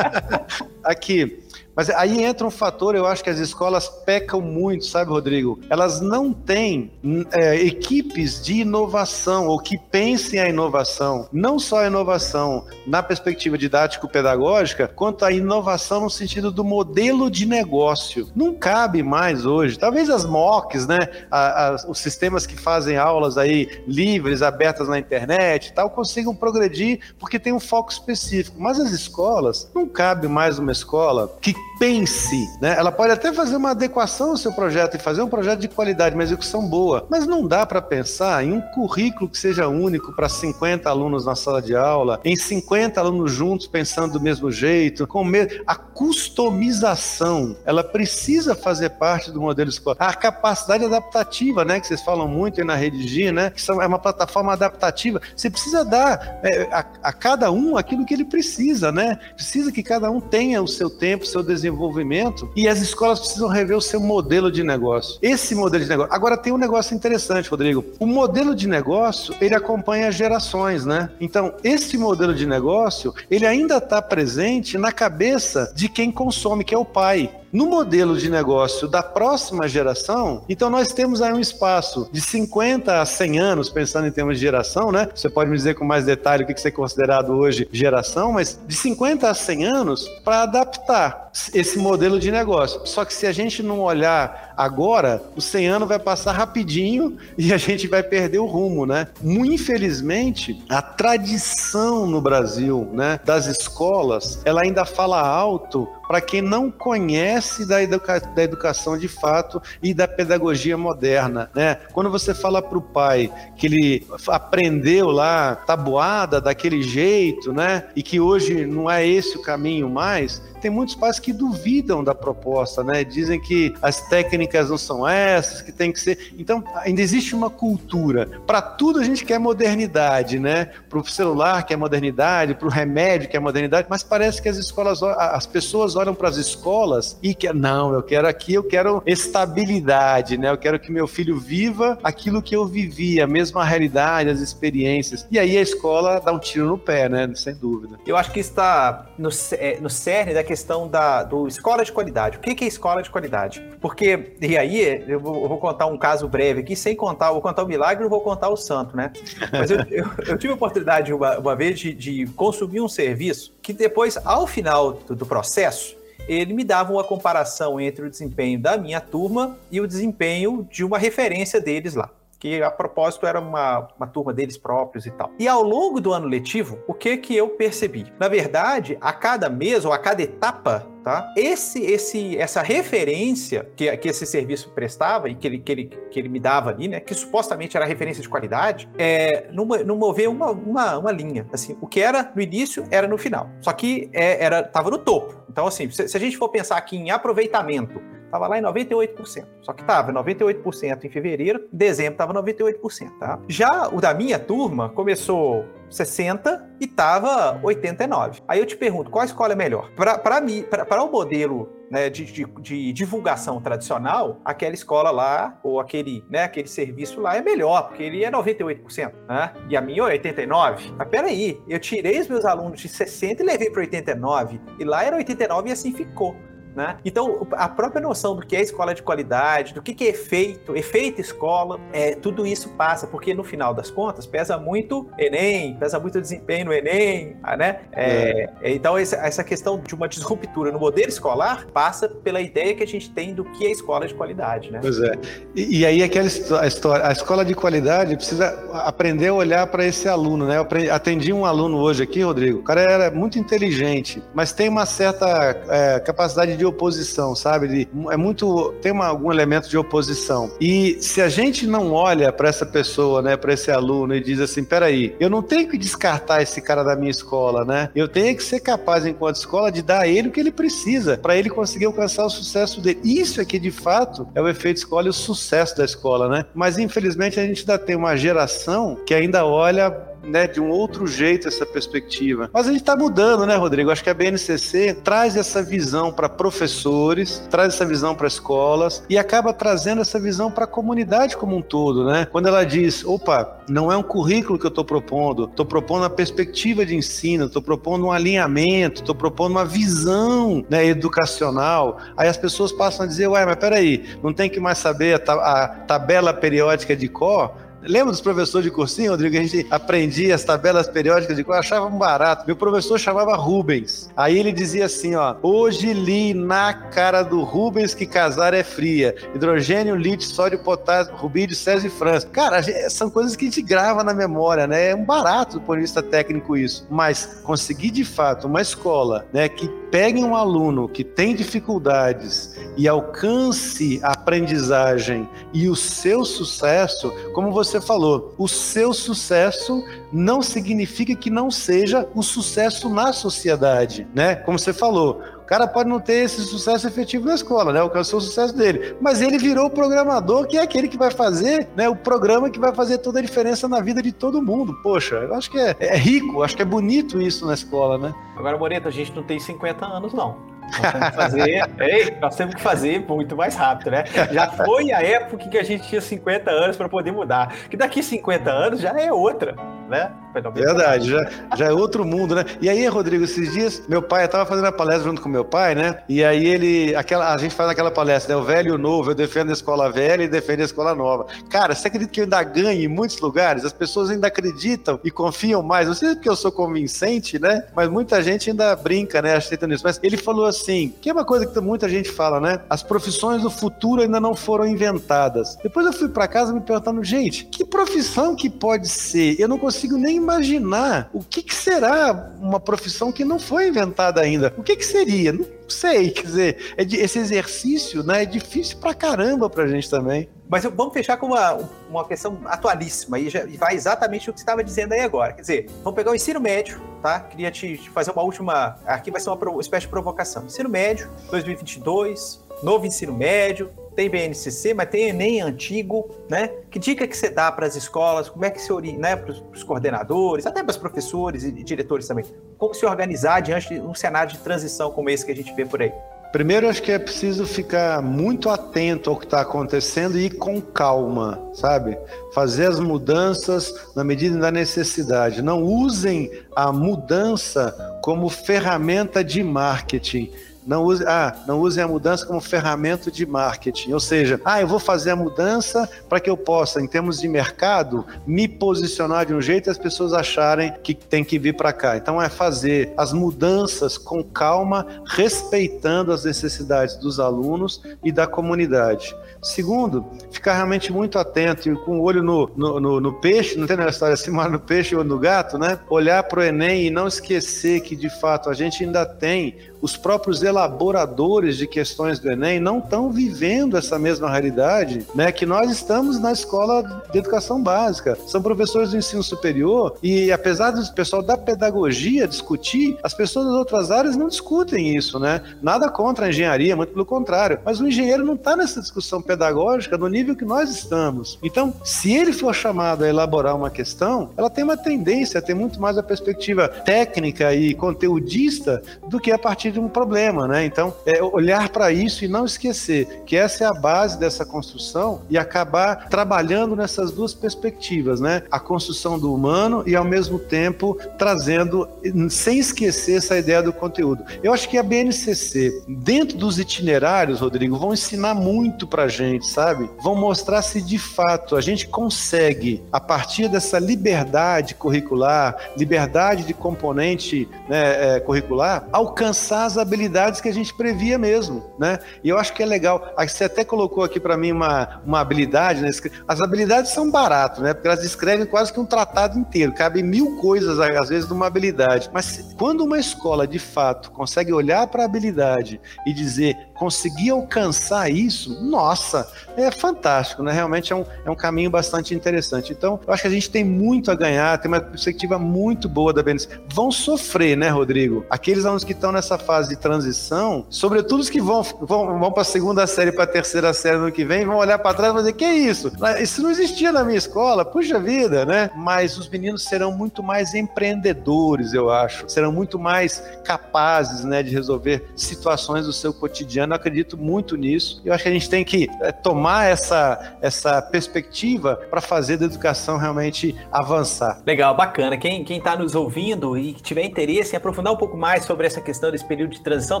Aqui, 0.82 1.42
mas 1.78 1.88
aí 1.90 2.24
entra 2.24 2.44
um 2.44 2.50
fator, 2.50 2.96
eu 2.96 3.06
acho 3.06 3.22
que 3.22 3.30
as 3.30 3.38
escolas 3.38 3.88
pecam 3.88 4.40
muito, 4.40 4.84
sabe, 4.84 5.12
Rodrigo? 5.12 5.60
Elas 5.70 6.00
não 6.00 6.32
têm 6.32 6.90
é, 7.30 7.54
equipes 7.54 8.42
de 8.42 8.62
inovação 8.62 9.46
ou 9.46 9.60
que 9.60 9.78
pensem 9.78 10.40
a 10.40 10.48
inovação, 10.48 11.28
não 11.32 11.56
só 11.56 11.84
a 11.84 11.86
inovação 11.86 12.66
na 12.84 13.00
perspectiva 13.00 13.56
didático-pedagógica, 13.56 14.88
quanto 14.88 15.24
a 15.24 15.30
inovação 15.30 16.00
no 16.00 16.10
sentido 16.10 16.50
do 16.50 16.64
modelo 16.64 17.30
de 17.30 17.46
negócio. 17.46 18.28
Não 18.34 18.54
cabe 18.54 19.00
mais 19.04 19.46
hoje. 19.46 19.78
Talvez 19.78 20.10
as 20.10 20.24
MOOCs, 20.24 20.84
né, 20.88 20.98
a, 21.30 21.68
a, 21.68 21.74
os 21.88 22.00
sistemas 22.00 22.44
que 22.44 22.56
fazem 22.56 22.96
aulas 22.96 23.38
aí 23.38 23.84
livres, 23.86 24.42
abertas 24.42 24.88
na 24.88 24.98
internet, 24.98 25.72
tal, 25.74 25.90
consigam 25.90 26.34
progredir 26.34 27.14
porque 27.20 27.38
tem 27.38 27.52
um 27.52 27.60
foco 27.60 27.92
específico. 27.92 28.56
Mas 28.58 28.80
as 28.80 28.90
escolas, 28.90 29.70
não 29.72 29.86
cabe 29.86 30.26
mais 30.26 30.58
uma 30.58 30.72
escola 30.72 31.38
que 31.40 31.54
pense, 31.78 32.48
né? 32.60 32.74
Ela 32.78 32.90
pode 32.90 33.12
até 33.12 33.32
fazer 33.32 33.56
uma 33.56 33.70
adequação 33.70 34.30
ao 34.30 34.36
seu 34.36 34.52
projeto 34.52 34.96
e 34.96 34.98
fazer 34.98 35.22
um 35.22 35.28
projeto 35.28 35.60
de 35.60 35.68
qualidade, 35.68 36.14
uma 36.14 36.24
execução 36.24 36.66
boa, 36.66 37.06
mas 37.08 37.26
não 37.26 37.46
dá 37.46 37.64
para 37.64 37.80
pensar 37.80 38.44
em 38.44 38.52
um 38.52 38.60
currículo 38.60 39.28
que 39.28 39.38
seja 39.38 39.68
único 39.68 40.14
para 40.14 40.28
50 40.28 40.88
alunos 40.88 41.26
na 41.26 41.34
sala 41.34 41.62
de 41.62 41.76
aula, 41.76 42.20
em 42.24 42.36
50 42.36 43.00
alunos 43.00 43.32
juntos 43.32 43.66
pensando 43.66 44.14
do 44.14 44.20
mesmo 44.20 44.50
jeito, 44.50 45.06
com 45.06 45.24
a 45.66 45.74
customização, 45.74 47.56
ela 47.66 47.84
precisa 47.84 48.54
fazer 48.54 48.90
parte 48.90 49.30
do 49.30 49.40
modelo 49.40 49.68
escolar. 49.68 49.96
A 49.98 50.14
capacidade 50.14 50.84
adaptativa, 50.84 51.64
né, 51.64 51.80
que 51.80 51.86
vocês 51.86 52.02
falam 52.02 52.26
muito 52.26 52.60
aí 52.60 52.66
na 52.66 52.74
Redigir, 52.74 53.32
né, 53.32 53.50
que 53.50 53.70
é 53.70 53.86
uma 53.86 53.98
plataforma 53.98 54.52
adaptativa. 54.52 55.20
Você 55.36 55.50
precisa 55.50 55.84
dar 55.84 56.40
é, 56.42 56.62
a, 56.72 56.84
a 57.02 57.12
cada 57.12 57.50
um 57.52 57.76
aquilo 57.76 58.06
que 58.06 58.14
ele 58.14 58.24
precisa, 58.24 58.90
né? 58.90 59.18
Precisa 59.34 59.70
que 59.70 59.82
cada 59.82 60.10
um 60.10 60.20
tenha 60.20 60.62
o 60.62 60.68
seu 60.68 60.88
tempo, 60.88 61.24
o 61.24 61.26
seu 61.26 61.42
desenvolvimento 61.42 61.57
desenvolvimento 61.58 62.50
e 62.56 62.68
as 62.68 62.80
escolas 62.80 63.20
precisam 63.20 63.48
rever 63.48 63.76
o 63.76 63.80
seu 63.80 64.00
modelo 64.00 64.50
de 64.50 64.62
negócio. 64.62 65.18
Esse 65.20 65.54
modelo 65.54 65.82
de 65.82 65.90
negócio. 65.90 66.12
Agora 66.12 66.36
tem 66.36 66.52
um 66.52 66.58
negócio 66.58 66.94
interessante, 66.94 67.48
Rodrigo. 67.48 67.84
O 67.98 68.06
modelo 68.06 68.54
de 68.54 68.66
negócio, 68.66 69.34
ele 69.40 69.54
acompanha 69.54 70.10
gerações, 70.10 70.84
né? 70.84 71.10
Então, 71.20 71.54
esse 71.62 71.98
modelo 71.98 72.34
de 72.34 72.46
negócio, 72.46 73.14
ele 73.30 73.46
ainda 73.46 73.78
está 73.78 74.00
presente 74.00 74.78
na 74.78 74.92
cabeça 74.92 75.72
de 75.74 75.88
quem 75.88 76.10
consome, 76.10 76.64
que 76.64 76.74
é 76.74 76.78
o 76.78 76.84
pai. 76.84 77.30
No 77.52 77.66
modelo 77.66 78.16
de 78.18 78.28
negócio 78.28 78.86
da 78.86 79.02
próxima 79.02 79.66
geração, 79.66 80.44
então 80.48 80.68
nós 80.68 80.92
temos 80.92 81.22
aí 81.22 81.32
um 81.32 81.40
espaço 81.40 82.08
de 82.12 82.20
50 82.20 83.00
a 83.00 83.06
100 83.06 83.38
anos, 83.38 83.70
pensando 83.70 84.06
em 84.06 84.10
termos 84.10 84.36
de 84.36 84.42
geração, 84.42 84.92
né? 84.92 85.08
Você 85.14 85.30
pode 85.30 85.50
me 85.50 85.56
dizer 85.56 85.74
com 85.74 85.84
mais 85.84 86.04
detalhe 86.04 86.44
o 86.44 86.46
que 86.46 86.68
é 86.68 86.70
considerado 86.70 87.30
hoje 87.30 87.66
geração, 87.72 88.32
mas 88.32 88.60
de 88.66 88.74
50 88.74 89.30
a 89.30 89.34
100 89.34 89.64
anos 89.64 90.08
para 90.22 90.42
adaptar 90.42 91.30
esse 91.54 91.78
modelo 91.78 92.20
de 92.20 92.30
negócio. 92.30 92.82
Só 92.84 93.04
que 93.04 93.14
se 93.14 93.26
a 93.26 93.32
gente 93.32 93.62
não 93.62 93.80
olhar 93.80 94.47
agora, 94.58 95.22
o 95.36 95.40
100 95.40 95.68
anos 95.68 95.88
vai 95.88 95.98
passar 95.98 96.32
rapidinho 96.32 97.16
e 97.38 97.52
a 97.52 97.56
gente 97.56 97.86
vai 97.86 98.02
perder 98.02 98.40
o 98.40 98.46
rumo, 98.46 98.84
né? 98.84 99.06
Infelizmente, 99.22 100.60
a 100.68 100.82
tradição 100.82 102.06
no 102.06 102.20
Brasil, 102.20 102.88
né, 102.92 103.20
das 103.24 103.46
escolas, 103.46 104.42
ela 104.44 104.62
ainda 104.62 104.84
fala 104.84 105.20
alto 105.20 105.88
para 106.08 106.22
quem 106.22 106.40
não 106.40 106.70
conhece 106.70 107.68
da, 107.68 107.82
educa 107.82 108.18
da 108.18 108.42
educação 108.42 108.96
de 108.96 109.06
fato 109.06 109.62
e 109.82 109.92
da 109.92 110.08
pedagogia 110.08 110.76
moderna, 110.76 111.50
né? 111.54 111.76
Quando 111.92 112.10
você 112.10 112.34
fala 112.34 112.62
para 112.62 112.78
o 112.78 112.82
pai 112.82 113.30
que 113.56 113.66
ele 113.66 114.06
aprendeu 114.26 115.10
lá 115.10 115.54
tabuada 115.54 116.40
daquele 116.40 116.82
jeito, 116.82 117.52
né? 117.52 117.84
E 117.94 118.02
que 118.02 118.18
hoje 118.18 118.64
não 118.64 118.90
é 118.90 119.06
esse 119.06 119.36
o 119.36 119.42
caminho 119.42 119.90
mais, 119.90 120.42
tem 120.58 120.70
muitos 120.70 120.94
pais 120.94 121.18
que 121.18 121.32
duvidam 121.32 122.02
da 122.02 122.14
proposta, 122.14 122.82
né? 122.82 123.04
Dizem 123.04 123.40
que 123.40 123.74
as 123.80 124.00
técnicas 124.08 124.70
não 124.70 124.78
são 124.78 125.06
essas, 125.06 125.62
que 125.62 125.72
tem 125.72 125.92
que 125.92 126.00
ser. 126.00 126.32
Então, 126.38 126.62
ainda 126.76 127.00
existe 127.00 127.34
uma 127.34 127.50
cultura. 127.50 128.26
Para 128.46 128.60
tudo 128.60 129.00
a 129.00 129.04
gente 129.04 129.24
quer 129.24 129.38
modernidade, 129.38 130.38
né? 130.38 130.70
Para 130.88 130.98
o 130.98 131.06
celular 131.06 131.64
quer 131.64 131.76
modernidade, 131.76 132.54
para 132.54 132.66
o 132.66 132.70
remédio 132.70 133.28
quer 133.28 133.40
modernidade, 133.40 133.86
mas 133.90 134.02
parece 134.02 134.42
que 134.42 134.48
as 134.48 134.56
escolas, 134.56 135.02
as 135.02 135.46
pessoas 135.46 135.96
olham 135.96 136.14
para 136.14 136.28
as 136.28 136.36
escolas 136.36 137.18
e 137.22 137.34
que 137.34 137.50
não, 137.52 137.92
eu 137.92 138.02
quero 138.02 138.28
aqui, 138.28 138.54
eu 138.54 138.64
quero 138.64 139.02
estabilidade, 139.06 140.36
né? 140.36 140.50
Eu 140.50 140.58
quero 140.58 140.78
que 140.78 140.90
meu 140.90 141.06
filho 141.06 141.38
viva 141.38 141.98
aquilo 142.02 142.42
que 142.42 142.54
eu 142.54 142.66
vivi, 142.66 143.20
a 143.20 143.26
mesma 143.26 143.64
realidade, 143.64 144.30
as 144.30 144.40
experiências. 144.40 145.26
E 145.30 145.38
aí 145.38 145.56
a 145.56 145.62
escola 145.62 146.20
dá 146.20 146.32
um 146.32 146.38
tiro 146.38 146.66
no 146.66 146.78
pé, 146.78 147.08
né? 147.08 147.30
Sem 147.34 147.54
dúvida. 147.54 147.98
Eu 148.06 148.16
acho 148.16 148.32
que 148.32 148.40
está 148.40 149.06
no, 149.18 149.30
é, 149.52 149.78
no 149.80 149.90
cerne 149.90 150.34
da 150.34 150.44
questão 150.48 150.88
da 150.88 151.22
do 151.22 151.46
escola 151.46 151.84
de 151.84 151.92
qualidade. 151.92 152.38
O 152.38 152.40
que, 152.40 152.64
é 152.64 152.66
escola 152.66 153.02
de 153.02 153.10
qualidade? 153.10 153.62
Porque, 153.82 154.32
e 154.40 154.56
aí, 154.56 155.04
eu 155.06 155.20
vou, 155.20 155.42
eu 155.42 155.48
vou, 155.48 155.58
contar 155.58 155.86
um 155.86 155.98
caso 155.98 156.26
breve 156.26 156.60
aqui, 156.60 156.74
sem 156.74 156.96
contar, 156.96 157.30
vou 157.30 157.42
contar 157.42 157.64
o 157.64 157.68
milagre 157.68 158.08
vou 158.08 158.22
contar 158.22 158.48
o 158.48 158.56
santo, 158.56 158.96
né? 158.96 159.12
Mas 159.52 159.70
eu, 159.70 159.80
eu, 159.90 160.06
eu 160.26 160.38
tive 160.38 160.52
a 160.52 160.56
oportunidade 160.56 161.12
uma, 161.12 161.38
uma 161.38 161.54
vez 161.54 161.78
de, 161.78 161.92
de, 161.92 162.26
consumir 162.28 162.80
um 162.80 162.88
serviço 162.88 163.54
que 163.60 163.74
depois, 163.74 164.16
ao 164.24 164.46
final 164.46 164.94
do, 164.94 165.14
do 165.14 165.26
processo, 165.26 165.94
ele 166.26 166.54
me 166.54 166.64
dava 166.64 166.92
uma 166.92 167.04
comparação 167.04 167.78
entre 167.78 168.06
o 168.06 168.10
desempenho 168.10 168.58
da 168.58 168.78
minha 168.78 169.00
turma 169.00 169.58
e 169.70 169.80
o 169.80 169.86
desempenho 169.86 170.66
de 170.70 170.82
uma 170.82 170.96
referência 170.96 171.60
deles 171.60 171.94
lá 171.94 172.10
que 172.38 172.62
a 172.62 172.70
propósito 172.70 173.26
era 173.26 173.40
uma, 173.40 173.88
uma 173.96 174.06
turma 174.06 174.32
deles 174.32 174.56
próprios 174.56 175.06
e 175.06 175.10
tal. 175.10 175.30
E 175.38 175.48
ao 175.48 175.62
longo 175.62 176.00
do 176.00 176.12
ano 176.12 176.26
letivo, 176.26 176.78
o 176.86 176.94
que 176.94 177.16
que 177.16 177.36
eu 177.36 177.48
percebi? 177.50 178.12
Na 178.18 178.28
verdade, 178.28 178.96
a 179.00 179.12
cada 179.12 179.48
mês 179.48 179.84
ou 179.84 179.92
a 179.92 179.98
cada 179.98 180.22
etapa 180.22 180.86
Tá? 181.08 181.32
Esse, 181.34 181.80
esse, 181.80 182.36
essa 182.36 182.60
referência 182.60 183.66
que, 183.74 183.96
que 183.96 184.08
esse 184.08 184.26
serviço 184.26 184.68
prestava 184.74 185.30
e 185.30 185.34
que 185.34 185.46
ele, 185.46 185.58
que, 185.58 185.72
ele, 185.72 185.84
que 186.10 186.18
ele 186.18 186.28
me 186.28 186.38
dava 186.38 186.68
ali, 186.68 186.86
né, 186.86 187.00
que 187.00 187.14
supostamente 187.14 187.78
era 187.78 187.86
referência 187.86 188.22
de 188.22 188.28
qualidade, 188.28 188.86
é, 188.98 189.46
não, 189.50 189.64
não 189.64 189.96
moveu 189.96 190.30
uma, 190.30 190.50
uma, 190.50 190.98
uma 190.98 191.10
linha. 191.10 191.46
Assim, 191.50 191.78
o 191.80 191.86
que 191.86 192.00
era 192.00 192.30
no 192.36 192.42
início 192.42 192.84
era 192.90 193.08
no 193.08 193.16
final. 193.16 193.48
Só 193.62 193.72
que 193.72 194.10
é, 194.12 194.44
era 194.44 194.60
estava 194.60 194.90
no 194.90 194.98
topo. 194.98 195.34
Então, 195.48 195.66
assim, 195.66 195.88
se, 195.88 196.08
se 196.08 196.14
a 196.14 196.20
gente 196.20 196.36
for 196.36 196.50
pensar 196.50 196.76
aqui 196.76 196.98
em 196.98 197.10
aproveitamento 197.10 198.02
Estava 198.28 198.46
lá 198.46 198.58
em 198.58 198.62
98%. 198.62 199.46
Só 199.62 199.72
que 199.72 199.80
estava 199.80 200.12
98% 200.12 201.04
em 201.04 201.08
fevereiro, 201.10 201.66
em 201.72 201.76
dezembro 201.76 202.12
estava 202.12 202.34
98%, 202.34 203.18
tá? 203.18 203.38
Já 203.48 203.88
o 203.88 204.00
da 204.00 204.12
minha 204.12 204.38
turma 204.38 204.90
começou 204.90 205.64
60 205.88 206.76
e 206.78 206.84
estava 206.84 207.58
89. 207.62 208.42
Aí 208.46 208.60
eu 208.60 208.66
te 208.66 208.76
pergunto, 208.76 209.10
qual 209.10 209.24
escola 209.24 209.54
é 209.54 209.56
melhor? 209.56 209.90
Para 209.94 211.02
o 211.02 211.10
modelo 211.10 211.70
né, 211.90 212.10
de, 212.10 212.24
de, 212.26 212.44
de, 212.44 212.92
divulgação 212.92 213.60
tradicional, 213.62 214.40
aquela 214.44 214.74
escola 214.74 215.10
lá, 215.10 215.58
ou 215.62 215.80
aquele, 215.80 216.22
né, 216.28 216.44
aquele 216.44 216.68
serviço 216.68 217.20
lá 217.20 217.36
é 217.36 217.40
melhor, 217.40 217.88
porque 217.88 218.02
ele 218.02 218.24
é 218.24 218.30
98%, 218.30 219.12
né? 219.26 219.52
E 219.70 219.76
a 219.76 219.80
minha 219.80 220.02
é 220.02 220.18
89%. 220.18 220.94
Mas 220.96 221.08
peraí, 221.08 221.60
eu 221.66 221.78
tirei 221.78 222.20
os 222.20 222.28
meus 222.28 222.44
alunos 222.44 222.80
de 222.80 222.88
60 222.88 223.42
e 223.42 223.46
levei 223.46 223.70
para 223.70 223.82
89%, 223.82 224.60
e 224.78 224.84
lá 224.84 225.02
era 225.02 225.18
89% 225.18 225.66
e 225.66 225.72
assim 225.72 225.92
ficou. 225.92 226.36
Né? 226.78 226.96
Então, 227.04 227.44
a 227.52 227.68
própria 227.68 228.00
noção 228.00 228.36
do 228.36 228.46
que 228.46 228.54
é 228.54 228.62
escola 228.62 228.94
de 228.94 229.02
qualidade, 229.02 229.74
do 229.74 229.82
que, 229.82 230.04
é 230.04 230.10
efeito, 230.10 230.76
efeito 230.76 231.20
escola, 231.20 231.80
é, 231.92 232.14
tudo 232.14 232.46
isso 232.46 232.68
passa, 232.70 233.04
porque 233.04 233.34
no 233.34 233.42
final 233.42 233.74
das 233.74 233.90
contas 233.90 234.26
pesa 234.26 234.56
muito 234.56 235.08
Enem, 235.18 235.74
pesa 235.74 235.98
muito 235.98 236.20
desempenho 236.20 236.66
no 236.66 236.72
Enem, 236.72 237.36
né? 237.58 237.80
É, 237.90 238.48
é. 238.62 238.70
Então, 238.70 238.96
essa 238.96 239.42
questão 239.42 239.80
de 239.80 239.92
uma 239.92 240.06
disruptura 240.06 240.70
no 240.70 240.78
modelo 240.78 241.08
escolar 241.08 241.66
passa 241.72 242.08
pela 242.08 242.40
ideia 242.40 242.76
que 242.76 242.84
a 242.84 242.86
gente 242.86 243.10
tem 243.10 243.34
do 243.34 243.44
que 243.44 243.66
é 243.66 243.72
escola 243.72 244.06
de 244.06 244.14
qualidade, 244.14 244.70
né? 244.70 244.78
Pois 244.80 245.00
é. 245.00 245.14
E, 245.56 245.80
e 245.80 245.86
aí, 245.86 246.00
aquela 246.00 246.28
história, 246.28 247.08
a 247.08 247.10
escola 247.10 247.44
de 247.44 247.56
qualidade 247.56 248.14
precisa 248.14 248.46
aprender 248.72 249.28
a 249.28 249.34
olhar 249.34 249.66
para 249.66 249.84
esse 249.84 250.08
aluno, 250.08 250.46
né? 250.46 250.58
Eu 250.58 250.94
atendi 250.94 251.32
um 251.32 251.44
aluno 251.44 251.78
hoje 251.78 252.04
aqui, 252.04 252.22
Rodrigo, 252.22 252.60
o 252.60 252.62
cara 252.62 252.82
era 252.82 253.10
muito 253.10 253.36
inteligente, 253.36 254.22
mas 254.32 254.52
tem 254.52 254.68
uma 254.68 254.86
certa 254.86 255.26
é, 255.68 255.98
capacidade 255.98 256.56
de 256.56 256.67
oposição, 256.68 257.34
sabe? 257.34 257.68
De, 257.68 257.88
é 258.10 258.16
muito 258.16 258.74
tem 258.80 258.92
uma, 258.92 259.06
algum 259.06 259.32
elemento 259.32 259.68
de 259.68 259.76
oposição. 259.76 260.50
E 260.60 260.98
se 261.00 261.20
a 261.20 261.28
gente 261.28 261.66
não 261.66 261.92
olha 261.92 262.32
para 262.32 262.48
essa 262.48 262.66
pessoa, 262.66 263.22
né, 263.22 263.36
para 263.36 263.52
esse 263.52 263.70
aluno 263.70 264.14
e 264.14 264.20
diz 264.20 264.40
assim, 264.40 264.64
peraí, 264.64 265.14
eu 265.18 265.30
não 265.30 265.42
tenho 265.42 265.68
que 265.68 265.78
descartar 265.78 266.42
esse 266.42 266.60
cara 266.60 266.82
da 266.82 266.96
minha 266.96 267.10
escola, 267.10 267.64
né? 267.64 267.90
Eu 267.94 268.08
tenho 268.08 268.36
que 268.36 268.42
ser 268.42 268.60
capaz, 268.60 269.06
enquanto 269.06 269.36
escola, 269.36 269.72
de 269.72 269.82
dar 269.82 270.02
a 270.02 270.08
ele 270.08 270.28
o 270.28 270.30
que 270.30 270.40
ele 270.40 270.52
precisa 270.52 271.18
para 271.18 271.36
ele 271.36 271.50
conseguir 271.50 271.86
alcançar 271.86 272.24
o 272.24 272.30
sucesso 272.30 272.80
dele. 272.80 273.00
Isso 273.04 273.40
é 273.40 273.44
que 273.44 273.58
de 273.58 273.70
fato 273.70 274.28
é 274.34 274.40
o 274.40 274.48
efeito 274.48 274.78
escola 274.78 275.06
e 275.06 275.10
o 275.10 275.12
sucesso 275.12 275.76
da 275.76 275.84
escola, 275.84 276.28
né? 276.28 276.44
Mas 276.54 276.78
infelizmente 276.78 277.40
a 277.40 277.46
gente 277.46 277.60
ainda 277.60 277.78
tem 277.78 277.96
uma 277.96 278.16
geração 278.16 278.96
que 279.06 279.14
ainda 279.14 279.44
olha 279.44 279.90
né, 280.22 280.46
de 280.46 280.60
um 280.60 280.68
outro 280.68 281.06
jeito 281.06 281.48
essa 281.48 281.64
perspectiva. 281.64 282.50
Mas 282.52 282.66
a 282.66 282.70
gente 282.70 282.80
está 282.80 282.96
mudando, 282.96 283.46
né, 283.46 283.56
Rodrigo? 283.56 283.90
Acho 283.90 284.02
que 284.02 284.10
a 284.10 284.14
BNCC 284.14 284.94
traz 285.02 285.36
essa 285.36 285.62
visão 285.62 286.12
para 286.12 286.28
professores, 286.28 287.42
traz 287.50 287.74
essa 287.74 287.84
visão 287.84 288.14
para 288.14 288.26
escolas 288.26 289.02
e 289.08 289.18
acaba 289.18 289.52
trazendo 289.52 290.00
essa 290.00 290.18
visão 290.18 290.50
para 290.50 290.64
a 290.64 290.66
comunidade 290.66 291.36
como 291.36 291.56
um 291.56 291.62
todo, 291.62 292.04
né? 292.04 292.26
Quando 292.30 292.48
ela 292.48 292.64
diz, 292.64 293.04
opa, 293.04 293.58
não 293.68 293.90
é 293.90 293.96
um 293.96 294.02
currículo 294.02 294.58
que 294.58 294.66
eu 294.66 294.70
estou 294.70 294.84
propondo, 294.84 295.44
estou 295.44 295.66
propondo 295.66 296.02
uma 296.02 296.10
perspectiva 296.10 296.84
de 296.84 296.94
ensino, 296.94 297.46
estou 297.46 297.62
propondo 297.62 298.06
um 298.06 298.12
alinhamento, 298.12 299.02
estou 299.02 299.14
propondo 299.14 299.52
uma 299.52 299.64
visão 299.64 300.64
né, 300.68 300.86
educacional. 300.86 301.98
Aí 302.16 302.28
as 302.28 302.36
pessoas 302.36 302.72
passam 302.72 303.04
a 303.04 303.08
dizer, 303.08 303.28
ué, 303.28 303.44
mas 303.44 303.56
peraí, 303.56 304.04
não 304.22 304.32
tem 304.32 304.48
que 304.48 304.60
mais 304.60 304.78
saber 304.78 305.22
a, 305.28 305.32
a 305.32 305.68
tabela 305.68 306.32
periódica 306.32 306.96
de 306.96 307.08
cor? 307.08 307.67
Lembra 307.88 308.12
dos 308.12 308.20
professores 308.20 308.66
de 308.66 308.70
cursinho, 308.70 309.12
Rodrigo? 309.12 309.34
A 309.34 309.42
gente 309.42 309.66
aprendia 309.70 310.34
as 310.34 310.44
tabelas 310.44 310.86
periódicas 310.86 311.34
de 311.34 311.42
cor, 311.42 311.54
achava 311.54 311.86
um 311.86 311.96
barato. 311.96 312.44
Meu 312.46 312.54
professor 312.54 312.98
chamava 312.98 313.34
Rubens. 313.34 314.10
Aí 314.14 314.38
ele 314.38 314.52
dizia 314.52 314.84
assim, 314.84 315.14
ó, 315.14 315.36
hoje 315.42 315.94
li 315.94 316.34
na 316.34 316.74
cara 316.74 317.22
do 317.22 317.42
Rubens 317.42 317.94
que 317.94 318.04
casar 318.04 318.52
é 318.52 318.62
fria. 318.62 319.14
Hidrogênio, 319.34 319.96
lítio, 319.96 320.28
sódio, 320.28 320.58
potássio, 320.58 321.16
rubídio, 321.16 321.56
césio 321.56 321.86
e 321.86 321.90
frança. 321.90 322.26
Cara, 322.26 322.62
são 322.90 323.08
coisas 323.08 323.34
que 323.34 323.46
a 323.46 323.48
gente 323.48 323.62
grava 323.62 324.04
na 324.04 324.12
memória, 324.12 324.66
né? 324.66 324.90
É 324.90 324.94
um 324.94 325.06
barato 325.06 325.58
do 325.58 325.62
ponto 325.62 325.76
de 325.76 325.82
vista 325.82 326.02
técnico 326.02 326.58
isso. 326.58 326.86
Mas 326.90 327.40
conseguir 327.42 327.90
de 327.90 328.04
fato 328.04 328.48
uma 328.48 328.60
escola, 328.60 329.24
né, 329.32 329.48
que 329.48 329.66
pegue 329.90 330.22
um 330.22 330.34
aluno 330.34 330.88
que 330.88 331.02
tem 331.02 331.34
dificuldades 331.34 332.54
e 332.76 332.86
alcance 332.86 334.00
a 334.02 334.12
aprendizagem 334.12 335.28
e 335.52 335.68
o 335.68 335.76
seu 335.76 336.24
sucesso, 336.24 337.12
como 337.32 337.50
você 337.50 337.80
falou, 337.80 338.34
o 338.38 338.46
seu 338.46 338.92
sucesso 338.92 339.84
não 340.12 340.42
significa 340.42 341.14
que 341.14 341.30
não 341.30 341.50
seja 341.50 342.08
o 342.14 342.22
sucesso 342.22 342.88
na 342.88 343.12
sociedade, 343.12 344.06
né? 344.14 344.36
Como 344.36 344.58
você 344.58 344.72
falou, 344.72 345.20
cara 345.48 345.66
pode 345.66 345.88
não 345.88 345.98
ter 345.98 346.24
esse 346.24 346.42
sucesso 346.42 346.86
efetivo 346.86 347.26
na 347.26 347.34
escola, 347.34 347.72
né? 347.72 347.80
Alcançou 347.80 348.18
o 348.18 348.22
sucesso 348.22 348.54
dele. 348.54 348.94
Mas 349.00 349.22
ele 349.22 349.38
virou 349.38 349.70
programador, 349.70 350.46
que 350.46 350.58
é 350.58 350.62
aquele 350.62 350.88
que 350.88 350.98
vai 350.98 351.10
fazer, 351.10 351.66
né? 351.74 351.88
O 351.88 351.96
programa 351.96 352.50
que 352.50 352.58
vai 352.58 352.74
fazer 352.74 352.98
toda 352.98 353.18
a 353.18 353.22
diferença 353.22 353.66
na 353.66 353.80
vida 353.80 354.02
de 354.02 354.12
todo 354.12 354.42
mundo. 354.42 354.74
Poxa, 354.82 355.16
eu 355.16 355.34
acho 355.34 355.50
que 355.50 355.58
é, 355.58 355.74
é 355.80 355.96
rico, 355.96 356.42
acho 356.42 356.54
que 356.54 356.62
é 356.62 356.66
bonito 356.66 357.20
isso 357.20 357.46
na 357.46 357.54
escola, 357.54 357.96
né? 357.96 358.14
Agora, 358.36 358.58
Moreto, 358.58 358.88
a 358.88 358.90
gente 358.90 359.14
não 359.16 359.22
tem 359.22 359.40
50 359.40 359.86
anos, 359.86 360.12
não. 360.12 360.36
Nós 360.68 360.92
temos 360.92 361.08
que 361.08 361.16
fazer, 361.16 361.70
ei, 361.80 362.16
nós 362.20 362.36
temos 362.36 362.54
que 362.54 362.60
fazer 362.60 363.00
muito 363.08 363.34
mais 363.34 363.54
rápido, 363.54 363.90
né? 363.90 364.04
Já 364.30 364.50
foi 364.50 364.92
a 364.92 365.02
época 365.02 365.48
que 365.48 365.56
a 365.56 365.62
gente 365.62 365.88
tinha 365.88 366.00
50 366.00 366.50
anos 366.50 366.76
para 366.76 366.88
poder 366.88 367.10
mudar. 367.10 367.54
Que 367.70 367.76
daqui 367.76 368.02
50 368.02 368.50
anos 368.50 368.80
já 368.80 368.90
é 368.90 369.10
outra, 369.10 369.56
né? 369.88 370.12
Verdade, 370.54 371.10
já, 371.10 371.30
já 371.56 371.66
é 371.66 371.72
outro 371.72 372.04
mundo, 372.04 372.34
né? 372.34 372.44
E 372.60 372.68
aí, 372.68 372.86
Rodrigo, 372.86 373.24
esses 373.24 373.52
dias, 373.52 373.82
meu 373.88 374.02
pai, 374.02 374.24
eu 374.24 374.28
tava 374.28 374.46
fazendo 374.46 374.66
a 374.66 374.72
palestra 374.72 375.04
junto 375.04 375.20
com 375.20 375.28
meu 375.28 375.44
pai, 375.44 375.74
né? 375.74 376.02
E 376.08 376.22
aí 376.22 376.46
ele, 376.46 376.94
aquela, 376.94 377.34
a 377.34 377.38
gente 377.38 377.54
faz 377.54 377.68
aquela 377.70 377.90
palestra, 377.90 378.34
né? 378.34 378.40
O 378.40 378.44
velho 378.44 378.68
e 378.68 378.72
o 378.72 378.78
novo, 378.78 379.10
eu 379.10 379.14
defendo 379.14 379.50
a 379.50 379.52
escola 379.52 379.90
velha 379.90 380.22
e 380.22 380.28
defendo 380.28 380.60
a 380.60 380.64
escola 380.64 380.94
nova. 380.94 381.26
Cara, 381.48 381.74
você 381.74 381.88
acredita 381.88 382.12
que 382.12 382.20
eu 382.20 382.24
ainda 382.24 382.42
ganho 382.42 382.82
em 382.84 382.88
muitos 382.88 383.18
lugares? 383.20 383.64
As 383.64 383.72
pessoas 383.72 384.10
ainda 384.10 384.26
acreditam 384.28 385.00
e 385.02 385.10
confiam 385.10 385.62
mais. 385.62 385.88
Não 385.88 385.94
sei 385.94 386.14
porque 386.14 386.28
eu 386.28 386.36
sou 386.36 386.52
convincente, 386.52 387.38
né? 387.38 387.64
Mas 387.74 387.88
muita 387.88 388.22
gente 388.22 388.50
ainda 388.50 388.76
brinca, 388.76 389.20
né? 389.22 389.34
Aceita 389.34 389.66
nisso. 389.66 389.82
Mas 389.84 389.98
ele 390.02 390.16
falou 390.16 390.46
assim, 390.46 390.94
que 391.00 391.10
é 391.10 391.12
uma 391.12 391.24
coisa 391.24 391.46
que 391.46 391.60
muita 391.60 391.88
gente 391.88 392.10
fala, 392.10 392.40
né? 392.40 392.60
As 392.68 392.82
profissões 392.82 393.42
do 393.42 393.50
futuro 393.50 394.02
ainda 394.02 394.20
não 394.20 394.34
foram 394.34 394.66
inventadas. 394.66 395.56
Depois 395.62 395.86
eu 395.86 395.92
fui 395.92 396.08
para 396.08 396.28
casa 396.28 396.52
me 396.52 396.60
perguntando, 396.60 397.02
gente, 397.02 397.46
que 397.46 397.64
profissão 397.64 398.36
que 398.36 398.48
pode 398.48 398.88
ser? 398.88 399.40
Eu 399.40 399.48
não 399.48 399.58
consigo 399.58 399.77
nem 399.86 400.16
imaginar 400.16 401.10
o 401.12 401.22
que, 401.22 401.42
que 401.42 401.54
será 401.54 402.32
uma 402.40 402.58
profissão 402.58 403.12
que 403.12 403.24
não 403.24 403.38
foi 403.38 403.68
inventada 403.68 404.20
ainda. 404.20 404.52
O 404.56 404.62
que, 404.62 404.76
que 404.76 404.84
seria? 404.84 405.32
Não 405.32 405.46
sei, 405.68 406.10
quer 406.10 406.22
dizer, 406.22 406.74
é 406.76 406.84
de, 406.84 406.96
esse 406.96 407.18
exercício 407.18 408.02
né, 408.02 408.22
é 408.22 408.26
difícil 408.26 408.78
pra 408.78 408.94
caramba 408.94 409.48
pra 409.50 409.66
gente 409.66 409.88
também. 409.88 410.28
Mas 410.48 410.64
vamos 410.64 410.94
fechar 410.94 411.18
com 411.18 411.26
uma, 411.26 411.58
uma 411.90 412.04
questão 412.06 412.40
atualíssima 412.46 413.18
e, 413.18 413.28
já, 413.28 413.44
e 413.44 413.56
vai 413.56 413.74
exatamente 413.74 414.30
o 414.30 414.32
que 414.32 414.40
você 414.40 414.44
estava 414.44 414.64
dizendo 414.64 414.92
aí 414.92 415.00
agora. 415.00 415.34
Quer 415.34 415.42
dizer, 415.42 415.70
vamos 415.84 415.94
pegar 415.94 416.10
o 416.10 416.14
ensino 416.14 416.40
médio, 416.40 416.80
tá? 417.02 417.20
Queria 417.20 417.50
te, 417.50 417.76
te 417.76 417.90
fazer 417.90 418.10
uma 418.12 418.22
última. 418.22 418.78
Aqui 418.86 419.10
vai 419.10 419.20
ser 419.20 419.28
uma 419.28 419.60
espécie 419.60 419.86
de 419.86 419.90
provocação. 419.90 420.46
Ensino 420.46 420.70
médio, 420.70 421.10
2022, 421.30 422.47
novo 422.62 422.86
ensino 422.86 423.12
médio, 423.12 423.70
tem 423.98 424.08
BNCC, 424.08 424.74
mas 424.74 424.88
tem 424.88 425.08
Enem 425.08 425.40
antigo, 425.40 426.08
né? 426.30 426.50
Que 426.70 426.78
dica 426.78 427.04
que 427.04 427.16
você 427.16 427.28
dá 427.28 427.50
para 427.50 427.66
as 427.66 427.74
escolas? 427.74 428.28
Como 428.28 428.44
é 428.44 428.50
que 428.50 428.60
se 428.60 428.72
né, 428.96 429.16
para 429.16 429.32
os 429.32 429.64
coordenadores, 429.64 430.46
até 430.46 430.62
para 430.62 430.70
os 430.70 430.76
professores 430.76 431.42
e 431.42 431.50
diretores 431.50 432.06
também? 432.06 432.24
Como 432.56 432.72
se 432.72 432.86
organizar 432.86 433.40
diante 433.40 433.74
de 433.74 433.80
um 433.80 433.94
cenário 433.94 434.32
de 434.32 434.38
transição 434.38 434.92
como 434.92 435.10
esse 435.10 435.26
que 435.26 435.32
a 435.32 435.34
gente 435.34 435.52
vê 435.52 435.66
por 435.66 435.82
aí? 435.82 435.92
Primeiro, 436.30 436.68
acho 436.68 436.82
que 436.82 436.92
é 436.92 436.98
preciso 436.98 437.46
ficar 437.46 438.02
muito 438.02 438.50
atento 438.50 439.08
ao 439.08 439.16
que 439.16 439.24
está 439.24 439.40
acontecendo 439.40 440.18
e 440.18 440.26
ir 440.26 440.36
com 440.36 440.60
calma, 440.60 441.42
sabe? 441.54 441.98
Fazer 442.34 442.66
as 442.66 442.78
mudanças 442.78 443.72
na 443.96 444.04
medida 444.04 444.38
da 444.38 444.50
necessidade. 444.50 445.40
Não 445.40 445.62
usem 445.62 446.30
a 446.54 446.70
mudança 446.70 447.74
como 448.02 448.28
ferramenta 448.28 449.24
de 449.24 449.42
marketing 449.42 450.30
não 450.68 450.84
use, 450.84 451.02
ah, 451.06 451.34
não 451.46 451.60
usem 451.60 451.82
a 451.82 451.88
mudança 451.88 452.26
como 452.26 452.42
ferramenta 452.42 453.10
de 453.10 453.24
marketing. 453.24 453.94
Ou 453.94 454.00
seja, 454.00 454.38
ah, 454.44 454.60
eu 454.60 454.68
vou 454.68 454.78
fazer 454.78 455.12
a 455.12 455.16
mudança 455.16 455.88
para 456.10 456.20
que 456.20 456.28
eu 456.28 456.36
possa, 456.36 456.78
em 456.78 456.86
termos 456.86 457.18
de 457.18 457.26
mercado, 457.26 458.04
me 458.26 458.46
posicionar 458.46 459.24
de 459.24 459.32
um 459.32 459.40
jeito 459.40 459.68
e 459.68 459.70
as 459.70 459.78
pessoas 459.78 460.12
acharem 460.12 460.74
que 460.82 460.92
tem 460.92 461.24
que 461.24 461.38
vir 461.38 461.56
para 461.56 461.72
cá. 461.72 461.96
Então 461.96 462.20
é 462.20 462.28
fazer 462.28 462.92
as 462.98 463.14
mudanças 463.14 463.96
com 463.96 464.22
calma, 464.22 464.86
respeitando 465.06 466.12
as 466.12 466.24
necessidades 466.24 466.96
dos 466.96 467.18
alunos 467.18 467.80
e 468.04 468.12
da 468.12 468.26
comunidade. 468.26 469.16
Segundo, 469.40 470.04
ficar 470.30 470.54
realmente 470.54 470.92
muito 470.92 471.18
atento 471.18 471.70
e 471.70 471.76
com 471.76 472.00
o 472.00 472.02
olho 472.02 472.22
no, 472.22 472.50
no, 472.54 472.78
no, 472.78 473.00
no 473.00 473.12
peixe, 473.14 473.56
não 473.56 473.66
tem 473.66 473.76
na 473.76 473.88
história 473.88 474.12
assim, 474.12 474.30
mas 474.32 474.52
no 474.52 474.60
peixe 474.60 474.94
ou 474.94 475.02
no 475.02 475.18
gato, 475.18 475.56
né? 475.56 475.78
Olhar 475.88 476.22
para 476.24 476.40
o 476.40 476.42
Enem 476.42 476.86
e 476.86 476.90
não 476.90 477.06
esquecer 477.06 477.80
que, 477.80 477.96
de 477.96 478.10
fato, 478.20 478.50
a 478.50 478.54
gente 478.54 478.84
ainda 478.84 479.06
tem 479.06 479.56
os 479.80 479.96
próprios 479.96 480.42
elaboradores 480.42 481.56
de 481.56 481.66
questões 481.66 482.18
do 482.18 482.30
Enem 482.30 482.60
não 482.60 482.78
estão 482.78 483.10
vivendo 483.10 483.76
essa 483.76 483.98
mesma 483.98 484.30
realidade, 484.30 485.06
né? 485.14 485.32
Que 485.32 485.46
nós 485.46 485.70
estamos 485.70 486.18
na 486.18 486.32
escola 486.32 487.02
de 487.10 487.18
educação 487.18 487.62
básica, 487.62 488.16
são 488.26 488.42
professores 488.42 488.90
do 488.90 488.96
ensino 488.96 489.22
superior 489.22 489.96
e 490.02 490.30
apesar 490.32 490.70
do 490.70 490.92
pessoal 490.92 491.22
da 491.22 491.36
pedagogia 491.36 492.26
discutir, 492.26 492.96
as 493.02 493.14
pessoas 493.14 493.46
das 493.46 493.54
outras 493.54 493.90
áreas 493.90 494.16
não 494.16 494.28
discutem 494.28 494.96
isso, 494.96 495.18
né? 495.18 495.42
Nada 495.62 495.88
contra 495.88 496.26
a 496.26 496.28
engenharia, 496.28 496.76
muito 496.76 496.92
pelo 496.92 497.06
contrário, 497.06 497.60
mas 497.64 497.80
o 497.80 497.86
engenheiro 497.86 498.24
não 498.24 498.34
está 498.34 498.56
nessa 498.56 498.80
discussão 498.80 499.20
pedagógica 499.20 499.96
no 499.96 500.08
nível 500.08 500.36
que 500.36 500.44
nós 500.44 500.70
estamos. 500.70 501.38
Então, 501.42 501.72
se 501.84 502.12
ele 502.12 502.32
for 502.32 502.54
chamado 502.54 503.04
a 503.04 503.08
elaborar 503.08 503.56
uma 503.56 503.70
questão, 503.70 504.30
ela 504.36 504.50
tem 504.50 504.64
uma 504.64 504.76
tendência 504.76 505.38
a 505.38 505.42
ter 505.42 505.54
muito 505.54 505.80
mais 505.80 505.98
a 505.98 506.02
perspectiva 506.02 506.68
técnica 506.68 507.54
e 507.54 507.74
conteudista 507.74 508.82
do 509.08 509.20
que 509.20 509.30
a 509.32 509.38
partir 509.38 509.67
de 509.70 509.80
um 509.80 509.88
problema, 509.88 510.46
né? 510.46 510.64
Então, 510.64 510.94
é 511.06 511.22
olhar 511.22 511.68
para 511.68 511.92
isso 511.92 512.24
e 512.24 512.28
não 512.28 512.44
esquecer 512.44 513.22
que 513.26 513.36
essa 513.36 513.64
é 513.64 513.66
a 513.66 513.72
base 513.72 514.18
dessa 514.18 514.44
construção 514.44 515.22
e 515.28 515.38
acabar 515.38 516.08
trabalhando 516.08 516.76
nessas 516.76 517.10
duas 517.10 517.34
perspectivas, 517.34 518.20
né? 518.20 518.42
A 518.50 518.60
construção 518.60 519.18
do 519.18 519.32
humano 519.32 519.82
e 519.86 519.94
ao 519.94 520.04
mesmo 520.04 520.38
tempo 520.38 520.98
trazendo, 521.18 521.88
sem 522.30 522.58
esquecer 522.58 523.18
essa 523.18 523.38
ideia 523.38 523.62
do 523.62 523.72
conteúdo. 523.72 524.24
Eu 524.42 524.52
acho 524.52 524.68
que 524.68 524.78
a 524.78 524.82
BNCC, 524.82 525.82
dentro 525.88 526.36
dos 526.36 526.58
itinerários, 526.58 527.40
Rodrigo, 527.40 527.78
vão 527.78 527.92
ensinar 527.92 528.34
muito 528.34 528.86
para 528.86 529.04
a 529.04 529.08
gente, 529.08 529.46
sabe? 529.46 529.88
Vão 530.02 530.14
mostrar 530.14 530.62
se 530.62 530.80
de 530.80 530.98
fato 530.98 531.56
a 531.56 531.60
gente 531.60 531.86
consegue, 531.88 532.82
a 532.92 533.00
partir 533.00 533.48
dessa 533.48 533.78
liberdade 533.78 534.74
curricular, 534.74 535.56
liberdade 535.76 536.44
de 536.44 536.54
componente 536.54 537.48
né, 537.68 538.16
é, 538.16 538.20
curricular, 538.20 538.88
alcançar 538.92 539.57
as 539.64 539.78
habilidades 539.78 540.40
que 540.40 540.48
a 540.48 540.54
gente 540.54 540.74
previa 540.74 541.18
mesmo, 541.18 541.64
né? 541.78 541.98
E 542.22 542.28
eu 542.28 542.38
acho 542.38 542.52
que 542.52 542.62
é 542.62 542.66
legal. 542.66 543.14
Você 543.18 543.44
até 543.44 543.64
colocou 543.64 544.04
aqui 544.04 544.20
para 544.20 544.36
mim 544.36 544.52
uma, 544.52 545.00
uma 545.04 545.20
habilidade, 545.20 545.80
né? 545.80 545.90
As 546.26 546.40
habilidades 546.40 546.92
são 546.92 547.10
baratas, 547.10 547.60
né? 547.60 547.74
Porque 547.74 547.88
elas 547.88 548.00
descrevem 548.00 548.46
quase 548.46 548.72
que 548.72 548.80
um 548.80 548.86
tratado 548.86 549.38
inteiro, 549.38 549.72
cabe 549.72 550.02
mil 550.02 550.36
coisas 550.36 550.78
às 550.78 551.08
vezes 551.08 551.28
numa 551.28 551.46
habilidade. 551.46 552.10
Mas 552.12 552.54
quando 552.56 552.84
uma 552.84 552.98
escola 552.98 553.46
de 553.46 553.58
fato 553.58 554.10
consegue 554.10 554.52
olhar 554.52 554.86
para 554.86 555.02
a 555.02 555.06
habilidade 555.06 555.80
e 556.06 556.12
dizer 556.12 556.56
conseguir 556.74 557.30
alcançar 557.30 558.08
isso, 558.08 558.62
nossa, 558.62 559.28
é 559.56 559.70
fantástico, 559.70 560.42
né? 560.42 560.52
Realmente 560.52 560.92
é 560.92 560.96
um, 560.96 561.04
é 561.24 561.30
um 561.30 561.34
caminho 561.34 561.70
bastante 561.70 562.14
interessante. 562.14 562.72
Então, 562.72 563.00
eu 563.06 563.12
acho 563.12 563.22
que 563.22 563.28
a 563.28 563.32
gente 563.32 563.50
tem 563.50 563.64
muito 563.64 564.10
a 564.10 564.14
ganhar, 564.14 564.56
tem 564.58 564.70
uma 564.70 564.80
perspectiva 564.80 565.38
muito 565.38 565.88
boa 565.88 566.12
da 566.12 566.22
BNC. 566.22 566.48
Vão 566.72 566.92
sofrer, 566.92 567.56
né, 567.56 567.68
Rodrigo? 567.68 568.24
Aqueles 568.30 568.64
alunos 568.64 568.84
que 568.84 568.92
estão 568.92 569.10
nessa 569.10 569.36
fase 569.48 569.70
de 569.70 569.76
transição, 569.76 570.66
sobretudo 570.68 571.20
os 571.20 571.30
que 571.30 571.40
vão, 571.40 571.62
vão, 571.62 572.18
vão 572.18 572.30
para 572.30 572.42
a 572.42 572.44
segunda 572.44 572.86
série, 572.86 573.10
para 573.10 573.24
a 573.24 573.26
terceira 573.26 573.72
série 573.72 573.96
no 573.96 574.12
que 574.12 574.22
vem, 574.22 574.44
vão 574.44 574.58
olhar 574.58 574.78
para 574.78 574.94
trás 574.94 575.14
e 575.14 575.16
dizer: 575.16 575.32
que 575.32 575.44
é 575.44 575.54
isso? 575.54 575.90
Isso 576.20 576.42
não 576.42 576.50
existia 576.50 576.92
na 576.92 577.02
minha 577.02 577.16
escola, 577.16 577.64
puxa 577.64 577.98
vida, 577.98 578.44
né? 578.44 578.70
Mas 578.76 579.16
os 579.16 579.26
meninos 579.26 579.64
serão 579.64 579.90
muito 579.90 580.22
mais 580.22 580.54
empreendedores, 580.54 581.72
eu 581.72 581.88
acho, 581.88 582.28
serão 582.28 582.52
muito 582.52 582.78
mais 582.78 583.22
capazes, 583.42 584.22
né, 584.22 584.42
de 584.42 584.50
resolver 584.50 585.10
situações 585.16 585.86
do 585.86 585.92
seu 585.94 586.12
cotidiano. 586.12 586.74
Eu 586.74 586.76
acredito 586.76 587.16
muito 587.16 587.56
nisso. 587.56 588.02
Eu 588.04 588.12
acho 588.12 588.22
que 588.22 588.28
a 588.28 588.32
gente 588.32 588.50
tem 588.50 588.62
que 588.62 588.86
é, 589.00 589.10
tomar 589.12 589.70
essa, 589.70 590.36
essa 590.42 590.82
perspectiva 590.82 591.76
para 591.88 592.02
fazer 592.02 592.36
da 592.36 592.44
educação 592.44 592.98
realmente 592.98 593.56
avançar. 593.72 594.42
Legal, 594.46 594.76
bacana. 594.76 595.16
Quem 595.16 595.42
está 595.42 595.74
nos 595.74 595.94
ouvindo 595.94 596.58
e 596.58 596.74
tiver 596.74 597.04
interesse 597.04 597.54
em 597.54 597.56
aprofundar 597.56 597.92
um 597.92 597.96
pouco 597.96 598.16
mais 598.16 598.44
sobre 598.44 598.66
essa 598.66 598.80
questão 598.80 599.10
desse 599.10 599.24
período 599.38 599.52
de 599.52 599.60
transição, 599.60 600.00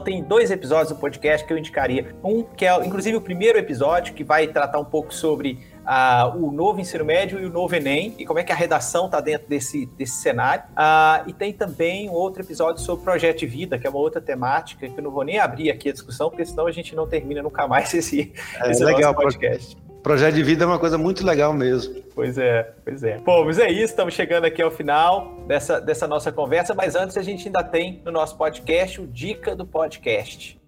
tem 0.00 0.20
dois 0.20 0.50
episódios 0.50 0.88
do 0.88 0.96
podcast 0.96 1.46
que 1.46 1.52
eu 1.52 1.58
indicaria. 1.58 2.16
Um 2.24 2.42
que 2.42 2.66
é, 2.66 2.84
inclusive, 2.84 3.16
o 3.16 3.20
primeiro 3.20 3.56
episódio, 3.56 4.12
que 4.12 4.24
vai 4.24 4.48
tratar 4.48 4.80
um 4.80 4.84
pouco 4.84 5.14
sobre 5.14 5.60
ah, 5.86 6.32
o 6.34 6.50
novo 6.50 6.80
ensino 6.80 7.04
médio 7.04 7.38
e 7.38 7.44
o 7.44 7.50
novo 7.50 7.72
Enem, 7.74 8.16
e 8.18 8.26
como 8.26 8.40
é 8.40 8.42
que 8.42 8.50
a 8.50 8.54
redação 8.56 9.06
está 9.06 9.20
dentro 9.20 9.48
desse, 9.48 9.86
desse 9.86 10.20
cenário. 10.20 10.64
Ah, 10.74 11.22
e 11.28 11.32
tem 11.32 11.52
também 11.52 12.10
um 12.10 12.14
outro 12.14 12.42
episódio 12.42 12.82
sobre 12.82 13.04
projeto 13.04 13.38
de 13.38 13.46
vida, 13.46 13.78
que 13.78 13.86
é 13.86 13.90
uma 13.90 14.00
outra 14.00 14.20
temática, 14.20 14.88
que 14.88 14.98
eu 14.98 15.04
não 15.04 15.12
vou 15.12 15.22
nem 15.22 15.38
abrir 15.38 15.70
aqui 15.70 15.88
a 15.88 15.92
discussão, 15.92 16.28
porque 16.30 16.44
senão 16.44 16.66
a 16.66 16.72
gente 16.72 16.96
não 16.96 17.06
termina 17.06 17.40
nunca 17.40 17.68
mais 17.68 17.94
esse, 17.94 18.32
é, 18.60 18.70
esse 18.72 18.84
legal, 18.84 19.14
podcast. 19.14 19.87
Projeto 20.02 20.34
de 20.34 20.42
vida 20.42 20.64
é 20.64 20.66
uma 20.66 20.78
coisa 20.78 20.96
muito 20.96 21.26
legal 21.26 21.52
mesmo. 21.52 22.02
Pois 22.14 22.38
é, 22.38 22.72
pois 22.84 23.02
é. 23.02 23.18
Bom, 23.18 23.44
mas 23.44 23.58
é 23.58 23.70
isso, 23.70 23.84
estamos 23.84 24.14
chegando 24.14 24.44
aqui 24.44 24.62
ao 24.62 24.70
final 24.70 25.44
dessa, 25.46 25.80
dessa 25.80 26.06
nossa 26.06 26.30
conversa, 26.30 26.74
mas 26.74 26.94
antes 26.94 27.16
a 27.16 27.22
gente 27.22 27.46
ainda 27.46 27.62
tem 27.64 28.00
no 28.04 28.12
nosso 28.12 28.36
podcast 28.36 29.00
o 29.00 29.06
Dica 29.06 29.56
do 29.56 29.66
Podcast. 29.66 30.58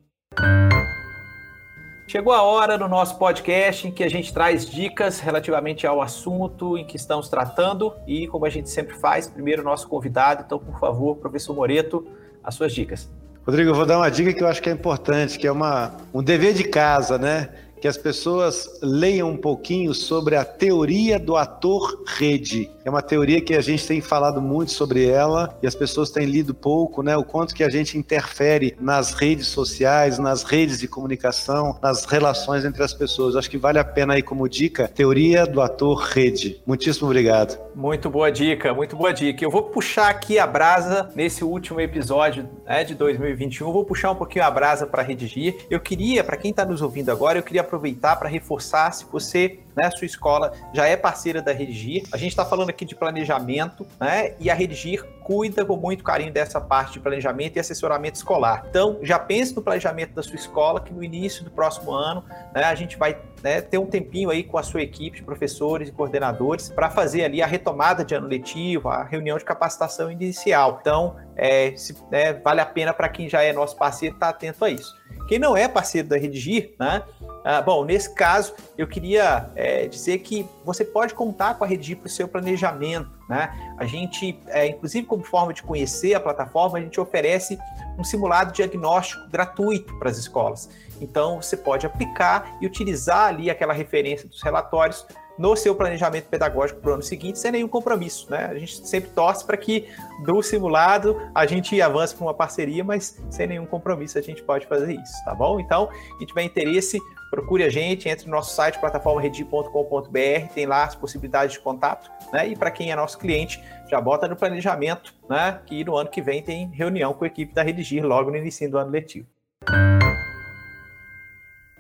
Chegou 2.09 2.33
a 2.33 2.43
hora 2.43 2.77
no 2.77 2.89
nosso 2.89 3.17
podcast 3.19 3.87
em 3.87 3.93
que 3.93 4.03
a 4.03 4.11
gente 4.11 4.35
traz 4.35 4.69
dicas 4.69 5.21
relativamente 5.21 5.87
ao 5.87 6.03
assunto 6.03 6.77
em 6.77 6.85
que 6.85 6.97
estamos 6.97 7.29
tratando 7.29 7.95
e, 8.05 8.27
como 8.27 8.45
a 8.47 8.51
gente 8.51 8.69
sempre 8.69 8.97
faz, 8.97 9.29
primeiro 9.29 9.63
o 9.63 9.65
nosso 9.65 9.87
convidado. 9.87 10.43
Então, 10.45 10.59
por 10.59 10.77
favor, 10.81 11.17
professor 11.19 11.55
Moreto, 11.55 12.05
as 12.43 12.57
suas 12.57 12.73
dicas. 12.73 13.09
Rodrigo, 13.47 13.71
eu 13.71 13.75
vou 13.75 13.87
dar 13.87 13.97
uma 13.97 14.11
dica 14.11 14.35
que 14.35 14.43
eu 14.43 14.49
acho 14.49 14.61
que 14.61 14.69
é 14.69 14.73
importante, 14.73 15.39
que 15.39 15.47
é 15.47 15.53
uma, 15.53 15.97
um 16.13 16.21
dever 16.21 16.53
de 16.53 16.65
casa, 16.65 17.17
né? 17.17 17.49
Que 17.81 17.89
as 17.89 17.97
pessoas 17.97 18.79
leiam 18.83 19.31
um 19.31 19.37
pouquinho 19.37 19.95
sobre 19.95 20.37
a 20.37 20.45
teoria 20.45 21.19
do 21.19 21.37
ator 21.37 22.05
rede. 22.07 22.71
É 22.85 22.89
uma 22.89 23.03
teoria 23.03 23.41
que 23.41 23.55
a 23.55 23.61
gente 23.61 23.87
tem 23.87 24.01
falado 24.01 24.41
muito 24.41 24.73
sobre 24.73 25.07
ela 25.07 25.59
e 25.63 25.67
as 25.67 25.75
pessoas 25.75 26.11
têm 26.11 26.25
lido 26.25 26.55
pouco, 26.55 27.03
né? 27.03 27.17
O 27.17 27.25
quanto 27.25 27.55
que 27.55 27.63
a 27.63 27.69
gente 27.69 27.99
interfere 27.99 28.75
nas 28.81 29.13
redes 29.13 29.49
sociais, 29.49 30.19
nas 30.19 30.43
redes 30.43 30.79
de 30.79 30.89
comunicação, 30.89 31.79
nas 31.83 32.05
relações 32.07 32.65
entre 32.65 32.83
as 32.83 32.95
pessoas. 32.95 33.37
Acho 33.37 33.51
que 33.51 33.59
vale 33.59 33.79
a 33.79 33.85
pena 33.85 34.15
aí 34.15 34.23
como 34.23 34.49
dica, 34.49 34.89
teoria 34.89 35.47
do 35.47 35.61
ator 35.61 35.99
rede. 35.99 36.61
Muitíssimo 36.67 37.07
obrigado. 37.07 37.59
Muito 37.75 38.09
boa 38.09 38.31
dica, 38.33 38.73
muito 38.73 38.97
boa 38.97 39.13
dica. 39.13 39.45
Eu 39.45 39.51
vou 39.51 39.65
puxar 39.65 40.09
aqui 40.09 40.39
a 40.39 40.47
brasa 40.47 41.11
nesse 41.15 41.45
último 41.45 41.81
episódio 41.81 42.49
né, 42.67 42.83
de 42.83 42.95
2021, 42.95 43.73
vou 43.73 43.85
puxar 43.85 44.11
um 44.11 44.17
pouquinho 44.17 44.45
a 44.45 44.51
brasa 44.51 44.87
para 44.87 45.03
redigir. 45.03 45.67
Eu 45.69 45.81
queria, 45.81 46.25
para 46.25 46.37
quem 46.37 46.51
está 46.51 46.65
nos 46.65 46.83
ouvindo 46.83 47.11
agora, 47.11 47.39
eu 47.39 47.43
queria 47.43 47.61
aproveitar 47.61 48.17
para 48.17 48.29
reforçar 48.29 48.91
se 48.93 49.05
você 49.05 49.61
né, 49.77 49.91
sua 49.91 50.07
escola 50.07 50.53
já 50.73 50.87
é 50.87 50.97
parceira 50.97 51.43
da 51.43 51.53
Redigir. 51.53 52.05
A 52.13 52.17
gente 52.17 52.31
está 52.31 52.45
falando 52.45 52.71
aqui 52.71 52.85
de 52.85 52.95
planejamento, 52.95 53.87
né? 53.99 54.35
E 54.39 54.51
a 54.51 54.55
Redigir 54.55 55.05
cuida 55.23 55.65
com 55.65 55.77
muito 55.77 56.03
carinho 56.03 56.33
dessa 56.33 56.61
parte 56.61 56.95
de 56.95 57.01
planejamento 57.01 57.57
e 57.57 57.61
assessoramento 57.61 58.17
escolar. 58.17 58.65
Então, 58.69 58.99
já 59.03 59.19
pense 59.19 59.55
no 59.55 59.63
planejamento 59.63 60.13
da 60.13 60.23
sua 60.23 60.35
escola, 60.35 60.81
que 60.81 60.93
no 60.93 61.05
início 61.05 61.45
do 61.45 61.51
próximo 61.51 61.93
ano, 61.93 62.25
né, 62.55 62.65
a 62.65 62.75
gente 62.75 62.97
vai 62.97 63.17
né, 63.43 63.61
ter 63.61 63.79
um 63.79 63.87
tempinho 63.87 64.31
aí 64.31 64.43
com 64.43 64.59
a 64.59 64.63
sua 64.63 64.83
equipe 64.83 65.19
de 65.19 65.23
professores 65.23 65.89
e 65.89 65.93
coordenadores 65.93 66.69
para 66.69 66.91
fazer 66.91 67.25
ali 67.25 67.41
a 67.43 67.47
retomada 67.47 68.05
de 68.05 68.15
ano 68.15 68.27
letivo, 68.27 68.89
a 68.89 69.05
reunião 69.05 69.39
de 69.39 69.45
capacitação 69.45 70.11
inicial. 70.11 70.79
Então, 70.81 71.17
é, 71.41 71.75
se, 71.75 71.97
né, 72.11 72.35
vale 72.35 72.61
a 72.61 72.67
pena 72.67 72.93
para 72.93 73.09
quem 73.09 73.27
já 73.27 73.43
é 73.43 73.51
nosso 73.51 73.75
parceiro 73.75 74.15
estar 74.15 74.27
tá 74.27 74.37
atento 74.37 74.63
a 74.63 74.69
isso. 74.69 74.95
Quem 75.27 75.39
não 75.39 75.57
é 75.57 75.67
parceiro 75.67 76.07
da 76.07 76.19
Redigir, 76.19 76.75
né? 76.79 77.03
Ah, 77.43 77.63
bom, 77.63 77.85
nesse 77.85 78.15
caso, 78.15 78.55
eu 78.77 78.87
queria 78.87 79.49
é, 79.55 79.87
dizer 79.87 80.19
que 80.19 80.47
você 80.65 80.85
pode 80.85 81.15
contar 81.15 81.55
com 81.55 81.65
a 81.65 81.67
Redigir 81.67 81.97
para 81.97 82.09
o 82.09 82.11
seu 82.11 82.29
planejamento. 82.29 83.11
Né? 83.27 83.75
A 83.79 83.87
gente, 83.87 84.39
é, 84.49 84.67
inclusive 84.67 85.07
como 85.07 85.25
forma 85.25 85.55
de 85.55 85.63
conhecer 85.63 86.15
a 86.15 86.21
plataforma, 86.21 86.77
a 86.77 86.81
gente 86.83 87.01
oferece 87.01 87.59
um 87.99 88.05
simulado 88.05 88.53
diagnóstico 88.53 89.27
gratuito 89.31 89.99
para 89.99 90.11
as 90.11 90.19
escolas. 90.19 90.69
Então, 91.01 91.41
você 91.41 91.57
pode 91.57 91.87
aplicar 91.87 92.59
e 92.61 92.67
utilizar 92.67 93.29
ali 93.29 93.49
aquela 93.49 93.73
referência 93.73 94.29
dos 94.29 94.43
relatórios 94.43 95.07
no 95.41 95.57
seu 95.57 95.75
planejamento 95.75 96.27
pedagógico 96.27 96.81
para 96.81 96.91
o 96.91 96.95
ano 96.95 97.03
seguinte, 97.03 97.39
sem 97.39 97.51
nenhum 97.51 97.67
compromisso. 97.67 98.31
Né? 98.31 98.45
A 98.45 98.55
gente 98.59 98.87
sempre 98.87 99.09
torce 99.11 99.43
para 99.43 99.57
que 99.57 99.89
do 100.23 100.43
simulado 100.43 101.19
a 101.35 101.47
gente 101.47 101.81
avance 101.81 102.15
para 102.15 102.27
uma 102.27 102.35
parceria, 102.35 102.85
mas 102.85 103.19
sem 103.31 103.47
nenhum 103.47 103.65
compromisso 103.65 104.19
a 104.19 104.21
gente 104.21 104.43
pode 104.43 104.67
fazer 104.67 104.93
isso, 104.93 105.25
tá 105.25 105.35
bom? 105.35 105.59
Então, 105.59 105.89
quem 106.19 106.27
tiver 106.27 106.43
interesse, 106.43 107.01
procure 107.31 107.65
a 107.65 107.71
gente, 107.71 108.07
entre 108.07 108.27
no 108.27 108.33
nosso 108.33 108.55
site 108.55 108.79
plataformaredi.com.br, 108.79 110.53
tem 110.55 110.67
lá 110.67 110.85
as 110.85 110.95
possibilidades 110.95 111.55
de 111.55 111.61
contato, 111.61 112.11
né? 112.31 112.49
E 112.49 112.55
para 112.55 112.71
quem 112.71 112.93
é 112.93 112.97
nosso 112.97 113.17
cliente, 113.17 113.63
já 113.89 113.99
bota 113.99 114.29
no 114.29 114.37
planejamento, 114.37 115.15
né? 115.27 115.59
Que 115.65 115.83
no 115.83 115.97
ano 115.97 116.11
que 116.11 116.21
vem 116.21 116.43
tem 116.43 116.69
reunião 116.69 117.15
com 117.15 117.25
a 117.25 117.27
equipe 117.27 117.55
da 117.55 117.63
Redigir 117.63 118.05
logo 118.05 118.31
no 118.31 118.37
início 118.37 118.71
do 118.71 118.77
ano 118.77 118.91
letivo. 118.91 119.27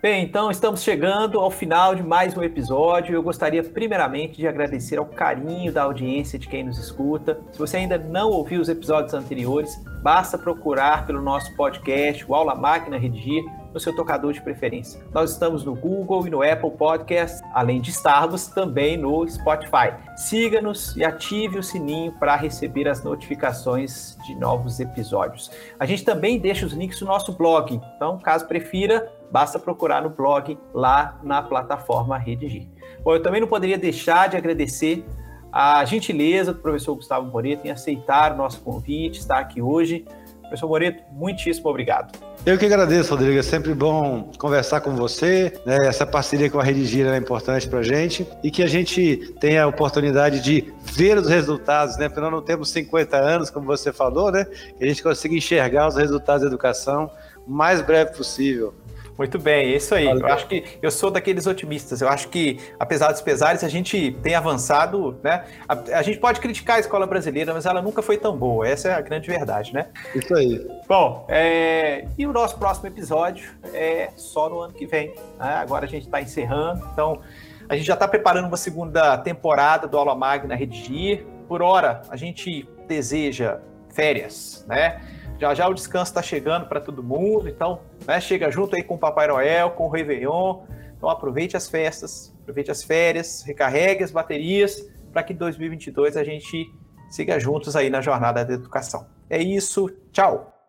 Bem, 0.03 0.24
então 0.24 0.51
estamos 0.51 0.82
chegando 0.82 1.38
ao 1.38 1.51
final 1.51 1.94
de 1.94 2.03
mais 2.03 2.34
um 2.34 2.42
episódio. 2.42 3.14
Eu 3.14 3.22
gostaria 3.22 3.62
primeiramente 3.62 4.38
de 4.38 4.48
agradecer 4.48 4.96
ao 4.96 5.05
carinho 5.05 5.70
da 5.70 5.82
audiência 5.82 6.38
de 6.38 6.48
quem 6.48 6.64
nos 6.64 6.78
escuta. 6.78 7.38
Se 7.53 7.59
você 7.59 7.76
ainda 7.76 7.98
não 7.98 8.30
ouviu 8.30 8.62
os 8.62 8.70
episódios 8.70 9.12
anteriores, 9.12 9.78
basta 10.03 10.38
procurar 10.38 11.07
pelo 11.07 11.20
nosso 11.20 11.55
podcast, 11.55 12.24
o 12.26 12.34
Aula 12.34 12.55
Máquina 12.55 12.96
Redigir, 12.96 13.44
no 13.73 13.81
seu 13.81 13.95
tocador 13.95 14.33
de 14.33 14.41
preferência. 14.41 15.01
Nós 15.12 15.33
estamos 15.33 15.64
no 15.64 15.75
Google 15.75 16.27
e 16.27 16.31
no 16.31 16.43
Apple 16.43 16.71
Podcast, 16.73 17.41
além 17.55 17.81
de 17.81 17.91
estarmos 17.91 18.49
também 18.49 18.97
no 18.97 19.29
Spotify. 19.29 19.95
Siga-nos 20.16 20.97
e 20.97 21.05
ative 21.05 21.59
o 21.59 21.62
sininho 21.62 22.12
para 22.12 22.37
receber 22.37 22.89
as 22.89 23.03
notificações 23.03 24.16
de 24.27 24.35
novos 24.35 24.81
episódios. 24.81 25.51
A 25.79 25.87
gente 25.87 26.05
também 26.05 26.39
deixa 26.39 26.66
os 26.66 26.73
links 26.73 27.01
no 27.01 27.07
nosso 27.07 27.33
blog, 27.33 27.81
então, 27.97 28.18
caso 28.18 28.47
prefira, 28.47 29.12
basta 29.31 29.59
procurar 29.59 30.03
no 30.03 30.11
blog 30.11 30.59
lá 30.75 31.18
na 31.23 31.43
plataforma 31.43 32.18
Redigir. 32.18 32.68
Bom, 33.03 33.14
eu 33.14 33.23
também 33.23 33.41
não 33.41 33.49
poderia 33.49 33.79
deixar 33.79 34.29
de 34.29 34.37
agradecer 34.37 35.05
a 35.53 35.85
gentileza 35.85 36.53
do 36.53 36.61
professor 36.61 36.95
Gustavo 36.95 37.27
Moreto 37.31 37.64
em 37.64 37.71
aceitar 37.71 38.33
o 38.33 38.37
nosso 38.37 38.61
convite, 38.61 39.18
estar 39.18 39.39
aqui 39.39 39.61
hoje. 39.61 40.05
Professor 40.43 40.68
Moreto, 40.68 41.03
muitíssimo 41.12 41.68
obrigado. 41.68 42.30
Eu 42.47 42.57
que 42.57 42.64
agradeço, 42.64 43.11
Rodrigo. 43.11 43.38
É 43.38 43.43
sempre 43.43 43.74
bom 43.74 44.32
conversar 44.38 44.80
com 44.80 44.97
você. 44.97 45.53
Né? 45.66 45.76
Essa 45.82 46.07
parceria 46.07 46.49
com 46.49 46.59
a 46.59 46.64
Rede 46.64 46.86
Gira 46.86 47.14
é 47.14 47.18
importante 47.18 47.68
para 47.68 47.80
a 47.80 47.82
gente 47.82 48.26
e 48.43 48.51
que 48.51 48.62
a 48.62 48.66
gente 48.66 49.34
tenha 49.38 49.64
a 49.64 49.66
oportunidade 49.66 50.41
de 50.41 50.72
ver 50.82 51.18
os 51.18 51.28
resultados, 51.28 51.99
né? 51.99 52.09
Porque 52.09 52.20
nós 52.22 52.32
não 52.32 52.41
temos 52.41 52.70
50 52.70 53.14
anos, 53.14 53.51
como 53.51 53.66
você 53.66 53.93
falou, 53.93 54.32
né? 54.32 54.47
Que 54.78 54.84
a 54.84 54.88
gente 54.88 55.03
consiga 55.03 55.34
enxergar 55.34 55.86
os 55.86 55.97
resultados 55.97 56.41
da 56.41 56.49
educação 56.49 57.11
o 57.47 57.51
mais 57.51 57.82
breve 57.82 58.16
possível. 58.16 58.74
Muito 59.21 59.39
bem, 59.39 59.75
é 59.75 59.77
isso 59.77 59.95
aí. 59.95 60.07
Valeu. 60.07 60.27
Eu 60.27 60.33
acho 60.33 60.47
que 60.47 60.64
eu 60.81 60.91
sou 60.91 61.11
daqueles 61.11 61.47
otimistas. 61.47 62.01
Eu 62.01 62.09
acho 62.09 62.29
que, 62.29 62.59
apesar 62.79 63.12
dos 63.12 63.21
pesares, 63.21 63.62
a 63.62 63.68
gente 63.68 64.12
tem 64.23 64.35
avançado, 64.35 65.21
né? 65.23 65.45
A, 65.68 65.75
a, 65.99 66.03
gente 66.03 66.18
pode 66.18 66.41
criticar 66.41 66.77
a 66.77 66.81
escola 66.81 67.07
brasileira, 67.07 67.53
mas 67.53 67.66
ela 67.66 67.83
nunca 67.83 68.01
foi 68.01 68.16
tão 68.16 68.35
boa. 68.35 68.66
Essa 68.66 68.89
é 68.89 68.95
a 68.95 69.01
grande 69.03 69.29
verdade, 69.29 69.75
né? 69.75 69.89
Isso 70.14 70.35
aí. 70.35 70.66
Bom, 70.89 71.27
é... 71.29 72.07
e 72.16 72.27
o 72.27 72.33
nosso 72.33 72.57
próximo 72.57 72.87
episódio 72.87 73.51
é 73.75 74.09
só 74.16 74.49
no 74.49 74.59
ano 74.61 74.73
que 74.73 74.87
vem. 74.87 75.09
Né? 75.39 75.55
Agora 75.55 75.85
a 75.85 75.89
gente 75.89 76.07
está 76.07 76.23
encerrando, 76.23 76.83
então 76.91 77.21
a 77.68 77.77
gente 77.77 77.85
já 77.87 77.93
está 77.93 78.09
preparando 78.09 78.47
uma 78.47 78.57
segunda 78.57 79.18
temporada 79.18 79.87
do 79.87 79.99
Aula 79.99 80.14
Magna 80.14 80.55
Redigir. 80.55 81.27
Por 81.47 81.61
hora, 81.61 82.01
a 82.09 82.16
gente 82.16 82.66
deseja 82.89 83.59
férias, 83.93 84.64
né? 84.66 84.99
Já 85.41 85.55
já 85.55 85.66
o 85.66 85.72
descanso 85.72 86.11
está 86.11 86.22
chegando 86.22 86.66
para 86.66 86.80
todo 86.80 87.03
mundo, 87.03 87.49
então 87.49 87.80
né, 88.07 88.20
chega 88.20 88.51
junto 88.51 88.76
aí 88.76 88.82
com 88.82 88.97
o 88.97 88.99
Papai 88.99 89.26
Noel, 89.26 89.70
com 89.70 89.86
o 89.86 89.88
Réveillon. 89.88 90.64
Então 90.95 91.09
aproveite 91.09 91.57
as 91.57 91.66
festas, 91.66 92.36
aproveite 92.43 92.70
as 92.70 92.82
férias, 92.82 93.43
recarregue 93.43 94.05
as 94.05 94.11
baterias 94.11 94.86
para 95.11 95.22
que 95.22 95.32
em 95.32 95.36
2022 95.36 96.18
a 96.18 96.22
gente 96.22 96.70
siga 97.09 97.41
juntos 97.41 97.74
aí 97.74 97.88
na 97.88 98.03
jornada 98.03 98.45
da 98.45 98.53
educação. 98.53 99.07
É 99.30 99.38
isso, 99.38 99.88
tchau! 100.12 100.60